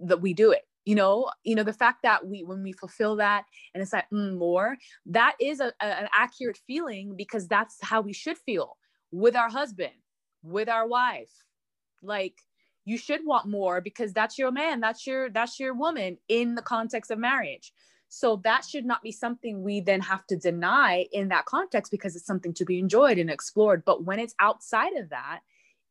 that 0.00 0.20
we 0.20 0.34
do 0.34 0.52
it. 0.52 0.62
You 0.84 0.96
know 0.96 1.30
you 1.44 1.54
know 1.54 1.62
the 1.62 1.72
fact 1.72 2.02
that 2.02 2.26
we 2.26 2.42
when 2.42 2.64
we 2.64 2.72
fulfill 2.72 3.14
that 3.16 3.44
and 3.72 3.80
it's 3.80 3.92
like 3.92 4.10
mm, 4.12 4.36
more 4.36 4.76
that 5.06 5.36
is 5.40 5.60
a, 5.60 5.72
a, 5.80 5.84
an 5.84 6.08
accurate 6.12 6.58
feeling 6.66 7.14
because 7.16 7.46
that's 7.46 7.76
how 7.82 8.00
we 8.00 8.12
should 8.12 8.36
feel 8.36 8.76
with 9.12 9.36
our 9.36 9.48
husband 9.48 9.92
with 10.42 10.68
our 10.68 10.86
wife. 10.86 11.30
Like 12.02 12.34
you 12.84 12.98
should 12.98 13.20
want 13.24 13.46
more 13.46 13.80
because 13.80 14.12
that's 14.12 14.38
your 14.38 14.50
man 14.50 14.80
that's 14.80 15.06
your 15.06 15.30
that's 15.30 15.60
your 15.60 15.74
woman 15.74 16.18
in 16.28 16.56
the 16.56 16.62
context 16.62 17.10
of 17.10 17.18
marriage 17.18 17.72
so 18.14 18.36
that 18.44 18.62
should 18.62 18.84
not 18.84 19.00
be 19.00 19.10
something 19.10 19.62
we 19.62 19.80
then 19.80 20.02
have 20.02 20.26
to 20.26 20.36
deny 20.36 21.06
in 21.12 21.28
that 21.28 21.46
context 21.46 21.90
because 21.90 22.14
it's 22.14 22.26
something 22.26 22.52
to 22.52 22.66
be 22.66 22.78
enjoyed 22.78 23.16
and 23.16 23.30
explored. 23.30 23.86
But 23.86 24.04
when 24.04 24.18
it's 24.18 24.34
outside 24.38 24.92
of 24.98 25.08
that, 25.08 25.40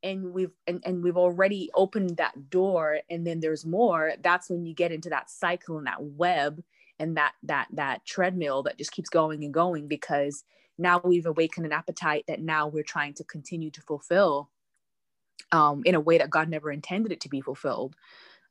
and 0.04 0.32
we've 0.32 0.52
and, 0.68 0.84
and 0.86 1.04
we've 1.04 1.18
already 1.18 1.72
opened 1.74 2.18
that 2.18 2.52
door 2.52 3.00
and 3.10 3.26
then 3.26 3.40
there's 3.40 3.66
more 3.66 4.14
that's 4.22 4.52
when 4.52 4.68
you 4.68 4.76
get 4.76 4.92
into 4.92 5.10
that 5.10 5.32
cycle 5.32 5.80
and 5.80 5.88
that 5.88 6.04
web 6.04 6.64
and 7.00 7.18
that 7.18 7.34
that 7.42 7.68
that 7.74 8.06
treadmill 8.06 8.62
that 8.64 8.78
just 8.78 8.92
keeps 8.92 9.10
going 9.10 9.44
and 9.44 9.54
going 9.54 9.88
because 9.88 10.44
now 10.78 11.02
we've 11.04 11.26
awakened 11.26 11.66
an 11.66 11.72
appetite 11.72 12.26
that 12.28 12.40
now 12.40 12.68
we're 12.68 12.84
trying 12.84 13.16
to 13.16 13.24
continue 13.24 13.72
to 13.72 13.82
fulfill 13.82 14.50
um, 15.52 15.82
in 15.86 15.94
a 15.94 16.00
way 16.00 16.18
that 16.18 16.32
god 16.32 16.50
never 16.50 16.72
intended 16.72 17.12
it 17.12 17.22
to 17.22 17.30
be 17.30 17.42
fulfilled 17.42 17.96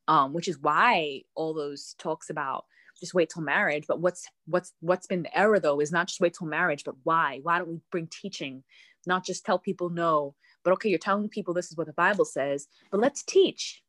um, 0.07 0.33
which 0.33 0.47
is 0.47 0.59
why 0.59 1.23
all 1.35 1.53
those 1.53 1.95
talks 1.99 2.31
about 2.31 2.64
just 3.01 3.14
wait 3.14 3.30
till 3.30 3.42
marriage 3.42 3.84
but 3.88 4.01
what's 4.01 4.26
what's 4.46 4.72
what's 4.80 5.07
been 5.07 5.22
the 5.22 5.38
error 5.38 5.59
though 5.59 5.80
is 5.80 5.92
not 5.92 6.07
just 6.09 6.20
wait 6.20 6.34
till 6.34 6.46
marriage 6.46 6.84
but 6.84 6.94
why? 7.05 7.40
Why 7.42 7.59
don't 7.59 7.68
we 7.68 7.80
bring 7.90 8.09
teaching? 8.09 8.62
Not 9.07 9.24
just 9.24 9.44
tell 9.44 9.59
people 9.59 9.90
no 9.90 10.34
but 10.62 10.72
okay 10.72 10.88
you're 10.88 10.98
telling 10.98 11.28
people 11.28 11.55
this 11.55 11.70
is 11.70 11.76
what 11.76 11.86
the 11.86 11.92
bible 11.92 12.24
says 12.24 12.66
but 12.90 13.01
let's 13.01 13.22
teach. 13.22 13.82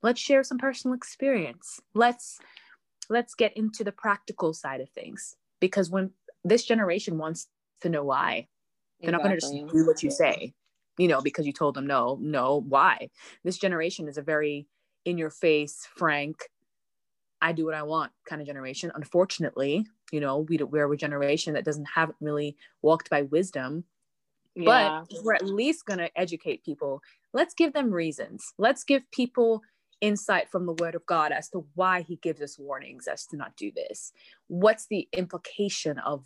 Let's 0.00 0.20
share 0.20 0.44
some 0.44 0.58
personal 0.58 0.96
experience. 0.96 1.80
Let's 1.94 2.38
let's 3.10 3.34
get 3.34 3.56
into 3.56 3.82
the 3.84 3.92
practical 3.92 4.52
side 4.52 4.80
of 4.80 4.90
things 4.90 5.34
because 5.60 5.90
when 5.90 6.10
this 6.44 6.64
generation 6.64 7.18
wants 7.18 7.48
to 7.80 7.88
know 7.88 8.04
why 8.04 8.46
they're 9.00 9.10
exactly. 9.10 9.12
not 9.12 9.22
going 9.22 9.40
to 9.40 9.40
just 9.40 9.74
do 9.74 9.86
what 9.86 10.02
you 10.02 10.10
say 10.10 10.52
you 10.98 11.08
know 11.08 11.22
because 11.22 11.46
you 11.46 11.52
told 11.52 11.74
them 11.74 11.86
no 11.86 12.18
no 12.20 12.64
why? 12.68 13.08
This 13.44 13.56
generation 13.56 14.08
is 14.08 14.18
a 14.18 14.22
very 14.22 14.66
in 15.04 15.16
your 15.16 15.30
face 15.30 15.88
frank 15.96 16.42
I 17.40 17.52
do 17.52 17.66
what 17.66 17.74
I 17.74 17.82
want 17.82 18.12
kind 18.26 18.40
of 18.40 18.46
generation. 18.46 18.90
Unfortunately, 18.94 19.86
you 20.10 20.20
know, 20.20 20.38
we 20.38 20.58
we're 20.58 20.92
a 20.92 20.96
generation 20.96 21.54
that 21.54 21.64
doesn't 21.64 21.86
have 21.94 22.12
really 22.20 22.56
walked 22.82 23.10
by 23.10 23.22
wisdom. 23.22 23.84
Yeah. 24.54 25.04
But 25.08 25.22
we're 25.22 25.34
at 25.34 25.46
least 25.46 25.86
going 25.86 26.00
to 26.00 26.10
educate 26.18 26.64
people. 26.64 27.00
Let's 27.32 27.54
give 27.54 27.72
them 27.72 27.92
reasons. 27.92 28.54
Let's 28.58 28.82
give 28.82 29.08
people 29.12 29.62
insight 30.00 30.50
from 30.50 30.66
the 30.66 30.72
word 30.74 30.94
of 30.94 31.06
God 31.06 31.32
as 31.32 31.48
to 31.50 31.66
why 31.74 32.02
he 32.02 32.16
gives 32.16 32.40
us 32.40 32.58
warnings 32.58 33.06
as 33.06 33.26
to 33.26 33.36
not 33.36 33.56
do 33.56 33.70
this. 33.74 34.12
What's 34.48 34.86
the 34.86 35.08
implication 35.12 35.98
of 35.98 36.24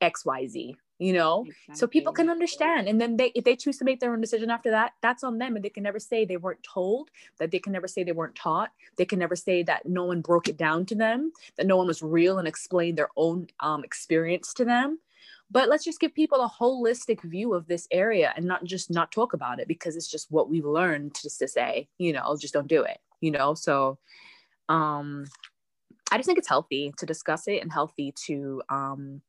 XYZ? 0.00 0.76
You 0.98 1.12
know, 1.12 1.44
exactly. 1.46 1.74
so 1.76 1.86
people 1.86 2.12
can 2.14 2.30
understand. 2.30 2.88
And 2.88 2.98
then 2.98 3.18
they 3.18 3.30
if 3.34 3.44
they 3.44 3.54
choose 3.54 3.76
to 3.78 3.84
make 3.84 4.00
their 4.00 4.12
own 4.12 4.20
decision 4.20 4.50
after 4.50 4.70
that, 4.70 4.92
that's 5.02 5.22
on 5.22 5.38
them. 5.38 5.54
And 5.54 5.64
they 5.64 5.68
can 5.68 5.82
never 5.82 5.98
say 5.98 6.24
they 6.24 6.38
weren't 6.38 6.62
told, 6.62 7.10
that 7.38 7.50
they 7.50 7.58
can 7.58 7.72
never 7.72 7.86
say 7.86 8.02
they 8.02 8.12
weren't 8.12 8.34
taught. 8.34 8.70
They 8.96 9.04
can 9.04 9.18
never 9.18 9.36
say 9.36 9.62
that 9.64 9.86
no 9.86 10.04
one 10.04 10.22
broke 10.22 10.48
it 10.48 10.56
down 10.56 10.86
to 10.86 10.94
them, 10.94 11.32
that 11.56 11.66
no 11.66 11.76
one 11.76 11.86
was 11.86 12.02
real 12.02 12.38
and 12.38 12.48
explained 12.48 12.96
their 12.96 13.10
own 13.16 13.48
um, 13.60 13.84
experience 13.84 14.54
to 14.54 14.64
them 14.64 14.98
but 15.50 15.68
let's 15.68 15.84
just 15.84 16.00
give 16.00 16.14
people 16.14 16.40
a 16.40 16.50
holistic 16.50 17.22
view 17.22 17.54
of 17.54 17.66
this 17.66 17.86
area 17.90 18.32
and 18.36 18.44
not 18.44 18.64
just 18.64 18.90
not 18.90 19.12
talk 19.12 19.32
about 19.32 19.60
it 19.60 19.68
because 19.68 19.96
it's 19.96 20.10
just 20.10 20.30
what 20.30 20.48
we've 20.48 20.64
learned 20.64 21.16
just 21.20 21.38
to 21.38 21.48
say 21.48 21.88
you 21.98 22.12
know 22.12 22.36
just 22.38 22.54
don't 22.54 22.68
do 22.68 22.82
it 22.82 22.98
you 23.20 23.30
know 23.30 23.54
so 23.54 23.98
um 24.68 25.24
i 26.10 26.16
just 26.16 26.26
think 26.26 26.38
it's 26.38 26.48
healthy 26.48 26.92
to 26.96 27.06
discuss 27.06 27.46
it 27.48 27.62
and 27.62 27.72
healthy 27.72 28.12
to 28.12 28.62
um 28.68 29.20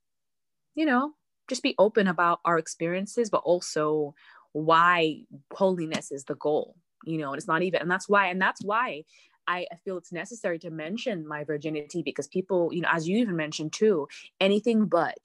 you 0.76 0.86
know 0.86 1.11
just 1.47 1.63
be 1.63 1.75
open 1.77 2.07
about 2.07 2.39
our 2.45 2.57
experiences 2.57 3.29
but 3.29 3.41
also 3.43 4.13
why 4.53 5.21
holiness 5.53 6.11
is 6.11 6.25
the 6.25 6.35
goal 6.35 6.75
you 7.05 7.17
know 7.17 7.29
and 7.29 7.37
it's 7.37 7.47
not 7.47 7.61
even 7.61 7.81
and 7.81 7.91
that's 7.91 8.09
why 8.09 8.27
and 8.27 8.41
that's 8.41 8.63
why 8.63 9.03
I, 9.47 9.65
feel 9.85 9.97
it's 9.97 10.11
necessary 10.11 10.59
to 10.59 10.69
mention 10.69 11.25
my 11.25 11.43
virginity 11.45 12.01
because 12.03 12.27
people, 12.27 12.69
you 12.73 12.81
know, 12.81 12.89
as 12.91 13.07
you 13.07 13.17
even 13.19 13.37
mentioned 13.37 13.71
too, 13.73 14.07
anything 14.41 14.85
but 14.85 15.17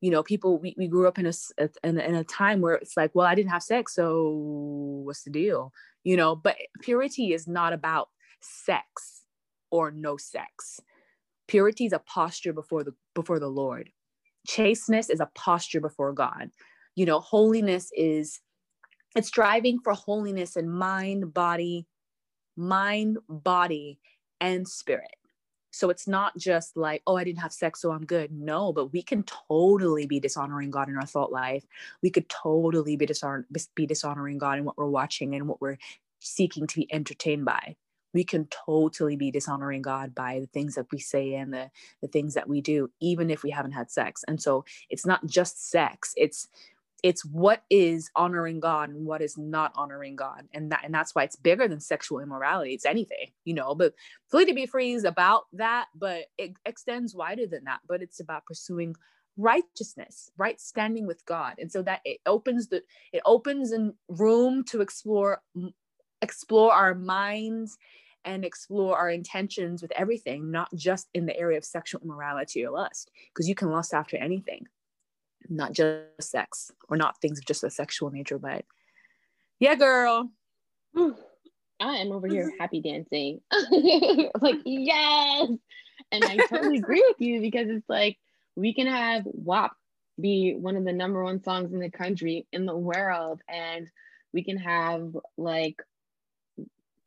you 0.00 0.10
know 0.10 0.22
people 0.22 0.58
we, 0.58 0.74
we 0.76 0.86
grew 0.86 1.08
up 1.08 1.18
in 1.18 1.26
a, 1.26 1.32
in 1.82 1.98
in 1.98 2.14
a 2.14 2.24
time 2.24 2.60
where 2.60 2.74
it's 2.74 2.94
like 2.94 3.14
well 3.14 3.26
i 3.26 3.34
didn't 3.34 3.52
have 3.52 3.62
sex 3.62 3.94
so 3.94 5.02
what's 5.04 5.22
the 5.22 5.30
deal? 5.30 5.72
You 6.02 6.16
know 6.16 6.36
but 6.36 6.56
purity 6.82 7.32
is 7.32 7.48
not 7.48 7.72
about 7.72 8.10
sex 8.40 9.22
or 9.70 9.90
no 9.90 10.18
sex. 10.18 10.80
Purity 11.48 11.86
is 11.86 11.94
a 11.94 11.98
posture 11.98 12.52
before 12.52 12.84
the 12.84 12.94
before 13.14 13.38
the 13.38 13.48
lord 13.48 13.90
chasteness 14.46 15.10
is 15.10 15.20
a 15.20 15.30
posture 15.34 15.80
before 15.80 16.12
god 16.12 16.50
you 16.94 17.06
know 17.06 17.20
holiness 17.20 17.90
is 17.94 18.40
it's 19.16 19.28
striving 19.28 19.78
for 19.80 19.92
holiness 19.92 20.56
in 20.56 20.68
mind 20.68 21.32
body 21.32 21.86
mind 22.56 23.18
body 23.28 23.98
and 24.40 24.68
spirit 24.68 25.16
so 25.74 25.90
it's 25.90 26.06
not 26.06 26.38
just 26.38 26.76
like, 26.76 27.02
oh, 27.04 27.16
I 27.16 27.24
didn't 27.24 27.40
have 27.40 27.52
sex, 27.52 27.82
so 27.82 27.90
I'm 27.90 28.06
good. 28.06 28.30
No, 28.30 28.72
but 28.72 28.92
we 28.92 29.02
can 29.02 29.24
totally 29.24 30.06
be 30.06 30.20
dishonoring 30.20 30.70
God 30.70 30.88
in 30.88 30.96
our 30.96 31.04
thought 31.04 31.32
life. 31.32 31.66
We 32.00 32.10
could 32.10 32.28
totally 32.28 32.94
be, 32.94 33.06
dishonor- 33.06 33.44
be 33.74 33.84
dishonoring 33.84 34.38
God 34.38 34.58
in 34.58 34.64
what 34.64 34.78
we're 34.78 34.86
watching 34.86 35.34
and 35.34 35.48
what 35.48 35.60
we're 35.60 35.78
seeking 36.20 36.68
to 36.68 36.76
be 36.76 36.86
entertained 36.94 37.44
by. 37.44 37.74
We 38.14 38.24
can 38.24 38.46
totally 38.46 39.16
be 39.16 39.30
dishonoring 39.30 39.82
God 39.82 40.14
by 40.14 40.40
the 40.40 40.46
things 40.46 40.76
that 40.76 40.86
we 40.90 40.98
say 40.98 41.34
and 41.34 41.52
the, 41.52 41.70
the 42.00 42.08
things 42.08 42.34
that 42.34 42.48
we 42.48 42.60
do, 42.60 42.90
even 43.00 43.28
if 43.28 43.42
we 43.42 43.50
haven't 43.50 43.72
had 43.72 43.90
sex. 43.90 44.24
And 44.26 44.40
so 44.40 44.64
it's 44.88 45.04
not 45.04 45.26
just 45.26 45.70
sex, 45.70 46.14
it's 46.16 46.48
it's 47.04 47.22
what 47.22 47.62
is 47.68 48.10
honoring 48.16 48.60
god 48.60 48.88
and 48.88 49.04
what 49.04 49.20
is 49.20 49.36
not 49.36 49.72
honoring 49.74 50.16
god. 50.16 50.48
And 50.54 50.72
that 50.72 50.80
and 50.84 50.94
that's 50.94 51.14
why 51.14 51.24
it's 51.24 51.36
bigger 51.36 51.68
than 51.68 51.78
sexual 51.78 52.18
immorality 52.20 52.72
it's 52.72 52.86
anything 52.86 53.28
you 53.44 53.52
know? 53.52 53.74
But 53.74 53.92
flee 54.30 54.46
to 54.46 54.54
be 54.54 54.64
free 54.64 54.94
is 54.94 55.04
about 55.04 55.44
that 55.52 55.88
but 55.94 56.24
it 56.38 56.54
extends 56.64 57.14
wider 57.14 57.46
than 57.46 57.64
that. 57.64 57.80
But 57.86 58.00
it's 58.00 58.20
about 58.20 58.46
pursuing 58.46 58.96
righteousness 59.36 60.30
right 60.38 60.58
standing 60.58 61.06
with 61.06 61.26
god. 61.26 61.56
And 61.58 61.70
so 61.70 61.82
that 61.82 62.00
it 62.06 62.20
opens 62.24 62.68
the 62.68 62.82
it 63.12 63.20
opens 63.26 63.72
in 63.72 63.92
room 64.08 64.64
to 64.64 64.80
explore 64.80 65.42
explore 66.22 66.72
our 66.72 66.94
minds 66.94 67.76
and 68.24 68.44
explore 68.44 68.96
our 68.96 69.10
intentions 69.10 69.82
with 69.82 69.92
everything 69.92 70.50
not 70.50 70.74
just 70.74 71.08
in 71.14 71.26
the 71.26 71.36
area 71.36 71.58
of 71.58 71.64
sexual 71.64 72.00
immorality 72.02 72.64
or 72.64 72.70
lust 72.70 73.10
because 73.32 73.48
you 73.48 73.54
can 73.54 73.70
lust 73.70 73.92
after 73.94 74.16
anything 74.16 74.66
not 75.48 75.72
just 75.72 76.04
sex 76.20 76.70
or 76.88 76.96
not 76.96 77.20
things 77.20 77.38
of 77.38 77.44
just 77.44 77.64
a 77.64 77.70
sexual 77.70 78.10
nature, 78.10 78.38
but 78.38 78.64
yeah, 79.60 79.74
girl. 79.74 80.30
I 80.96 81.96
am 81.96 82.12
over 82.12 82.26
here 82.26 82.52
happy 82.60 82.80
dancing. 82.80 83.40
like, 84.40 84.56
yes. 84.64 85.50
And 86.12 86.24
I 86.24 86.36
totally 86.48 86.78
agree 86.78 87.04
with 87.06 87.20
you 87.20 87.40
because 87.40 87.68
it's 87.68 87.88
like 87.88 88.18
we 88.56 88.74
can 88.74 88.86
have 88.86 89.22
WAP 89.26 89.72
be 90.20 90.54
one 90.54 90.76
of 90.76 90.84
the 90.84 90.92
number 90.92 91.22
one 91.24 91.42
songs 91.42 91.72
in 91.72 91.80
the 91.80 91.90
country, 91.90 92.46
in 92.52 92.66
the 92.66 92.76
world, 92.76 93.40
and 93.48 93.88
we 94.32 94.44
can 94.44 94.58
have 94.58 95.16
like 95.36 95.82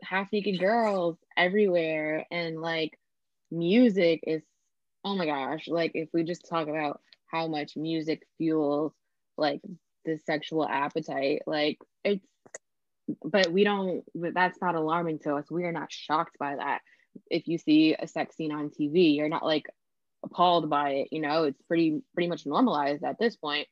half 0.01 0.31
naked 0.31 0.59
girls 0.59 1.17
everywhere. 1.35 2.25
And 2.31 2.61
like 2.61 2.97
music 3.51 4.21
is, 4.27 4.43
oh 5.03 5.15
my 5.15 5.25
gosh, 5.25 5.67
like 5.67 5.91
if 5.95 6.09
we 6.13 6.23
just 6.23 6.47
talk 6.49 6.67
about 6.67 7.01
how 7.27 7.47
much 7.47 7.75
music 7.75 8.25
fuels 8.37 8.93
like 9.37 9.61
the 10.05 10.17
sexual 10.25 10.65
appetite 10.65 11.41
like 11.45 11.77
it's 12.03 12.25
but 13.23 13.51
we 13.51 13.63
don't 13.63 14.03
that's 14.33 14.59
not 14.61 14.75
alarming 14.75 15.19
to 15.19 15.35
us. 15.35 15.51
We 15.51 15.65
are 15.65 15.71
not 15.71 15.91
shocked 15.91 16.37
by 16.39 16.55
that. 16.55 16.81
If 17.29 17.47
you 17.47 17.57
see 17.57 17.95
a 17.97 18.07
sex 18.07 18.35
scene 18.35 18.51
on 18.51 18.69
tv 18.69 19.15
you're 19.15 19.29
not 19.29 19.45
like 19.45 19.67
appalled 20.23 20.69
by 20.69 20.89
it 20.91 21.07
you 21.11 21.21
know? 21.21 21.43
It's 21.43 21.61
pretty 21.63 22.01
pretty 22.13 22.29
much 22.29 22.45
normalized 22.45 23.03
at 23.03 23.19
this 23.19 23.35
point. 23.35 23.67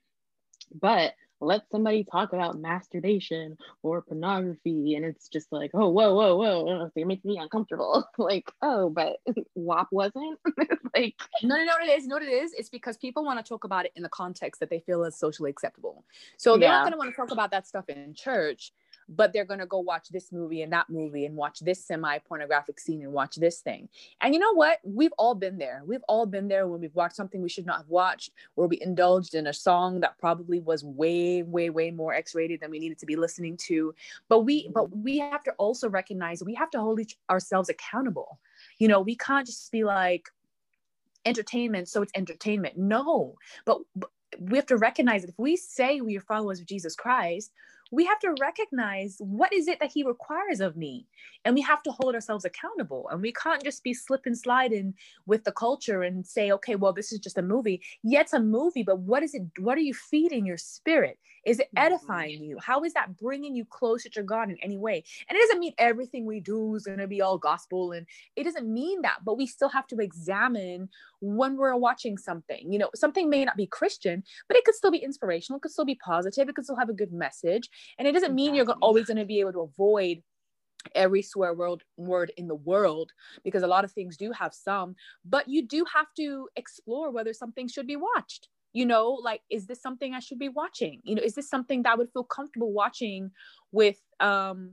But 0.73 1.13
let 1.45 1.69
somebody 1.71 2.03
talk 2.03 2.33
about 2.33 2.57
masturbation 2.57 3.57
or 3.83 4.01
pornography 4.01 4.95
and 4.95 5.05
it's 5.05 5.27
just 5.29 5.51
like 5.51 5.71
oh 5.73 5.89
whoa 5.89 6.13
whoa 6.13 6.35
whoa 6.35 6.91
it 6.95 7.07
makes 7.07 7.25
me 7.25 7.37
uncomfortable. 7.37 8.07
Like 8.17 8.49
oh 8.61 8.89
but 8.89 9.17
WAP 9.55 9.87
wasn't? 9.91 10.39
Like 10.95 11.15
no 11.43 11.55
no 11.55 11.63
no 11.63 11.73
it 11.83 11.99
is 11.99 12.07
what 12.07 12.23
it 12.23 12.29
is? 12.29 12.53
It's 12.53 12.69
because 12.69 12.97
people 12.97 13.23
want 13.23 13.43
to 13.43 13.47
talk 13.47 13.63
about 13.63 13.85
it 13.85 13.91
in 13.95 14.03
the 14.03 14.09
context 14.09 14.59
that 14.61 14.69
they 14.69 14.79
feel 14.79 15.03
is 15.03 15.15
socially 15.17 15.51
acceptable. 15.51 16.03
So 16.37 16.57
they're 16.57 16.69
yeah. 16.69 16.77
not 16.77 16.83
going 16.83 16.93
to 16.93 16.97
want 16.97 17.11
to 17.11 17.15
talk 17.15 17.31
about 17.31 17.51
that 17.51 17.67
stuff 17.67 17.87
in 17.89 18.13
church 18.13 18.71
but 19.07 19.33
they're 19.33 19.45
going 19.45 19.59
to 19.59 19.65
go 19.65 19.79
watch 19.79 20.09
this 20.09 20.31
movie 20.31 20.61
and 20.61 20.73
that 20.73 20.89
movie 20.89 21.25
and 21.25 21.35
watch 21.35 21.59
this 21.59 21.83
semi 21.83 22.17
pornographic 22.19 22.79
scene 22.79 23.01
and 23.01 23.11
watch 23.13 23.35
this 23.35 23.59
thing. 23.59 23.87
And 24.21 24.33
you 24.33 24.39
know 24.39 24.53
what? 24.53 24.79
We've 24.83 25.13
all 25.17 25.35
been 25.35 25.57
there. 25.57 25.83
We've 25.85 26.03
all 26.07 26.25
been 26.25 26.47
there 26.47 26.67
when 26.67 26.81
we've 26.81 26.95
watched 26.95 27.15
something 27.15 27.41
we 27.41 27.49
should 27.49 27.65
not 27.65 27.77
have 27.77 27.89
watched, 27.89 28.31
where 28.55 28.67
we 28.67 28.81
indulged 28.81 29.35
in 29.35 29.47
a 29.47 29.53
song 29.53 29.99
that 29.99 30.17
probably 30.17 30.59
was 30.59 30.83
way, 30.83 31.43
way, 31.43 31.69
way 31.69 31.91
more 31.91 32.13
X 32.13 32.35
rated 32.35 32.61
than 32.61 32.71
we 32.71 32.79
needed 32.79 32.99
to 32.99 33.05
be 33.05 33.15
listening 33.15 33.57
to. 33.57 33.93
But 34.27 34.39
we, 34.41 34.69
but 34.73 34.95
we 34.95 35.19
have 35.19 35.43
to 35.43 35.51
also 35.53 35.89
recognize 35.89 36.43
we 36.43 36.55
have 36.55 36.71
to 36.71 36.79
hold 36.79 36.99
each 36.99 37.17
ourselves 37.29 37.69
accountable. 37.69 38.39
You 38.79 38.87
know, 38.87 39.01
we 39.01 39.15
can't 39.15 39.45
just 39.45 39.71
be 39.71 39.83
like, 39.83 40.29
entertainment 41.25 41.87
so 41.87 42.03
it's 42.03 42.11
entertainment 42.15 42.77
no 42.77 43.35
but, 43.65 43.79
but 43.95 44.11
we 44.39 44.57
have 44.57 44.65
to 44.65 44.77
recognize 44.77 45.21
that 45.21 45.29
if 45.29 45.39
we 45.39 45.55
say 45.55 46.01
we 46.01 46.15
are 46.15 46.21
followers 46.21 46.59
of 46.59 46.67
jesus 46.67 46.95
christ 46.95 47.51
we 47.95 48.05
have 48.05 48.19
to 48.19 48.35
recognize 48.41 49.15
what 49.19 49.53
is 49.53 49.69
it 49.69 49.79
that 49.79 49.91
he 49.91 50.03
requires 50.03 50.59
of 50.59 50.75
me. 50.75 51.07
And 51.45 51.55
we 51.55 51.61
have 51.61 51.81
to 51.83 51.91
hold 51.91 52.13
ourselves 52.13 52.43
accountable. 52.43 53.07
And 53.09 53.21
we 53.21 53.31
can't 53.31 53.63
just 53.63 53.83
be 53.83 53.93
slip 53.93 54.25
and 54.25 54.37
sliding 54.37 54.93
with 55.25 55.45
the 55.45 55.53
culture 55.53 56.03
and 56.03 56.25
say 56.27 56.51
okay 56.51 56.75
well 56.75 56.91
this 56.91 57.13
is 57.13 57.19
just 57.19 57.37
a 57.37 57.41
movie. 57.41 57.81
Yeah 58.03 58.21
it's 58.21 58.33
a 58.33 58.39
movie 58.39 58.83
but 58.83 58.99
what 58.99 59.23
is 59.23 59.33
it 59.33 59.43
what 59.59 59.77
are 59.77 59.81
you 59.81 59.93
feeding 59.93 60.45
your 60.45 60.57
spirit? 60.57 61.17
Is 61.45 61.59
it 61.59 61.67
mm-hmm. 61.67 61.85
edifying 61.85 62.43
you? 62.43 62.57
How 62.59 62.83
is 62.83 62.93
that 62.93 63.17
bringing 63.17 63.55
you 63.55 63.65
closer 63.65 64.09
to 64.09 64.23
god 64.23 64.49
in 64.49 64.57
any 64.61 64.77
way? 64.77 65.03
And 65.29 65.37
it 65.37 65.41
doesn't 65.41 65.59
mean 65.59 65.73
everything 65.77 66.25
we 66.25 66.39
do 66.41 66.75
is 66.75 66.85
going 66.85 66.97
to 66.97 67.07
be 67.07 67.21
all 67.21 67.37
gospel 67.37 67.93
and 67.93 68.05
it 68.35 68.43
doesn't 68.43 68.67
mean 68.67 69.03
that 69.03 69.19
but 69.23 69.37
we 69.37 69.47
still 69.47 69.69
have 69.69 69.87
to 69.87 69.99
examine 69.99 70.89
when 71.21 71.55
we're 71.55 71.75
watching 71.75 72.17
something. 72.17 72.73
You 72.73 72.79
know 72.79 72.89
something 72.95 73.29
may 73.29 73.45
not 73.45 73.55
be 73.55 73.67
christian 73.67 74.23
but 74.47 74.57
it 74.57 74.65
could 74.65 74.75
still 74.75 74.91
be 74.91 74.97
inspirational 74.97 75.57
it 75.57 75.61
could 75.61 75.71
still 75.71 75.85
be 75.85 75.95
positive 75.95 76.49
it 76.49 76.55
could 76.55 76.65
still 76.65 76.75
have 76.75 76.89
a 76.89 76.93
good 76.93 77.13
message 77.13 77.69
and 77.97 78.07
it 78.07 78.11
doesn't 78.11 78.35
mean 78.35 78.55
exactly. 78.55 78.73
you're 78.73 78.77
always 78.81 79.05
going 79.05 79.17
to 79.17 79.25
be 79.25 79.39
able 79.39 79.53
to 79.53 79.61
avoid 79.61 80.21
every 80.93 81.21
swear 81.21 81.53
word 81.53 81.83
word 81.97 82.31
in 82.37 82.47
the 82.47 82.55
world 82.55 83.11
because 83.43 83.63
a 83.63 83.67
lot 83.67 83.83
of 83.83 83.91
things 83.91 84.17
do 84.17 84.31
have 84.31 84.53
some 84.53 84.95
but 85.23 85.47
you 85.47 85.65
do 85.65 85.85
have 85.91 86.07
to 86.15 86.47
explore 86.55 87.11
whether 87.11 87.33
something 87.33 87.67
should 87.67 87.87
be 87.87 87.95
watched. 87.95 88.49
You 88.73 88.85
know 88.85 89.11
like 89.11 89.41
is 89.49 89.67
this 89.67 89.81
something 89.81 90.13
i 90.13 90.19
should 90.19 90.39
be 90.39 90.49
watching? 90.49 91.01
You 91.03 91.15
know 91.15 91.23
is 91.23 91.33
this 91.35 91.49
something 91.49 91.83
that 91.83 91.93
I 91.93 91.95
would 91.95 92.11
feel 92.11 92.25
comfortable 92.25 92.73
watching 92.73 93.31
with 93.71 93.99
um 94.19 94.71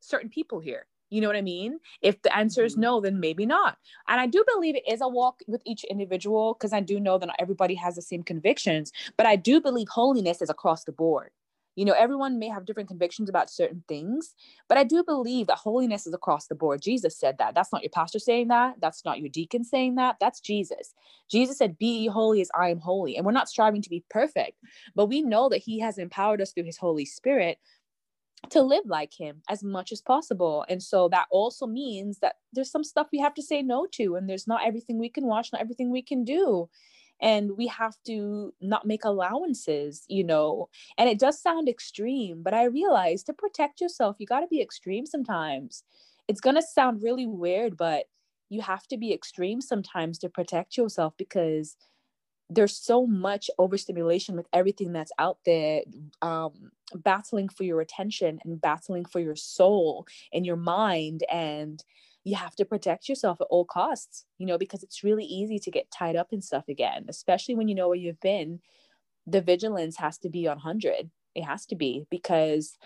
certain 0.00 0.30
people 0.30 0.58
here? 0.58 0.86
You 1.10 1.20
know 1.20 1.26
what 1.26 1.36
i 1.36 1.42
mean? 1.42 1.78
If 2.00 2.22
the 2.22 2.34
answer 2.34 2.64
is 2.64 2.72
mm-hmm. 2.72 2.82
no 2.82 3.00
then 3.00 3.20
maybe 3.20 3.44
not. 3.44 3.76
And 4.08 4.20
i 4.20 4.26
do 4.26 4.42
believe 4.54 4.74
it 4.74 4.88
is 4.88 5.02
a 5.02 5.08
walk 5.08 5.40
with 5.46 5.62
each 5.66 5.84
individual 5.84 6.54
because 6.54 6.72
i 6.72 6.80
do 6.80 6.98
know 6.98 7.18
that 7.18 7.26
not 7.26 7.36
everybody 7.38 7.74
has 7.74 7.94
the 7.94 8.02
same 8.02 8.22
convictions 8.22 8.90
but 9.18 9.26
i 9.26 9.36
do 9.36 9.60
believe 9.60 9.88
holiness 9.90 10.40
is 10.40 10.48
across 10.48 10.84
the 10.84 10.92
board 10.92 11.30
you 11.74 11.84
know, 11.84 11.94
everyone 11.94 12.38
may 12.38 12.48
have 12.48 12.66
different 12.66 12.88
convictions 12.88 13.28
about 13.28 13.50
certain 13.50 13.82
things, 13.88 14.34
but 14.68 14.78
I 14.78 14.84
do 14.84 15.02
believe 15.02 15.46
that 15.46 15.58
holiness 15.58 16.06
is 16.06 16.14
across 16.14 16.46
the 16.46 16.54
board. 16.54 16.82
Jesus 16.82 17.16
said 17.16 17.38
that. 17.38 17.54
That's 17.54 17.72
not 17.72 17.82
your 17.82 17.90
pastor 17.90 18.18
saying 18.18 18.48
that. 18.48 18.76
That's 18.80 19.04
not 19.04 19.20
your 19.20 19.28
deacon 19.28 19.64
saying 19.64 19.94
that. 19.94 20.16
That's 20.20 20.40
Jesus. 20.40 20.94
Jesus 21.30 21.58
said, 21.58 21.78
Be 21.78 22.06
holy 22.06 22.40
as 22.40 22.50
I 22.58 22.68
am 22.68 22.78
holy. 22.78 23.16
And 23.16 23.24
we're 23.24 23.32
not 23.32 23.48
striving 23.48 23.82
to 23.82 23.90
be 23.90 24.04
perfect, 24.10 24.58
but 24.94 25.06
we 25.06 25.22
know 25.22 25.48
that 25.48 25.58
He 25.58 25.80
has 25.80 25.98
empowered 25.98 26.42
us 26.42 26.52
through 26.52 26.64
His 26.64 26.78
Holy 26.78 27.04
Spirit 27.04 27.58
to 28.50 28.62
live 28.62 28.84
like 28.86 29.12
him 29.14 29.42
as 29.48 29.62
much 29.62 29.92
as 29.92 30.00
possible. 30.00 30.64
And 30.68 30.82
so 30.82 31.08
that 31.10 31.26
also 31.30 31.66
means 31.66 32.18
that 32.18 32.36
there's 32.52 32.70
some 32.70 32.84
stuff 32.84 33.08
we 33.12 33.20
have 33.20 33.34
to 33.34 33.42
say 33.42 33.62
no 33.62 33.86
to, 33.92 34.16
and 34.16 34.28
there's 34.28 34.48
not 34.48 34.66
everything 34.66 34.98
we 34.98 35.08
can 35.08 35.26
watch, 35.26 35.50
not 35.52 35.60
everything 35.60 35.90
we 35.90 36.02
can 36.02 36.24
do. 36.24 36.68
And 37.22 37.56
we 37.56 37.68
have 37.68 37.96
to 38.06 38.52
not 38.60 38.86
make 38.86 39.04
allowances, 39.04 40.04
you 40.08 40.24
know. 40.24 40.68
And 40.98 41.08
it 41.08 41.18
does 41.18 41.40
sound 41.40 41.68
extreme, 41.68 42.42
but 42.42 42.52
I 42.52 42.64
realize 42.64 43.22
to 43.24 43.32
protect 43.32 43.80
yourself, 43.80 44.16
you 44.18 44.26
got 44.26 44.40
to 44.40 44.48
be 44.48 44.60
extreme 44.60 45.06
sometimes. 45.06 45.84
It's 46.28 46.40
going 46.40 46.56
to 46.56 46.62
sound 46.62 47.02
really 47.02 47.26
weird, 47.26 47.76
but 47.76 48.06
you 48.48 48.60
have 48.60 48.86
to 48.88 48.98
be 48.98 49.12
extreme 49.14 49.60
sometimes 49.60 50.18
to 50.18 50.28
protect 50.28 50.76
yourself 50.76 51.14
because 51.16 51.76
there's 52.50 52.76
so 52.76 53.06
much 53.06 53.50
overstimulation 53.58 54.36
with 54.36 54.46
everything 54.52 54.92
that's 54.92 55.12
out 55.18 55.38
there 55.46 55.82
um, 56.20 56.70
battling 56.94 57.48
for 57.48 57.64
your 57.64 57.80
attention 57.80 58.38
and 58.44 58.60
battling 58.60 59.04
for 59.04 59.20
your 59.20 59.36
soul 59.36 60.06
and 60.32 60.44
your 60.44 60.56
mind 60.56 61.22
and 61.30 61.82
you 62.24 62.36
have 62.36 62.54
to 62.56 62.64
protect 62.64 63.08
yourself 63.08 63.40
at 63.40 63.46
all 63.50 63.64
costs 63.64 64.24
you 64.38 64.46
know 64.46 64.58
because 64.58 64.82
it's 64.82 65.04
really 65.04 65.24
easy 65.24 65.58
to 65.58 65.70
get 65.70 65.90
tied 65.90 66.16
up 66.16 66.32
in 66.32 66.40
stuff 66.40 66.64
again 66.68 67.04
especially 67.08 67.54
when 67.54 67.68
you 67.68 67.74
know 67.74 67.88
where 67.88 67.96
you've 67.96 68.20
been. 68.20 68.60
The 69.24 69.40
vigilance 69.40 69.96
has 69.98 70.18
to 70.18 70.28
be 70.28 70.48
on 70.48 70.56
100 70.56 71.10
it 71.34 71.42
has 71.42 71.64
to 71.66 71.76
be 71.76 72.04
because 72.10 72.76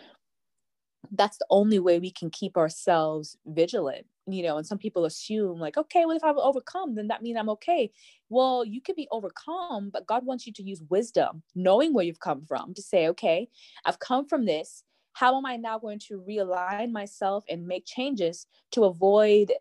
that's 1.13 1.39
the 1.39 1.47
only 1.51 1.79
way 1.79 1.99
we 1.99 2.11
can 2.11 2.31
keep 2.31 2.57
ourselves 2.57 3.37
vigilant 3.47 4.07
you 4.27 4.43
know 4.43 4.57
and 4.57 4.67
some 4.67 4.79
people 4.79 5.05
assume 5.05 5.59
like 5.59 5.77
okay 5.77 6.05
well 6.05 6.17
if 6.17 6.25
i'm 6.25 6.39
overcome 6.39 6.95
then 6.95 7.09
that 7.09 7.23
means 7.23 7.39
i'm 7.39 7.49
okay. 7.49 7.91
Well 8.29 8.65
you 8.65 8.81
could 8.81 8.97
be 8.97 9.09
overcome 9.11 9.91
but 9.93 10.07
god 10.07 10.27
wants 10.27 10.47
you 10.47 10.53
to 10.55 10.63
use 10.63 10.83
wisdom 10.89 11.43
knowing 11.55 11.95
where 11.95 12.05
you've 12.05 12.21
come 12.21 12.45
from 12.45 12.75
to 12.75 12.83
say 12.83 13.09
okay 13.09 13.49
i've 13.85 14.01
come 14.01 14.27
from 14.27 14.45
this 14.45 14.83
how 15.17 15.37
am 15.37 15.47
i 15.47 15.57
now 15.57 15.79
going 15.79 15.99
to 15.99 16.23
realign 16.29 16.91
myself 16.93 17.45
and 17.49 17.67
make 17.67 17.85
changes 17.87 18.47
to 18.71 18.85
avoid 18.85 19.53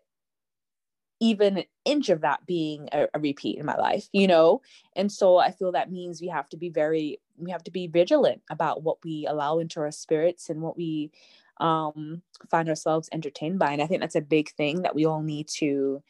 even 1.18 1.56
an 1.56 1.64
inch 1.86 2.10
of 2.10 2.20
that 2.20 2.44
being 2.44 2.88
a, 2.92 3.06
a 3.14 3.18
repeat 3.18 3.58
in 3.58 3.64
my 3.64 3.76
life 3.76 4.08
you 4.12 4.26
know 4.26 4.60
and 4.94 5.10
so 5.10 5.36
i 5.38 5.50
feel 5.50 5.72
that 5.72 5.90
means 5.90 6.20
we 6.20 6.28
have 6.28 6.48
to 6.48 6.56
be 6.56 6.68
very 6.68 7.18
we 7.38 7.50
have 7.50 7.64
to 7.64 7.70
be 7.70 7.86
vigilant 7.86 8.42
about 8.50 8.82
what 8.82 8.98
we 9.04 9.26
allow 9.26 9.58
into 9.58 9.80
our 9.80 9.90
spirits 9.90 10.48
and 10.48 10.60
what 10.60 10.76
we 10.76 11.10
um, 11.58 12.22
find 12.50 12.68
ourselves 12.68 13.08
entertained 13.12 13.58
by. 13.58 13.72
And 13.72 13.82
I 13.82 13.86
think 13.86 14.00
that's 14.00 14.16
a 14.16 14.20
big 14.20 14.50
thing 14.50 14.82
that 14.82 14.94
we 14.94 15.06
all 15.06 15.22
need 15.22 15.48
to, 15.58 16.02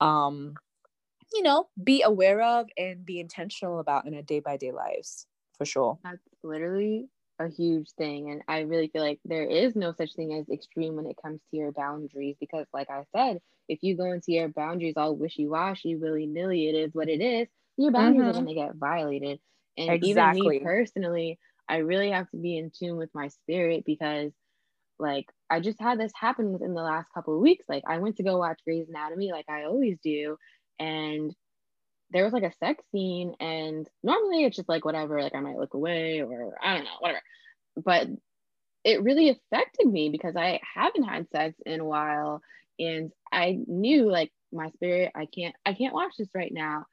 um, 0.00 0.54
you 1.32 1.42
know, 1.42 1.68
be 1.82 2.02
aware 2.02 2.42
of 2.42 2.68
and 2.76 3.04
be 3.04 3.20
intentional 3.20 3.80
about 3.80 4.06
in 4.06 4.14
our 4.14 4.22
day 4.22 4.40
by 4.40 4.56
day 4.56 4.72
lives 4.72 5.26
for 5.56 5.64
sure. 5.64 5.98
That's 6.04 6.22
literally 6.42 7.08
a 7.44 7.50
huge 7.50 7.90
thing. 7.98 8.30
And 8.30 8.42
I 8.48 8.60
really 8.60 8.88
feel 8.88 9.02
like 9.02 9.20
there 9.24 9.44
is 9.44 9.74
no 9.76 9.92
such 9.92 10.14
thing 10.14 10.34
as 10.34 10.48
extreme 10.48 10.96
when 10.96 11.06
it 11.06 11.16
comes 11.22 11.40
to 11.50 11.56
your 11.56 11.72
boundaries 11.72 12.36
because, 12.40 12.66
like 12.72 12.90
I 12.90 13.04
said, 13.14 13.40
if 13.68 13.80
you 13.82 13.96
go 13.96 14.12
into 14.12 14.32
your 14.32 14.48
boundaries 14.48 14.94
all 14.96 15.16
wishy 15.16 15.46
washy, 15.46 15.96
willy 15.96 16.26
nilly, 16.26 16.68
it 16.68 16.74
is 16.74 16.94
what 16.94 17.08
it 17.08 17.20
is, 17.20 17.48
your 17.76 17.90
boundaries 17.90 18.20
mm-hmm. 18.20 18.30
are 18.30 18.32
going 18.32 18.46
to 18.46 18.54
get 18.54 18.74
violated. 18.76 19.40
And 19.76 19.90
exactly. 19.90 20.40
even 20.40 20.50
me 20.50 20.60
personally, 20.60 21.38
I 21.68 21.76
really 21.78 22.10
have 22.10 22.30
to 22.30 22.36
be 22.36 22.58
in 22.58 22.70
tune 22.70 22.96
with 22.96 23.10
my 23.14 23.28
spirit 23.28 23.84
because 23.86 24.32
like 24.98 25.26
I 25.50 25.60
just 25.60 25.80
had 25.80 25.98
this 25.98 26.12
happen 26.14 26.52
within 26.52 26.74
the 26.74 26.82
last 26.82 27.08
couple 27.14 27.34
of 27.34 27.40
weeks. 27.40 27.64
Like 27.68 27.84
I 27.86 27.98
went 27.98 28.16
to 28.16 28.22
go 28.22 28.38
watch 28.38 28.60
Grey's 28.64 28.88
Anatomy 28.88 29.32
like 29.32 29.46
I 29.48 29.64
always 29.64 29.98
do, 30.02 30.36
and 30.78 31.34
there 32.12 32.24
was 32.24 32.32
like 32.32 32.42
a 32.42 32.52
sex 32.58 32.84
scene, 32.92 33.34
and 33.40 33.88
normally 34.02 34.44
it's 34.44 34.56
just 34.56 34.68
like 34.68 34.84
whatever, 34.84 35.22
like 35.22 35.34
I 35.34 35.40
might 35.40 35.56
look 35.56 35.74
away 35.74 36.20
or 36.20 36.54
I 36.62 36.74
don't 36.74 36.84
know, 36.84 36.90
whatever. 37.00 37.22
But 37.76 38.08
it 38.84 39.02
really 39.02 39.30
affected 39.30 39.86
me 39.86 40.10
because 40.10 40.36
I 40.36 40.60
haven't 40.74 41.04
had 41.04 41.30
sex 41.30 41.54
in 41.64 41.80
a 41.80 41.84
while, 41.84 42.42
and 42.78 43.12
I 43.32 43.58
knew 43.66 44.10
like 44.10 44.30
my 44.52 44.70
spirit, 44.70 45.12
I 45.14 45.26
can't, 45.26 45.54
I 45.64 45.74
can't 45.74 45.94
watch 45.94 46.12
this 46.18 46.28
right 46.34 46.52
now, 46.52 46.86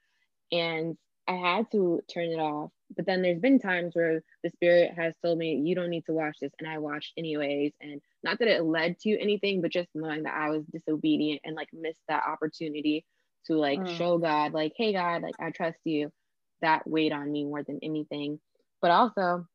and 0.50 0.96
I 1.28 1.34
had 1.34 1.70
to 1.72 2.00
turn 2.12 2.26
it 2.26 2.40
off. 2.40 2.70
But 2.96 3.06
then 3.06 3.22
there's 3.22 3.40
been 3.40 3.60
times 3.60 3.94
where 3.94 4.22
the 4.42 4.50
spirit 4.50 4.92
has 4.96 5.14
told 5.22 5.38
me 5.38 5.62
you 5.64 5.76
don't 5.76 5.90
need 5.90 6.06
to 6.06 6.12
watch 6.12 6.38
this 6.40 6.50
and 6.58 6.68
i 6.68 6.78
watched 6.78 7.12
anyways. 7.16 7.72
And 7.80 8.00
not 8.24 8.40
that 8.40 8.48
it 8.48 8.64
led 8.64 8.98
to 9.00 9.20
anything 9.20 9.62
but 9.62 9.70
just 9.70 9.88
knowing 9.94 10.24
that 10.24 10.34
i 10.34 10.50
was 10.50 10.64
disobedient 10.72 11.40
and 11.44 11.54
like 11.54 11.68
missed 11.72 12.00
that 12.08 12.24
opportunity 12.26 13.04
to 13.46 13.54
like 13.54 13.80
mm. 13.80 13.96
show 13.96 14.18
god 14.18 14.52
like 14.52 14.72
hey 14.76 14.92
god 14.92 15.22
like 15.22 15.34
i 15.40 15.50
trust 15.50 15.78
you 15.84 16.10
that 16.62 16.86
weighed 16.86 17.12
on 17.12 17.30
me 17.30 17.44
more 17.44 17.62
than 17.62 17.78
anything 17.82 18.38
but 18.80 18.90
also 18.90 19.46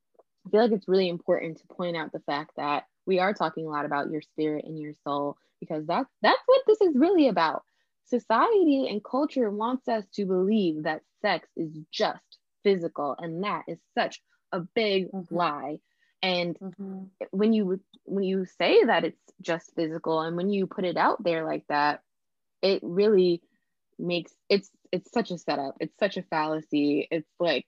i 0.45 0.49
feel 0.49 0.61
like 0.61 0.71
it's 0.71 0.87
really 0.87 1.09
important 1.09 1.57
to 1.57 1.75
point 1.75 1.95
out 1.95 2.11
the 2.11 2.19
fact 2.21 2.51
that 2.57 2.83
we 3.05 3.19
are 3.19 3.33
talking 3.33 3.65
a 3.65 3.69
lot 3.69 3.85
about 3.85 4.09
your 4.09 4.21
spirit 4.21 4.65
and 4.65 4.79
your 4.79 4.93
soul 5.03 5.37
because 5.59 5.85
that's 5.85 6.09
that's 6.21 6.41
what 6.45 6.61
this 6.67 6.81
is 6.81 6.95
really 6.95 7.27
about 7.27 7.63
society 8.05 8.87
and 8.89 9.03
culture 9.03 9.49
wants 9.49 9.87
us 9.87 10.05
to 10.13 10.25
believe 10.25 10.83
that 10.83 11.01
sex 11.21 11.47
is 11.55 11.71
just 11.91 12.21
physical 12.63 13.15
and 13.17 13.43
that 13.43 13.63
is 13.67 13.79
such 13.97 14.21
a 14.51 14.59
big 14.59 15.11
mm-hmm. 15.11 15.35
lie 15.35 15.77
and 16.21 16.57
mm-hmm. 16.59 17.03
when 17.31 17.53
you 17.53 17.79
when 18.05 18.23
you 18.23 18.45
say 18.57 18.83
that 18.83 19.03
it's 19.03 19.21
just 19.41 19.73
physical 19.75 20.21
and 20.21 20.35
when 20.35 20.49
you 20.49 20.67
put 20.67 20.85
it 20.85 20.97
out 20.97 21.23
there 21.23 21.45
like 21.45 21.63
that 21.67 22.01
it 22.61 22.79
really 22.83 23.41
makes 23.97 24.33
it's 24.49 24.69
it's 24.91 25.11
such 25.11 25.31
a 25.31 25.37
setup. 25.37 25.75
It's 25.79 25.97
such 25.99 26.17
a 26.17 26.23
fallacy. 26.23 27.07
It's 27.11 27.29
like 27.39 27.65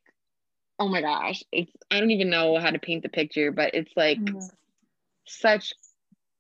oh 0.80 0.88
my 0.88 1.02
gosh. 1.02 1.44
It's 1.52 1.72
i 1.92 2.00
don't 2.00 2.12
even 2.12 2.30
know 2.30 2.60
how 2.60 2.72
to 2.72 2.80
paint 2.80 3.04
the 3.04 3.10
picture 3.10 3.52
but 3.52 3.74
it's 3.74 3.92
like 3.96 4.20
mm-hmm. 4.20 4.46
such 5.26 5.74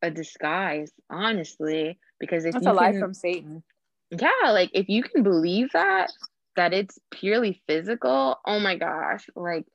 a 0.01 0.11
disguise 0.11 0.91
honestly 1.09 1.97
because 2.19 2.45
if 2.45 2.55
it's 2.55 2.65
a 2.65 2.73
lie 2.73 2.97
from 2.99 3.13
satan. 3.13 3.63
Yeah 4.11 4.51
like 4.51 4.71
if 4.73 4.89
you 4.89 5.03
can 5.03 5.23
believe 5.23 5.71
that 5.73 6.11
that 6.57 6.73
it's 6.73 6.99
purely 7.11 7.61
physical, 7.67 8.37
oh 8.45 8.59
my 8.59 8.75
gosh, 8.75 9.29
like 9.35 9.65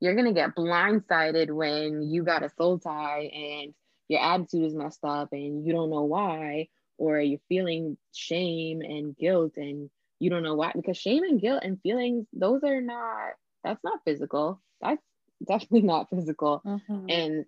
you're 0.00 0.16
gonna 0.16 0.32
get 0.32 0.56
blindsided 0.56 1.52
when 1.52 2.02
you 2.02 2.24
got 2.24 2.42
a 2.42 2.50
soul 2.58 2.80
tie 2.80 3.30
and 3.32 3.72
your 4.08 4.20
attitude 4.20 4.64
is 4.64 4.74
messed 4.74 5.04
up 5.04 5.28
and 5.30 5.64
you 5.64 5.72
don't 5.72 5.90
know 5.90 6.02
why, 6.02 6.68
or 7.02 7.20
you're 7.20 7.40
feeling 7.48 7.96
shame 8.14 8.80
and 8.80 9.16
guilt 9.16 9.54
and 9.56 9.90
you 10.20 10.30
don't 10.30 10.44
know 10.44 10.54
why. 10.54 10.70
Because 10.72 10.96
shame 10.96 11.24
and 11.24 11.40
guilt 11.40 11.62
and 11.64 11.80
feelings, 11.82 12.26
those 12.32 12.62
are 12.62 12.80
not, 12.80 13.32
that's 13.64 13.82
not 13.82 13.98
physical. 14.04 14.62
That's 14.80 15.02
definitely 15.44 15.82
not 15.82 16.10
physical. 16.10 16.62
Mm-hmm. 16.64 17.06
And 17.08 17.44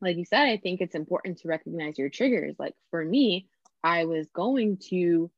like 0.00 0.16
you 0.16 0.24
said, 0.24 0.42
I 0.42 0.56
think 0.56 0.80
it's 0.80 0.96
important 0.96 1.38
to 1.38 1.48
recognize 1.48 1.98
your 1.98 2.08
triggers. 2.08 2.56
Like 2.58 2.74
for 2.90 3.04
me, 3.04 3.46
I 3.84 4.06
was 4.06 4.26
going 4.34 4.78
to 4.90 5.30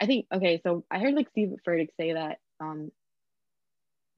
I 0.00 0.06
think 0.06 0.26
okay, 0.32 0.60
so 0.62 0.84
I 0.90 0.98
heard 0.98 1.14
like 1.14 1.30
Steve 1.30 1.54
Furtick 1.66 1.88
say 1.96 2.12
that 2.12 2.38
um 2.60 2.92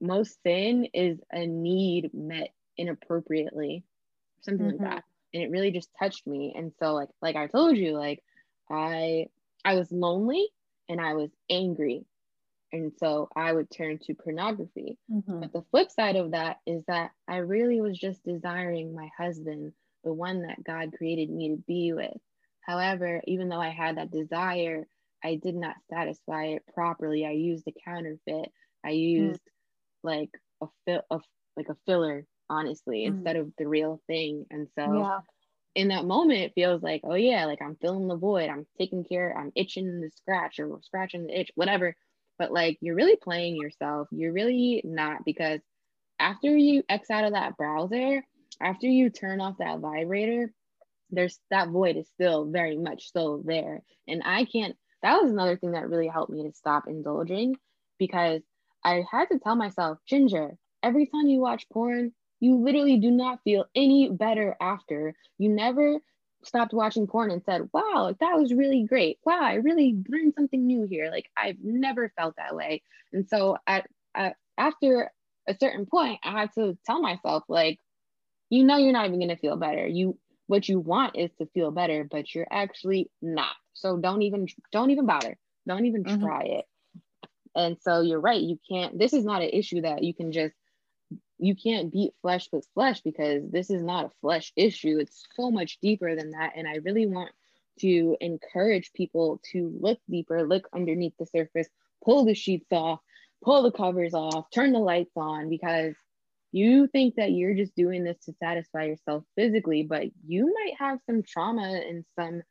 most 0.01 0.37
sin 0.43 0.87
is 0.93 1.17
a 1.31 1.45
need 1.45 2.11
met 2.13 2.49
inappropriately, 2.77 3.83
something 4.41 4.65
mm-hmm. 4.65 4.83
like 4.83 4.95
that. 4.95 5.03
And 5.33 5.43
it 5.43 5.51
really 5.51 5.71
just 5.71 5.89
touched 5.97 6.27
me. 6.27 6.53
And 6.55 6.73
so 6.79 6.93
like 6.93 7.09
like 7.21 7.35
I 7.35 7.47
told 7.47 7.77
you, 7.77 7.97
like 7.97 8.21
I 8.71 9.27
I 9.63 9.75
was 9.75 9.91
lonely 9.91 10.47
and 10.89 10.99
I 10.99 11.13
was 11.13 11.29
angry. 11.49 12.05
And 12.73 12.93
so 12.97 13.27
I 13.35 13.51
would 13.51 13.69
turn 13.69 13.99
to 14.03 14.13
pornography. 14.13 14.97
Mm-hmm. 15.11 15.41
But 15.41 15.51
the 15.51 15.65
flip 15.71 15.91
side 15.91 16.15
of 16.15 16.31
that 16.31 16.57
is 16.65 16.83
that 16.87 17.11
I 17.27 17.37
really 17.37 17.81
was 17.81 17.97
just 17.97 18.23
desiring 18.23 18.95
my 18.95 19.09
husband, 19.17 19.73
the 20.05 20.13
one 20.13 20.43
that 20.43 20.63
God 20.63 20.93
created 20.97 21.29
me 21.29 21.49
to 21.49 21.57
be 21.67 21.91
with. 21.93 22.17
However, 22.61 23.21
even 23.25 23.49
though 23.49 23.59
I 23.59 23.69
had 23.69 23.97
that 23.97 24.11
desire, 24.11 24.87
I 25.23 25.35
did 25.35 25.55
not 25.55 25.75
satisfy 25.89 26.45
it 26.45 26.63
properly. 26.73 27.25
I 27.25 27.31
used 27.31 27.67
a 27.67 27.73
counterfeit. 27.85 28.51
I 28.85 28.91
hmm. 28.91 28.95
used 28.95 29.41
mm. 29.41 30.03
like 30.03 30.29
a 30.61 30.67
fill 30.85 31.01
of 31.11 31.21
like 31.57 31.69
a 31.69 31.77
filler, 31.85 32.25
honestly, 32.49 33.03
mm. 33.03 33.07
instead 33.07 33.35
of 33.35 33.51
the 33.57 33.67
real 33.67 34.01
thing. 34.07 34.45
And 34.49 34.67
so 34.77 34.93
yeah. 34.93 35.19
In 35.75 35.89
that 35.89 36.05
moment, 36.05 36.41
it 36.41 36.53
feels 36.53 36.83
like, 36.83 37.01
oh 37.03 37.15
yeah, 37.15 37.45
like 37.45 37.61
I'm 37.61 37.77
filling 37.77 38.07
the 38.07 38.15
void. 38.15 38.49
I'm 38.49 38.65
taking 38.77 39.03
care. 39.03 39.35
I'm 39.37 39.51
itching 39.55 40.01
the 40.01 40.09
scratch 40.09 40.59
or 40.59 40.79
scratching 40.83 41.27
the 41.27 41.39
itch, 41.39 41.51
whatever. 41.55 41.95
But 42.37 42.51
like 42.51 42.77
you're 42.81 42.95
really 42.95 43.15
playing 43.15 43.55
yourself. 43.55 44.07
You're 44.11 44.33
really 44.33 44.81
not 44.83 45.23
because 45.25 45.61
after 46.19 46.55
you 46.55 46.83
X 46.89 47.09
out 47.09 47.23
of 47.23 47.33
that 47.33 47.57
browser, 47.57 48.23
after 48.61 48.87
you 48.87 49.09
turn 49.09 49.41
off 49.41 49.57
that 49.59 49.79
vibrator, 49.79 50.53
there's 51.09 51.39
that 51.49 51.69
void 51.69 51.97
is 51.97 52.07
still 52.09 52.45
very 52.45 52.77
much 52.77 53.07
still 53.07 53.41
there. 53.43 53.81
And 54.07 54.21
I 54.25 54.45
can't 54.45 54.75
that 55.03 55.21
was 55.21 55.31
another 55.31 55.57
thing 55.57 55.71
that 55.71 55.89
really 55.89 56.07
helped 56.07 56.31
me 56.31 56.43
to 56.43 56.53
stop 56.53 56.83
indulging 56.87 57.55
because 57.97 58.41
I 58.83 59.03
had 59.09 59.25
to 59.29 59.39
tell 59.39 59.55
myself, 59.55 59.99
Ginger, 60.07 60.57
every 60.83 61.07
time 61.07 61.27
you 61.27 61.39
watch 61.39 61.65
porn, 61.71 62.13
you 62.41 62.57
literally 62.57 62.97
do 62.97 63.09
not 63.09 63.39
feel 63.43 63.65
any 63.73 64.09
better 64.09 64.57
after. 64.59 65.15
You 65.37 65.49
never 65.49 65.99
stopped 66.43 66.73
watching 66.73 67.07
porn 67.07 67.31
and 67.31 67.43
said, 67.45 67.69
wow, 67.71 68.13
that 68.19 68.37
was 68.37 68.53
really 68.53 68.83
great. 68.83 69.19
Wow, 69.23 69.41
I 69.41 69.53
really 69.55 69.95
learned 70.09 70.33
something 70.35 70.65
new 70.65 70.87
here. 70.89 71.09
Like 71.11 71.29
I've 71.37 71.57
never 71.63 72.11
felt 72.17 72.35
that 72.37 72.55
way. 72.55 72.81
And 73.13 73.29
so 73.29 73.57
at, 73.67 73.87
at 74.15 74.35
after 74.57 75.11
a 75.47 75.55
certain 75.59 75.85
point, 75.85 76.19
I 76.23 76.31
had 76.31 76.53
to 76.55 76.77
tell 76.85 77.01
myself, 77.01 77.43
like, 77.47 77.79
you 78.49 78.63
know, 78.63 78.77
you're 78.77 78.91
not 78.91 79.05
even 79.05 79.19
going 79.19 79.29
to 79.29 79.37
feel 79.37 79.55
better. 79.55 79.87
You 79.87 80.17
what 80.47 80.67
you 80.67 80.79
want 80.79 81.17
is 81.17 81.31
to 81.37 81.45
feel 81.53 81.71
better, 81.71 82.05
but 82.09 82.33
you're 82.35 82.47
actually 82.51 83.09
not. 83.21 83.55
So 83.73 83.97
don't 83.97 84.21
even 84.23 84.47
don't 84.71 84.91
even 84.91 85.05
bother. 85.05 85.37
Don't 85.67 85.85
even 85.85 86.03
mm-hmm. 86.03 86.23
try 86.23 86.41
it. 86.43 86.65
And 87.55 87.77
so 87.81 88.01
you're 88.01 88.19
right. 88.19 88.41
You 88.41 88.59
can't. 88.69 88.97
This 88.97 89.13
is 89.13 89.23
not 89.23 89.41
an 89.41 89.49
issue 89.49 89.81
that 89.81 90.03
you 90.03 90.13
can 90.13 90.31
just. 90.31 90.55
You 91.41 91.55
can't 91.55 91.91
beat 91.91 92.13
flesh 92.21 92.47
with 92.53 92.67
flesh 92.75 93.01
because 93.01 93.49
this 93.49 93.69
is 93.69 93.83
not 93.83 94.05
a 94.05 94.11
flesh 94.21 94.53
issue. 94.55 94.99
It's 94.99 95.25
so 95.35 95.49
much 95.49 95.79
deeper 95.81 96.15
than 96.15 96.31
that. 96.31 96.53
And 96.55 96.67
I 96.67 96.75
really 96.75 97.07
want 97.07 97.31
to 97.79 98.15
encourage 98.21 98.93
people 98.93 99.41
to 99.51 99.75
look 99.79 99.99
deeper, 100.09 100.47
look 100.47 100.69
underneath 100.73 101.13
the 101.17 101.25
surface, 101.25 101.67
pull 102.05 102.25
the 102.25 102.35
sheets 102.35 102.67
off, 102.71 102.99
pull 103.43 103.63
the 103.63 103.71
covers 103.71 104.13
off, 104.13 104.45
turn 104.53 104.71
the 104.71 104.79
lights 104.79 105.13
on 105.15 105.49
because 105.49 105.95
you 106.51 106.87
think 106.87 107.15
that 107.15 107.31
you're 107.31 107.55
just 107.55 107.75
doing 107.75 108.03
this 108.03 108.17
to 108.25 108.33
satisfy 108.33 108.83
yourself 108.83 109.23
physically, 109.35 109.83
but 109.83 110.07
you 110.25 110.53
might 110.53 110.73
have 110.77 110.99
some 111.05 111.23
trauma 111.23 111.81
in 111.89 112.05
some 112.19 112.43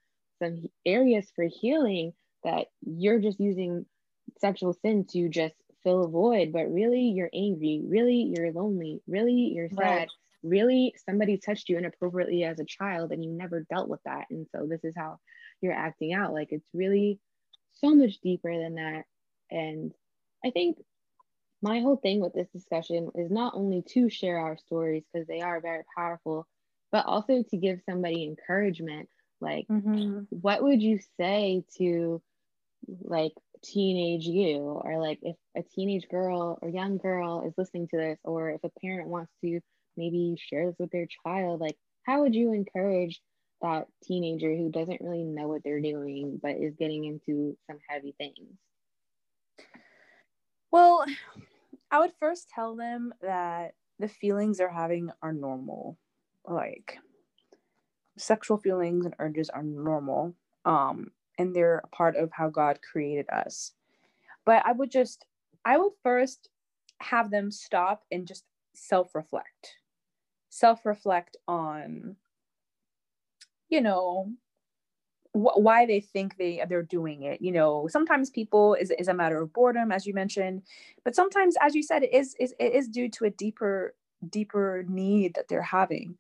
some 0.43 0.65
areas 0.87 1.31
for 1.37 1.45
healing 1.45 2.13
that 2.45 2.67
you're 2.83 3.21
just 3.21 3.39
using 3.39 3.85
sexual 4.39 4.73
sin 4.73 5.05
to 5.05 5.29
just 5.29 5.55
fill 5.83 6.05
a 6.05 6.09
void, 6.09 6.53
but 6.53 6.73
really 6.73 7.03
you're 7.03 7.31
angry, 7.35 7.83
really 7.85 8.33
you're 8.35 8.53
lonely, 8.53 9.01
really 9.07 9.53
you're 9.55 9.71
sad, 9.71 9.79
right. 9.79 10.09
really 10.43 10.95
somebody 11.09 11.39
touched 11.39 11.69
you 11.69 11.79
inappropriately 11.79 12.45
as 12.45 12.61
a 12.61 12.65
child 12.65 13.13
and 13.13 13.25
you 13.25 13.31
never 13.31 13.67
dealt 13.71 13.89
with 13.89 14.01
that. 14.05 14.27
And 14.31 14.47
so 14.55 14.67
this 14.67 14.85
is 14.85 14.95
how 14.97 15.19
you're 15.61 15.73
acting 15.73 16.13
out. 16.13 16.33
Like 16.33 16.49
it's 16.51 16.69
really 16.75 17.19
so 17.73 17.95
much 17.95 18.21
deeper 18.21 18.57
than 18.57 18.75
that. 18.75 19.05
And 19.51 19.93
I 20.45 20.51
think 20.51 20.79
my 21.63 21.81
whole 21.81 21.97
thing 21.97 22.21
with 22.21 22.33
this 22.33 22.49
discussion 22.49 23.11
is 23.15 23.31
not 23.31 23.55
only 23.55 23.83
to 23.91 24.09
share 24.09 24.39
our 24.39 24.57
stories 24.57 25.05
because 25.13 25.27
they 25.27 25.41
are 25.41 25.61
very 25.61 25.85
powerful, 25.97 26.47
but 26.91 27.05
also 27.07 27.43
to 27.51 27.57
give 27.57 27.81
somebody 27.89 28.25
encouragement. 28.25 29.09
Like, 29.41 29.67
mm-hmm. 29.69 30.21
what 30.31 30.63
would 30.63 30.83
you 30.83 30.99
say 31.19 31.65
to 31.79 32.23
like 33.03 33.33
teenage 33.63 34.25
you, 34.25 34.59
or 34.61 34.99
like 34.99 35.19
if 35.23 35.37
a 35.57 35.63
teenage 35.63 36.09
girl 36.09 36.59
or 36.63 36.69
young 36.69 36.99
girl 36.99 37.45
is 37.47 37.55
listening 37.57 37.89
to 37.89 37.97
this, 37.97 38.19
or 38.25 38.51
if 38.51 38.65
a 38.65 38.71
parent 38.81 39.09
wants 39.09 39.33
to 39.43 39.61
maybe 39.97 40.37
share 40.39 40.67
this 40.67 40.77
with 40.79 40.91
their 40.91 41.07
child, 41.25 41.61
like, 41.61 41.77
how 42.05 42.23
would 42.23 42.35
you 42.35 42.53
encourage 42.53 43.21
that 43.63 43.87
teenager 44.03 44.55
who 44.57 44.71
doesn't 44.71 45.01
really 45.01 45.23
know 45.23 45.49
what 45.49 45.63
they're 45.63 45.83
doing 45.83 46.41
but 46.43 46.53
is 46.53 46.75
getting 46.79 47.05
into 47.05 47.57
some 47.67 47.79
heavy 47.89 48.15
things? 48.19 48.57
Well, 50.71 51.05
I 51.91 51.99
would 51.99 52.13
first 52.19 52.49
tell 52.49 52.77
them 52.77 53.13
that 53.21 53.75
the 53.99 54.09
feelings 54.09 54.59
they're 54.59 54.71
having 54.71 55.11
are 55.23 55.33
normal. 55.33 55.99
Like 56.47 56.99
sexual 58.17 58.57
feelings 58.57 59.05
and 59.05 59.15
urges 59.19 59.51
are 59.51 59.63
normal. 59.63 60.35
Um, 60.65 61.09
and 61.41 61.57
they're 61.57 61.79
a 61.79 61.89
part 61.89 62.17
of 62.17 62.31
how 62.33 62.51
God 62.51 62.79
created 62.83 63.27
us. 63.31 63.73
But 64.45 64.63
I 64.67 64.73
would 64.73 64.91
just, 64.91 65.25
I 65.65 65.79
would 65.79 65.93
first 66.03 66.51
have 67.01 67.31
them 67.31 67.51
stop 67.51 68.05
and 68.13 68.27
just 68.27 68.45
self 68.75 69.15
reflect. 69.15 69.77
Self 70.51 70.85
reflect 70.85 71.39
on, 71.49 72.17
you 73.71 73.81
know, 73.81 74.31
wh- 75.33 75.57
why 75.57 75.87
they 75.87 76.01
think 76.01 76.37
they 76.37 76.63
they're 76.69 76.83
doing 76.83 77.23
it 77.23 77.41
you 77.41 77.53
know 77.53 77.89
sometimes 77.89 78.31
people 78.31 78.75
is, 78.75 78.91
is 78.99 79.09
a 79.09 79.15
matter 79.15 79.41
of 79.41 79.53
boredom 79.53 79.93
as 79.93 80.07
you 80.07 80.13
mentioned 80.13 80.63
but 81.05 81.15
sometimes 81.15 81.55
as 81.61 81.75
you 81.75 81.83
said 81.83 82.03
it 82.03 82.13
is, 82.13 82.35
is 82.41 82.53
it 82.59 82.73
is 82.75 82.89
due 82.89 83.09
to 83.09 83.25
a 83.27 83.31
deeper 83.31 83.95
deeper 84.29 84.85
need 84.89 85.35
that 85.35 85.47
they're 85.49 85.63
having 85.63 86.17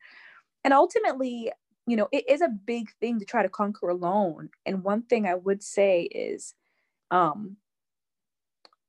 and 0.64 0.73
ultimately 0.73 1.51
you 1.91 1.97
know 1.97 2.09
it 2.12 2.28
is 2.28 2.41
a 2.41 2.49
big 2.49 2.91
thing 3.01 3.18
to 3.18 3.24
try 3.24 3.43
to 3.43 3.49
conquer 3.49 3.88
alone 3.88 4.51
and 4.66 4.84
one 4.84 5.03
thing 5.03 5.26
i 5.26 5.34
would 5.34 5.62
say 5.62 6.03
is 6.03 6.55
um 7.11 7.57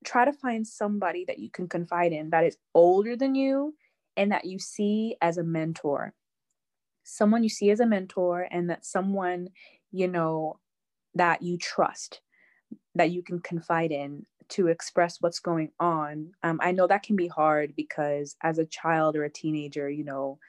try 0.03 0.25
to 0.25 0.33
find 0.33 0.65
somebody 0.65 1.25
that 1.25 1.39
you 1.39 1.49
can 1.49 1.67
confide 1.67 2.11
in 2.11 2.29
that 2.31 2.43
is 2.43 2.57
older 2.73 3.15
than 3.15 3.35
you 3.35 3.75
and 4.17 4.31
that 4.31 4.45
you 4.45 4.59
see 4.59 5.15
as 5.21 5.37
a 5.37 5.43
mentor 5.43 6.13
someone 7.03 7.43
you 7.43 7.49
see 7.49 7.71
as 7.71 7.79
a 7.79 7.85
mentor 7.85 8.47
and 8.51 8.69
that 8.69 8.85
someone 8.85 9.49
you 9.91 10.07
know, 10.07 10.59
that 11.15 11.41
you 11.41 11.57
trust, 11.57 12.21
that 12.95 13.11
you 13.11 13.21
can 13.21 13.39
confide 13.39 13.91
in 13.91 14.25
to 14.49 14.67
express 14.67 15.17
what's 15.21 15.39
going 15.39 15.71
on. 15.79 16.31
Um, 16.43 16.59
I 16.61 16.71
know 16.71 16.87
that 16.87 17.03
can 17.03 17.15
be 17.15 17.27
hard 17.27 17.75
because 17.75 18.35
as 18.41 18.57
a 18.57 18.65
child 18.65 19.15
or 19.15 19.23
a 19.23 19.29
teenager, 19.29 19.89
you 19.89 20.03
know, 20.03 20.39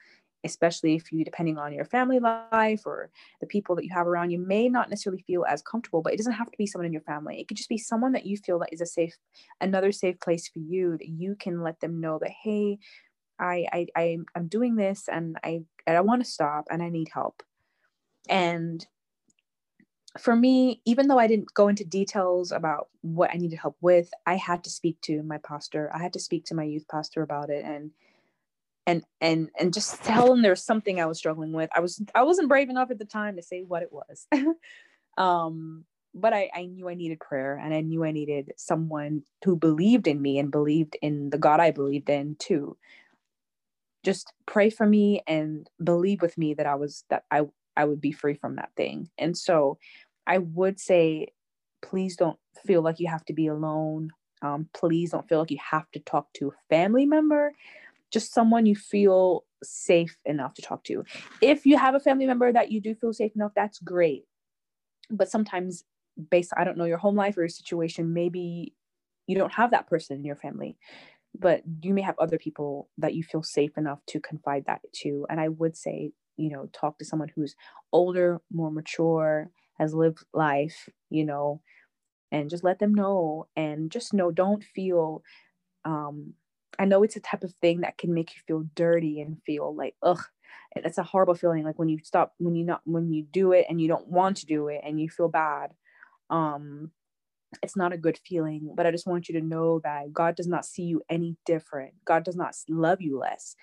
especially 0.43 0.95
if 0.95 1.11
you 1.11 1.23
depending 1.23 1.57
on 1.57 1.73
your 1.73 1.85
family 1.85 2.19
life 2.19 2.81
or 2.85 3.09
the 3.39 3.47
people 3.47 3.75
that 3.75 3.85
you 3.85 3.91
have 3.93 4.07
around 4.07 4.29
you 4.29 4.39
may 4.39 4.69
not 4.69 4.89
necessarily 4.89 5.23
feel 5.25 5.45
as 5.45 5.61
comfortable 5.61 6.01
but 6.01 6.13
it 6.13 6.17
doesn't 6.17 6.33
have 6.33 6.51
to 6.51 6.57
be 6.57 6.67
someone 6.67 6.85
in 6.85 6.93
your 6.93 7.01
family 7.01 7.39
it 7.39 7.47
could 7.47 7.57
just 7.57 7.69
be 7.69 7.77
someone 7.77 8.11
that 8.11 8.25
you 8.25 8.37
feel 8.37 8.59
that 8.59 8.73
is 8.73 8.81
a 8.81 8.85
safe 8.85 9.15
another 9.61 9.91
safe 9.91 10.19
place 10.19 10.47
for 10.47 10.59
you 10.59 10.97
that 10.97 11.09
you 11.09 11.35
can 11.35 11.61
let 11.61 11.79
them 11.79 11.99
know 11.99 12.19
that 12.19 12.31
hey 12.31 12.77
i 13.39 13.65
i, 13.71 13.87
I 13.95 14.17
i'm 14.35 14.47
doing 14.47 14.75
this 14.75 15.07
and 15.11 15.37
i 15.43 15.61
and 15.87 15.97
i 15.97 16.01
want 16.01 16.23
to 16.23 16.29
stop 16.29 16.65
and 16.69 16.83
i 16.83 16.89
need 16.89 17.09
help 17.13 17.43
and 18.29 18.85
for 20.19 20.35
me, 20.35 20.81
even 20.85 21.07
though 21.07 21.17
I 21.17 21.27
didn't 21.27 21.53
go 21.53 21.67
into 21.67 21.83
details 21.83 22.51
about 22.51 22.89
what 23.01 23.31
I 23.31 23.37
needed 23.37 23.57
help 23.57 23.77
with, 23.81 24.11
I 24.25 24.35
had 24.35 24.63
to 24.65 24.69
speak 24.69 25.01
to 25.01 25.23
my 25.23 25.39
pastor. 25.39 25.89
I 25.93 25.99
had 25.99 26.13
to 26.13 26.19
speak 26.19 26.45
to 26.45 26.55
my 26.55 26.63
youth 26.63 26.85
pastor 26.87 27.23
about 27.23 27.49
it 27.49 27.65
and 27.65 27.91
and 28.85 29.03
and 29.21 29.49
and 29.59 29.73
just 29.73 30.03
tell 30.03 30.27
them 30.27 30.41
there's 30.41 30.63
something 30.63 30.99
I 30.99 31.05
was 31.05 31.17
struggling 31.17 31.53
with. 31.53 31.69
I 31.75 31.79
was 31.79 32.01
I 32.13 32.23
wasn't 32.23 32.49
brave 32.49 32.69
enough 32.69 32.91
at 32.91 32.99
the 32.99 33.05
time 33.05 33.35
to 33.37 33.41
say 33.41 33.63
what 33.63 33.83
it 33.83 33.91
was. 33.91 34.27
um 35.17 35.85
but 36.15 36.33
I, 36.33 36.49
I 36.53 36.65
knew 36.65 36.87
I 36.89 36.93
needed 36.93 37.19
prayer 37.19 37.59
and 37.61 37.73
I 37.73 37.81
knew 37.81 38.03
I 38.03 38.11
needed 38.11 38.51
someone 38.55 39.23
who 39.43 39.55
believed 39.55 40.07
in 40.07 40.21
me 40.21 40.37
and 40.37 40.51
believed 40.51 40.95
in 41.01 41.31
the 41.31 41.39
God 41.39 41.59
I 41.59 41.71
believed 41.71 42.07
in 42.09 42.35
too. 42.37 42.77
Just 44.03 44.31
pray 44.45 44.69
for 44.69 44.85
me 44.85 45.23
and 45.25 45.67
believe 45.83 46.21
with 46.21 46.37
me 46.37 46.53
that 46.53 46.67
I 46.67 46.75
was 46.75 47.03
that 47.09 47.23
I 47.31 47.47
I 47.75 47.85
would 47.85 48.01
be 48.01 48.11
free 48.11 48.35
from 48.35 48.57
that 48.57 48.69
thing. 48.77 49.09
And 49.17 49.35
so 49.35 49.79
I 50.27 50.37
would 50.37 50.79
say, 50.79 51.29
please 51.81 52.15
don't 52.15 52.37
feel 52.65 52.81
like 52.81 52.99
you 52.99 53.07
have 53.07 53.25
to 53.25 53.33
be 53.33 53.47
alone. 53.47 54.11
Um, 54.41 54.69
please 54.73 55.11
don't 55.11 55.27
feel 55.27 55.39
like 55.39 55.51
you 55.51 55.59
have 55.71 55.89
to 55.91 55.99
talk 55.99 56.31
to 56.33 56.49
a 56.49 56.67
family 56.69 57.05
member, 57.05 57.53
just 58.13 58.33
someone 58.33 58.65
you 58.65 58.75
feel 58.75 59.43
safe 59.63 60.17
enough 60.25 60.53
to 60.53 60.61
talk 60.61 60.83
to. 60.85 61.03
If 61.41 61.65
you 61.65 61.77
have 61.77 61.95
a 61.95 61.99
family 61.99 62.25
member 62.27 62.51
that 62.51 62.71
you 62.71 62.79
do 62.79 62.95
feel 62.95 63.13
safe 63.13 63.33
enough, 63.35 63.51
that's 63.55 63.79
great. 63.79 64.25
But 65.09 65.29
sometimes, 65.29 65.83
based, 66.29 66.53
I 66.55 66.63
don't 66.63 66.77
know 66.77 66.85
your 66.85 66.97
home 66.99 67.15
life 67.15 67.37
or 67.37 67.41
your 67.41 67.49
situation, 67.49 68.13
maybe 68.13 68.73
you 69.27 69.35
don't 69.35 69.53
have 69.53 69.71
that 69.71 69.87
person 69.87 70.17
in 70.17 70.25
your 70.25 70.35
family 70.35 70.77
but 71.37 71.61
you 71.81 71.93
may 71.93 72.01
have 72.01 72.15
other 72.19 72.37
people 72.37 72.89
that 72.97 73.13
you 73.13 73.23
feel 73.23 73.43
safe 73.43 73.77
enough 73.77 73.99
to 74.07 74.19
confide 74.19 74.65
that 74.67 74.81
to 74.93 75.25
and 75.29 75.39
i 75.39 75.47
would 75.47 75.75
say 75.75 76.11
you 76.37 76.49
know 76.49 76.69
talk 76.73 76.97
to 76.97 77.05
someone 77.05 77.29
who's 77.35 77.55
older 77.91 78.41
more 78.51 78.71
mature 78.71 79.49
has 79.77 79.93
lived 79.93 80.23
life 80.33 80.89
you 81.09 81.25
know 81.25 81.61
and 82.31 82.49
just 82.49 82.63
let 82.63 82.79
them 82.79 82.93
know 82.93 83.47
and 83.55 83.91
just 83.91 84.13
know 84.13 84.31
don't 84.31 84.63
feel 84.63 85.23
um 85.85 86.33
i 86.79 86.85
know 86.85 87.03
it's 87.03 87.15
a 87.15 87.19
type 87.19 87.43
of 87.43 87.53
thing 87.61 87.81
that 87.81 87.97
can 87.97 88.13
make 88.13 88.35
you 88.35 88.41
feel 88.47 88.65
dirty 88.75 89.21
and 89.21 89.41
feel 89.45 89.73
like 89.75 89.95
ugh 90.01 90.23
it's 90.75 90.97
a 90.97 91.03
horrible 91.03 91.35
feeling 91.35 91.63
like 91.63 91.77
when 91.77 91.89
you 91.89 91.99
stop 92.03 92.33
when 92.37 92.55
you 92.55 92.65
not 92.65 92.81
when 92.85 93.11
you 93.11 93.23
do 93.23 93.51
it 93.51 93.65
and 93.69 93.79
you 93.81 93.87
don't 93.87 94.07
want 94.07 94.37
to 94.37 94.45
do 94.45 94.67
it 94.67 94.81
and 94.83 94.99
you 94.99 95.09
feel 95.09 95.29
bad 95.29 95.71
um 96.29 96.91
it's 97.61 97.75
not 97.75 97.93
a 97.93 97.97
good 97.97 98.17
feeling 98.25 98.73
but 98.75 98.85
i 98.85 98.91
just 98.91 99.05
want 99.05 99.29
you 99.29 99.39
to 99.39 99.45
know 99.45 99.79
that 99.83 100.11
god 100.11 100.35
does 100.35 100.47
not 100.47 100.65
see 100.65 100.83
you 100.83 101.01
any 101.09 101.37
different. 101.45 101.93
God 102.05 102.23
does 102.23 102.35
not 102.35 102.55
love 102.67 103.01
you 103.01 103.19
less. 103.19 103.55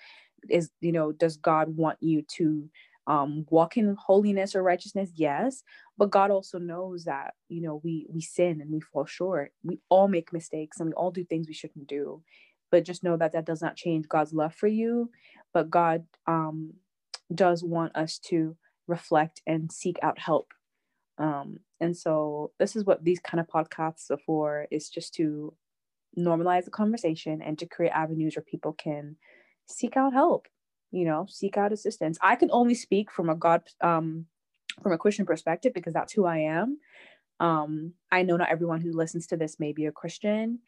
Is 0.49 0.71
you 0.79 0.91
know 0.91 1.11
does 1.11 1.37
god 1.37 1.75
want 1.75 1.97
you 2.01 2.23
to 2.37 2.69
um, 3.07 3.45
walk 3.49 3.77
in 3.77 3.97
holiness 3.99 4.55
or 4.55 4.63
righteousness? 4.63 5.09
Yes 5.15 5.63
but 5.97 6.09
god 6.11 6.31
also 6.31 6.57
knows 6.57 7.03
that 7.03 7.33
you 7.49 7.61
know 7.61 7.81
we 7.83 8.07
we 8.09 8.21
sin 8.21 8.61
and 8.61 8.71
we 8.71 8.79
fall 8.79 9.05
short. 9.05 9.51
We 9.63 9.79
all 9.89 10.07
make 10.07 10.31
mistakes 10.31 10.79
and 10.79 10.87
we 10.87 10.93
all 10.93 11.11
do 11.11 11.25
things 11.25 11.47
we 11.47 11.53
shouldn't 11.53 11.87
do 11.87 12.23
but 12.71 12.85
just 12.85 13.03
know 13.03 13.17
that 13.17 13.33
that 13.33 13.45
does 13.45 13.61
not 13.61 13.75
change 13.75 14.07
god's 14.07 14.33
love 14.33 14.53
for 14.53 14.67
you 14.67 15.09
but 15.53 15.69
god 15.69 16.05
um, 16.27 16.73
does 17.33 17.63
want 17.63 17.95
us 17.95 18.17
to 18.19 18.55
reflect 18.87 19.41
and 19.47 19.71
seek 19.71 19.97
out 20.01 20.19
help. 20.19 20.53
Um, 21.17 21.59
and 21.79 21.95
so 21.95 22.51
this 22.59 22.75
is 22.75 22.85
what 22.85 23.03
these 23.03 23.19
kind 23.19 23.39
of 23.39 23.47
podcasts 23.47 24.09
are 24.11 24.19
for 24.25 24.67
is 24.71 24.89
just 24.89 25.13
to 25.15 25.53
normalize 26.17 26.65
the 26.65 26.71
conversation 26.71 27.41
and 27.41 27.57
to 27.59 27.65
create 27.65 27.91
avenues 27.91 28.35
where 28.35 28.43
people 28.43 28.73
can 28.73 29.15
seek 29.65 29.95
out 29.95 30.11
help 30.11 30.47
you 30.91 31.05
know 31.05 31.25
seek 31.29 31.57
out 31.57 31.71
assistance. 31.71 32.17
I 32.21 32.35
can 32.35 32.49
only 32.51 32.73
speak 32.75 33.09
from 33.09 33.29
a 33.29 33.35
god 33.35 33.61
um 33.79 34.25
from 34.83 34.91
a 34.91 34.97
christian 34.97 35.25
perspective 35.25 35.73
because 35.73 35.93
that's 35.93 36.11
who 36.11 36.25
i 36.25 36.39
am. 36.39 36.79
Um 37.39 37.93
i 38.11 38.23
know 38.23 38.35
not 38.35 38.49
everyone 38.51 38.81
who 38.81 38.91
listens 38.91 39.27
to 39.27 39.37
this 39.37 39.57
may 39.57 39.71
be 39.71 39.85
a 39.85 39.91
christian 39.91 40.59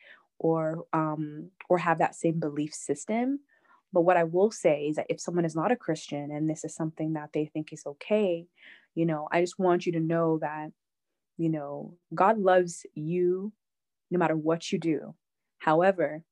or 0.43 0.85
um 0.93 1.51
or 1.69 1.79
have 1.79 1.99
that 1.99 2.15
same 2.15 2.39
belief 2.39 2.73
system 2.75 3.39
But 3.93 4.03
what 4.03 4.17
I 4.17 4.25
will 4.25 4.51
say 4.51 4.87
is 4.89 4.97
that 4.97 5.07
if 5.09 5.21
someone 5.21 5.45
is 5.45 5.55
not 5.55 5.71
a 5.71 5.77
Christian 5.77 6.31
and 6.31 6.49
this 6.49 6.65
is 6.65 6.75
something 6.75 7.13
that 7.15 7.31
they 7.33 7.47
think 7.47 7.73
is 7.73 7.85
okay, 7.87 8.47
you 8.95 9.07
know, 9.07 9.29
I 9.31 9.41
just 9.41 9.59
want 9.59 9.87
you 9.87 9.93
to 9.93 10.01
know 10.01 10.39
that, 10.41 10.71
you 11.37 11.49
know, 11.49 11.95
God 12.15 12.37
loves 12.39 12.85
you 12.95 13.53
no 14.11 14.19
matter 14.19 14.37
what 14.37 14.71
you 14.71 14.79
do. 14.79 15.15
However, 15.59 16.23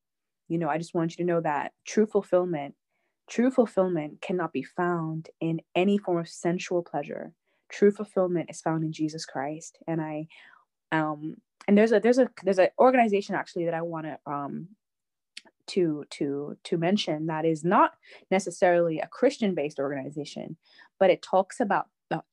you 0.49 0.59
know, 0.59 0.69
I 0.69 0.77
just 0.79 0.93
want 0.95 1.13
you 1.13 1.25
to 1.25 1.31
know 1.31 1.41
that 1.41 1.73
true 1.87 2.07
fulfillment, 2.07 2.75
true 3.29 3.51
fulfillment 3.51 4.21
cannot 4.21 4.53
be 4.53 4.63
found 4.63 5.29
in 5.41 5.61
any 5.75 5.97
form 5.99 6.19
of 6.19 6.29
sensual 6.29 6.83
pleasure. 6.83 7.33
True 7.71 7.91
fulfillment 7.91 8.49
is 8.51 8.61
found 8.61 8.83
in 8.83 8.93
Jesus 8.93 9.25
Christ. 9.25 9.79
And 9.87 10.01
I 10.01 10.27
um 10.91 11.35
and 11.67 11.77
there's 11.77 11.91
a 11.91 11.99
there's 11.99 12.19
a 12.19 12.29
there's 12.43 12.59
an 12.59 12.69
organization 12.79 13.35
actually 13.35 13.65
that 13.65 13.73
I 13.73 13.81
want 13.81 14.05
to 14.05 14.31
um 14.31 14.67
to 15.67 16.03
to 16.09 16.57
to 16.63 16.77
mention 16.77 17.27
that 17.27 17.45
is 17.45 17.63
not 17.63 17.93
necessarily 18.29 18.99
a 18.99 19.07
Christian 19.07 19.55
based 19.55 19.79
organization, 19.79 20.57
but 20.99 21.09
it 21.09 21.21
talks 21.21 21.59
about 21.59 21.85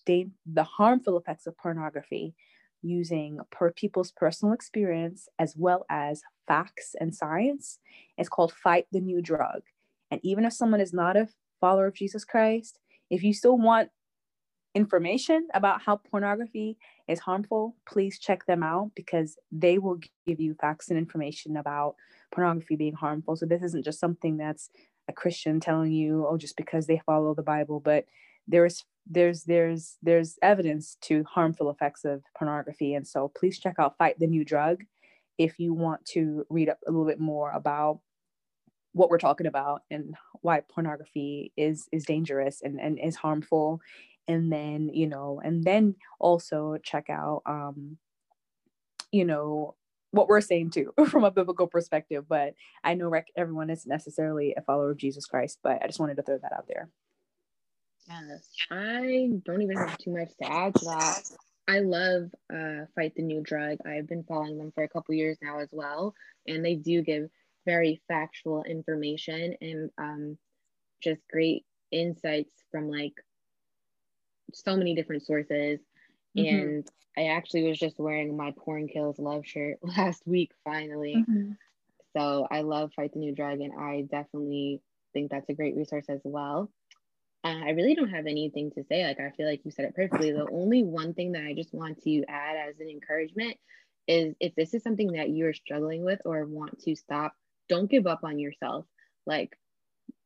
the, 0.06 0.28
the 0.44 0.64
harmful 0.64 1.16
effects 1.16 1.46
of 1.46 1.56
pornography 1.56 2.34
using 2.82 3.38
per 3.50 3.72
people's 3.72 4.12
personal 4.12 4.54
experience 4.54 5.28
as 5.38 5.54
well 5.56 5.84
as 5.90 6.22
facts 6.46 6.94
and 7.00 7.14
science. 7.14 7.78
It's 8.16 8.28
called 8.28 8.52
Fight 8.52 8.86
the 8.92 9.00
New 9.00 9.20
Drug. 9.20 9.62
And 10.10 10.20
even 10.22 10.44
if 10.44 10.52
someone 10.52 10.80
is 10.80 10.92
not 10.92 11.16
a 11.16 11.28
follower 11.60 11.86
of 11.86 11.94
Jesus 11.94 12.24
Christ, 12.24 12.78
if 13.10 13.22
you 13.22 13.32
still 13.32 13.58
want 13.58 13.90
information 14.74 15.48
about 15.54 15.82
how 15.82 15.96
pornography 15.96 16.76
is 17.08 17.18
harmful, 17.20 17.74
please 17.86 18.18
check 18.18 18.46
them 18.46 18.62
out 18.62 18.90
because 18.94 19.36
they 19.50 19.78
will 19.78 19.98
give 20.26 20.40
you 20.40 20.54
facts 20.54 20.88
and 20.88 20.98
information 20.98 21.56
about 21.56 21.96
pornography 22.32 22.76
being 22.76 22.94
harmful. 22.94 23.36
So 23.36 23.46
this 23.46 23.62
isn't 23.62 23.84
just 23.84 24.00
something 24.00 24.36
that's 24.36 24.70
a 25.08 25.12
Christian 25.12 25.58
telling 25.58 25.92
you, 25.92 26.26
oh, 26.28 26.36
just 26.36 26.56
because 26.56 26.86
they 26.86 27.00
follow 27.06 27.34
the 27.34 27.42
Bible, 27.42 27.80
but 27.80 28.04
there's 28.46 28.84
there's 29.10 29.44
there's 29.44 29.96
there's 30.02 30.38
evidence 30.42 30.96
to 31.02 31.24
harmful 31.24 31.70
effects 31.70 32.04
of 32.04 32.22
pornography. 32.36 32.94
And 32.94 33.06
so 33.06 33.32
please 33.34 33.58
check 33.58 33.76
out 33.78 33.96
Fight 33.96 34.18
the 34.18 34.26
New 34.26 34.44
Drug 34.44 34.84
if 35.38 35.58
you 35.58 35.72
want 35.72 36.04
to 36.04 36.44
read 36.50 36.68
up 36.68 36.78
a 36.86 36.90
little 36.90 37.06
bit 37.06 37.20
more 37.20 37.50
about 37.52 38.00
what 38.92 39.10
we're 39.10 39.18
talking 39.18 39.46
about 39.46 39.82
and 39.90 40.14
why 40.42 40.60
pornography 40.60 41.52
is 41.56 41.88
is 41.92 42.04
dangerous 42.04 42.60
and, 42.62 42.80
and 42.80 42.98
is 42.98 43.16
harmful 43.16 43.80
and 44.28 44.52
then 44.52 44.90
you 44.92 45.06
know 45.06 45.40
and 45.42 45.64
then 45.64 45.94
also 46.20 46.76
check 46.82 47.10
out 47.10 47.42
um 47.46 47.96
you 49.10 49.24
know 49.24 49.74
what 50.10 50.28
we're 50.28 50.40
saying 50.40 50.70
too 50.70 50.92
from 51.08 51.24
a 51.24 51.30
biblical 51.30 51.66
perspective 51.66 52.24
but 52.28 52.54
i 52.84 52.94
know 52.94 53.08
rec- 53.08 53.32
everyone 53.36 53.70
isn't 53.70 53.90
necessarily 53.90 54.54
a 54.56 54.62
follower 54.62 54.90
of 54.90 54.96
jesus 54.96 55.26
christ 55.26 55.58
but 55.62 55.82
i 55.82 55.86
just 55.86 55.98
wanted 55.98 56.16
to 56.16 56.22
throw 56.22 56.38
that 56.38 56.52
out 56.52 56.66
there. 56.68 56.88
Yes 58.08 58.48
i 58.70 59.30
don't 59.44 59.62
even 59.62 59.76
have 59.76 59.98
too 59.98 60.12
much 60.12 60.30
to 60.40 60.50
add 60.50 60.74
to 60.76 60.84
that. 60.84 61.22
I 61.70 61.80
love 61.80 62.30
uh, 62.50 62.86
fight 62.94 63.14
the 63.14 63.20
new 63.20 63.42
drug. 63.42 63.76
I've 63.84 64.08
been 64.08 64.24
following 64.24 64.56
them 64.56 64.72
for 64.74 64.84
a 64.84 64.88
couple 64.88 65.14
years 65.14 65.36
now 65.42 65.58
as 65.58 65.68
well 65.70 66.14
and 66.46 66.64
they 66.64 66.74
do 66.74 67.02
give 67.02 67.28
very 67.66 68.00
factual 68.08 68.62
information 68.64 69.54
and 69.60 69.90
um, 69.98 70.38
just 71.02 71.20
great 71.30 71.66
insights 71.92 72.64
from 72.70 72.88
like 72.90 73.12
so 74.52 74.76
many 74.76 74.94
different 74.94 75.24
sources. 75.24 75.80
Mm-hmm. 76.36 76.54
And 76.54 76.88
I 77.16 77.28
actually 77.34 77.68
was 77.68 77.78
just 77.78 77.98
wearing 77.98 78.36
my 78.36 78.52
Porn 78.56 78.88
Kills 78.88 79.18
Love 79.18 79.46
shirt 79.46 79.78
last 79.82 80.22
week, 80.26 80.52
finally. 80.64 81.16
Mm-hmm. 81.16 81.52
So 82.16 82.46
I 82.50 82.62
love 82.62 82.92
Fight 82.94 83.12
the 83.12 83.18
New 83.18 83.34
Drug, 83.34 83.60
and 83.60 83.72
I 83.78 84.02
definitely 84.02 84.80
think 85.12 85.30
that's 85.30 85.48
a 85.48 85.54
great 85.54 85.76
resource 85.76 86.06
as 86.08 86.20
well. 86.24 86.70
Uh, 87.44 87.60
I 87.64 87.70
really 87.70 87.94
don't 87.94 88.10
have 88.10 88.26
anything 88.26 88.70
to 88.72 88.84
say. 88.84 89.06
Like, 89.06 89.20
I 89.20 89.30
feel 89.30 89.46
like 89.46 89.64
you 89.64 89.70
said 89.70 89.84
it 89.84 89.94
perfectly. 89.94 90.32
The 90.32 90.48
only 90.50 90.82
one 90.82 91.14
thing 91.14 91.32
that 91.32 91.44
I 91.44 91.54
just 91.54 91.72
want 91.72 92.02
to 92.02 92.24
add 92.28 92.56
as 92.56 92.80
an 92.80 92.88
encouragement 92.88 93.56
is 94.08 94.34
if 94.40 94.54
this 94.54 94.74
is 94.74 94.82
something 94.82 95.12
that 95.12 95.30
you're 95.30 95.52
struggling 95.52 96.04
with 96.04 96.20
or 96.24 96.44
want 96.46 96.80
to 96.80 96.96
stop, 96.96 97.34
don't 97.68 97.90
give 97.90 98.06
up 98.06 98.24
on 98.24 98.38
yourself. 98.38 98.86
Like, 99.26 99.56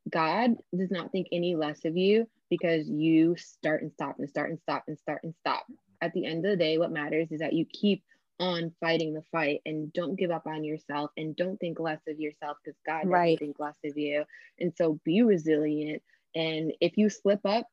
God 0.08 0.56
does 0.76 0.90
not 0.90 1.12
think 1.12 1.28
any 1.32 1.54
less 1.54 1.84
of 1.84 1.96
you 1.96 2.28
because 2.52 2.86
you 2.86 3.34
start 3.38 3.80
and 3.80 3.90
stop 3.94 4.18
and 4.18 4.28
start 4.28 4.50
and 4.50 4.60
stop 4.60 4.84
and 4.86 4.98
start 4.98 5.20
and 5.22 5.32
stop. 5.40 5.64
At 6.02 6.12
the 6.12 6.26
end 6.26 6.44
of 6.44 6.50
the 6.50 6.56
day, 6.58 6.76
what 6.76 6.92
matters 6.92 7.28
is 7.30 7.40
that 7.40 7.54
you 7.54 7.64
keep 7.64 8.04
on 8.38 8.74
fighting 8.78 9.14
the 9.14 9.22
fight 9.32 9.62
and 9.64 9.90
don't 9.94 10.18
give 10.18 10.30
up 10.30 10.46
on 10.46 10.62
yourself 10.62 11.10
and 11.16 11.34
don't 11.34 11.56
think 11.56 11.80
less 11.80 12.02
of 12.06 12.20
yourself 12.20 12.58
because 12.62 12.78
God 12.84 13.04
doesn't 13.04 13.38
think 13.38 13.56
less 13.58 13.78
of 13.86 13.96
you. 13.96 14.24
And 14.60 14.70
so 14.76 15.00
be 15.02 15.22
resilient. 15.22 16.02
And 16.34 16.74
if 16.78 16.98
you 16.98 17.08
slip 17.08 17.40
up 17.46 17.68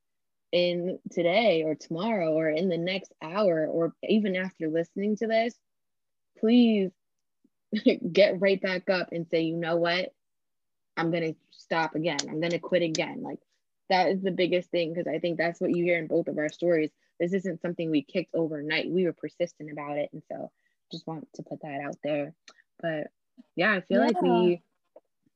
in 0.53 0.97
today 1.11 1.63
or 1.63 1.75
tomorrow 1.75 2.31
or 2.31 2.47
in 2.47 2.69
the 2.69 2.77
next 2.77 3.11
hour 3.21 3.67
or 3.67 3.93
even 4.07 4.37
after 4.37 4.69
listening 4.69 5.17
to 5.17 5.27
this, 5.27 5.55
please 6.39 6.91
get 8.13 8.39
right 8.39 8.61
back 8.61 8.89
up 8.89 9.09
and 9.11 9.27
say, 9.29 9.41
you 9.41 9.57
know 9.57 9.75
what? 9.75 10.13
I'm 10.95 11.11
going 11.11 11.33
to 11.33 11.39
stop 11.51 11.95
again. 11.95 12.19
I'm 12.29 12.39
going 12.39 12.51
to 12.51 12.59
quit 12.59 12.81
again. 12.81 13.21
Like 13.21 13.39
that 13.89 14.09
is 14.09 14.21
the 14.21 14.31
biggest 14.31 14.69
thing 14.69 14.93
because 14.93 15.07
I 15.07 15.19
think 15.19 15.37
that's 15.37 15.59
what 15.59 15.75
you 15.75 15.83
hear 15.83 15.97
in 15.97 16.07
both 16.07 16.27
of 16.27 16.37
our 16.37 16.49
stories. 16.49 16.91
This 17.19 17.33
isn't 17.33 17.61
something 17.61 17.89
we 17.89 18.03
kicked 18.03 18.35
overnight. 18.35 18.89
We 18.89 19.05
were 19.05 19.13
persistent 19.13 19.71
about 19.71 19.97
it. 19.97 20.09
And 20.13 20.21
so 20.31 20.51
just 20.91 21.07
want 21.07 21.27
to 21.35 21.43
put 21.43 21.61
that 21.61 21.81
out 21.81 21.97
there. 22.03 22.33
But 22.81 23.07
yeah, 23.55 23.73
I 23.73 23.81
feel 23.81 23.99
yeah. 23.99 24.07
like 24.07 24.21
we 24.21 24.61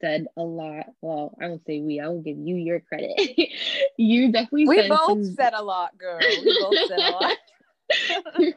said 0.02 0.28
a 0.38 0.44
lot. 0.44 0.88
Well, 1.02 1.36
I 1.42 1.48
won't 1.48 1.66
say 1.66 1.82
we, 1.82 2.00
I 2.00 2.08
will 2.08 2.22
give 2.22 2.38
you 2.38 2.56
your 2.56 2.80
credit. 2.80 3.20
you 3.98 4.32
definitely 4.32 4.68
We 4.68 4.88
both 4.88 5.08
some... 5.08 5.36
said 5.36 5.54
a 5.54 5.64
lot, 5.64 5.98
girl. 5.98 6.20
We 6.20 6.60
both 6.62 6.90
said 6.90 7.00
a 7.00 7.12
lot. 7.12 7.38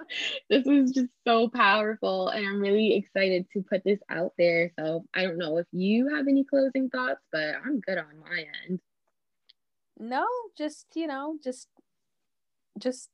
this 0.51 0.65
was 0.65 0.93
just 0.93 1.09
so 1.27 1.49
powerful 1.49 2.29
and 2.29 2.47
i'm 2.47 2.61
really 2.61 2.95
excited 2.95 3.45
to 3.53 3.63
put 3.69 3.83
this 3.85 3.99
out 4.09 4.33
there 4.39 4.71
so 4.79 5.05
i 5.15 5.23
don't 5.23 5.37
know 5.37 5.59
if 5.59 5.67
you 5.73 6.09
have 6.15 6.27
any 6.29 6.45
closing 6.45 6.89
thoughts 6.89 7.21
but 7.33 7.55
i'm 7.65 7.81
good 7.81 7.99
on 7.99 8.21
my 8.21 8.45
end 8.65 8.81
no 9.99 10.27
just 10.57 10.87
you 10.95 11.07
know 11.07 11.39
just 11.43 11.69
just 12.79 13.09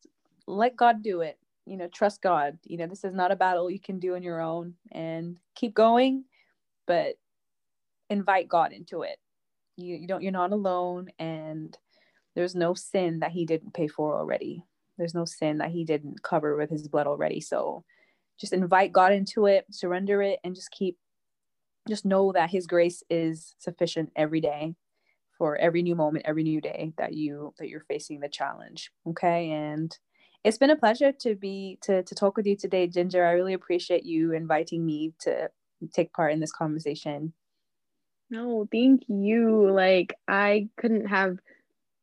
let 0.46 0.76
god 0.76 1.02
do 1.02 1.20
it. 1.20 1.38
You 1.66 1.76
know 1.76 1.88
trust 1.88 2.20
god. 2.20 2.58
You 2.64 2.78
know 2.78 2.86
this 2.86 3.04
is 3.04 3.14
not 3.14 3.32
a 3.32 3.36
battle 3.36 3.70
you 3.70 3.80
can 3.80 3.98
do 3.98 4.14
on 4.14 4.22
your 4.22 4.40
own 4.40 4.74
and 4.90 5.38
keep 5.54 5.74
going 5.74 6.24
but 6.86 7.14
invite 8.10 8.48
god 8.48 8.72
into 8.72 9.02
it. 9.02 9.18
You, 9.76 9.96
you 9.96 10.06
don't 10.06 10.22
you're 10.22 10.32
not 10.32 10.52
alone 10.52 11.08
and 11.18 11.76
there's 12.34 12.54
no 12.54 12.74
sin 12.74 13.20
that 13.20 13.30
he 13.30 13.46
didn't 13.46 13.74
pay 13.74 13.86
for 13.88 14.18
already. 14.18 14.64
There's 14.98 15.14
no 15.14 15.24
sin 15.24 15.58
that 15.58 15.70
he 15.70 15.84
didn't 15.84 16.22
cover 16.22 16.56
with 16.56 16.70
his 16.70 16.88
blood 16.88 17.06
already. 17.06 17.40
So 17.40 17.84
just 18.40 18.52
invite 18.52 18.92
god 18.92 19.12
into 19.12 19.46
it 19.46 19.64
surrender 19.70 20.20
it 20.20 20.40
and 20.42 20.54
just 20.54 20.70
keep 20.70 20.96
just 21.88 22.04
know 22.04 22.32
that 22.32 22.50
his 22.50 22.66
grace 22.66 23.02
is 23.08 23.54
sufficient 23.58 24.10
every 24.16 24.40
day 24.40 24.74
for 25.42 25.56
every 25.56 25.82
new 25.82 25.96
moment 25.96 26.24
every 26.24 26.44
new 26.44 26.60
day 26.60 26.92
that 26.98 27.14
you 27.14 27.52
that 27.58 27.68
you're 27.68 27.84
facing 27.88 28.20
the 28.20 28.28
challenge 28.28 28.92
okay? 29.08 29.50
And 29.50 29.90
it's 30.44 30.56
been 30.56 30.70
a 30.70 30.76
pleasure 30.76 31.10
to 31.10 31.34
be 31.34 31.80
to 31.82 32.04
to 32.04 32.14
talk 32.14 32.36
with 32.36 32.46
you 32.46 32.56
today 32.56 32.86
ginger. 32.86 33.26
I 33.26 33.32
really 33.32 33.52
appreciate 33.52 34.04
you 34.04 34.34
inviting 34.34 34.86
me 34.86 35.14
to 35.22 35.50
take 35.92 36.12
part 36.12 36.32
in 36.32 36.38
this 36.38 36.52
conversation. 36.52 37.32
No 38.30 38.68
thank 38.70 39.02
you. 39.08 39.68
Like 39.68 40.14
i 40.28 40.68
couldn't 40.76 41.06
have 41.06 41.38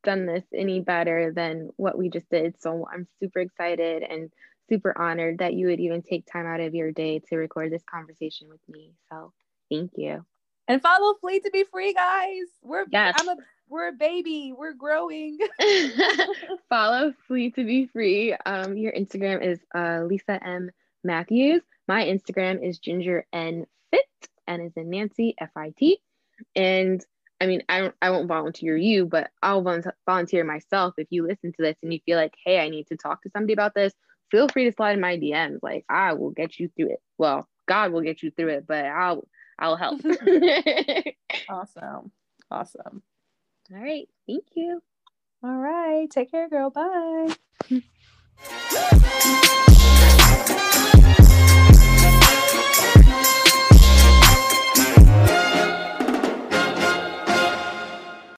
done 0.03 0.25
this 0.25 0.43
any 0.53 0.81
better 0.81 1.31
than 1.33 1.69
what 1.77 1.97
we 1.97 2.09
just 2.09 2.29
did. 2.29 2.61
So 2.61 2.89
i'm 2.93 3.07
super 3.21 3.39
excited 3.39 4.03
and 4.03 4.33
super 4.67 5.01
honored 5.01 5.37
that 5.37 5.53
you 5.53 5.67
would 5.67 5.79
even 5.79 6.01
take 6.01 6.25
time 6.29 6.45
out 6.45 6.59
of 6.59 6.75
your 6.75 6.91
day 6.91 7.19
to 7.29 7.37
record 7.37 7.71
this 7.71 7.83
conversation 7.89 8.49
with 8.49 8.67
me. 8.67 8.95
So 9.09 9.31
thank 9.69 9.91
you 9.95 10.25
and 10.69 10.81
follow 10.81 11.15
Flee 11.15 11.39
to 11.41 11.49
be 11.51 11.65
free, 11.65 11.93
guys. 11.93 12.45
We're 12.61 12.85
yes. 12.89 13.15
I'm 13.19 13.27
a 13.27 13.35
we're 13.67 13.89
a 13.89 13.93
baby. 13.93 14.53
We're 14.57 14.73
growing. 14.73 15.37
follow 16.69 17.13
Flee 17.27 17.51
to 17.51 17.63
be 17.65 17.87
free. 17.87 18.33
Um, 18.45 18.77
your 18.77 18.93
Instagram 18.93 19.43
is 19.43 19.59
uh, 19.75 20.03
Lisa 20.05 20.41
M 20.45 20.71
Matthews. 21.03 21.61
My 21.87 22.05
Instagram 22.05 22.65
is 22.65 22.79
Ginger 22.79 23.25
N 23.33 23.65
Fit, 23.91 24.05
and 24.47 24.61
is 24.61 24.73
in 24.77 24.89
Nancy 24.89 25.35
F 25.39 25.49
I 25.55 25.73
T. 25.77 25.99
And 26.55 27.03
I 27.41 27.47
mean, 27.47 27.63
I 27.67 27.79
don't, 27.79 27.95
I 28.01 28.11
won't 28.11 28.27
volunteer 28.27 28.77
you, 28.77 29.05
but 29.05 29.31
I'll 29.41 29.63
volunteer 30.05 30.43
myself. 30.43 30.93
If 30.97 31.07
you 31.09 31.25
listen 31.25 31.51
to 31.53 31.61
this 31.61 31.77
and 31.81 31.91
you 31.91 31.99
feel 32.05 32.17
like, 32.17 32.33
hey, 32.45 32.59
I 32.59 32.69
need 32.69 32.87
to 32.87 32.97
talk 32.97 33.23
to 33.23 33.29
somebody 33.29 33.53
about 33.53 33.73
this, 33.73 33.93
feel 34.29 34.49
free 34.49 34.65
to 34.65 34.73
slide 34.73 34.93
in 34.93 35.01
my 35.01 35.17
DMs. 35.17 35.59
Like 35.63 35.85
I 35.89 36.13
will 36.13 36.31
get 36.31 36.59
you 36.59 36.69
through 36.75 36.91
it. 36.91 37.01
Well, 37.17 37.47
God 37.67 37.91
will 37.91 38.01
get 38.01 38.21
you 38.21 38.31
through 38.31 38.49
it, 38.49 38.67
but 38.67 38.85
I'll 38.85 39.25
I'll 39.59 39.75
help. 39.75 40.01
awesome. 41.49 42.11
Awesome. 42.49 43.03
All 43.71 43.77
right. 43.83 44.07
Thank 44.25 44.45
you. 44.55 44.81
All 45.43 45.57
right. 45.57 46.09
Take 46.09 46.31
care, 46.31 46.49
girl. 46.49 46.69
Bye. 46.71 47.35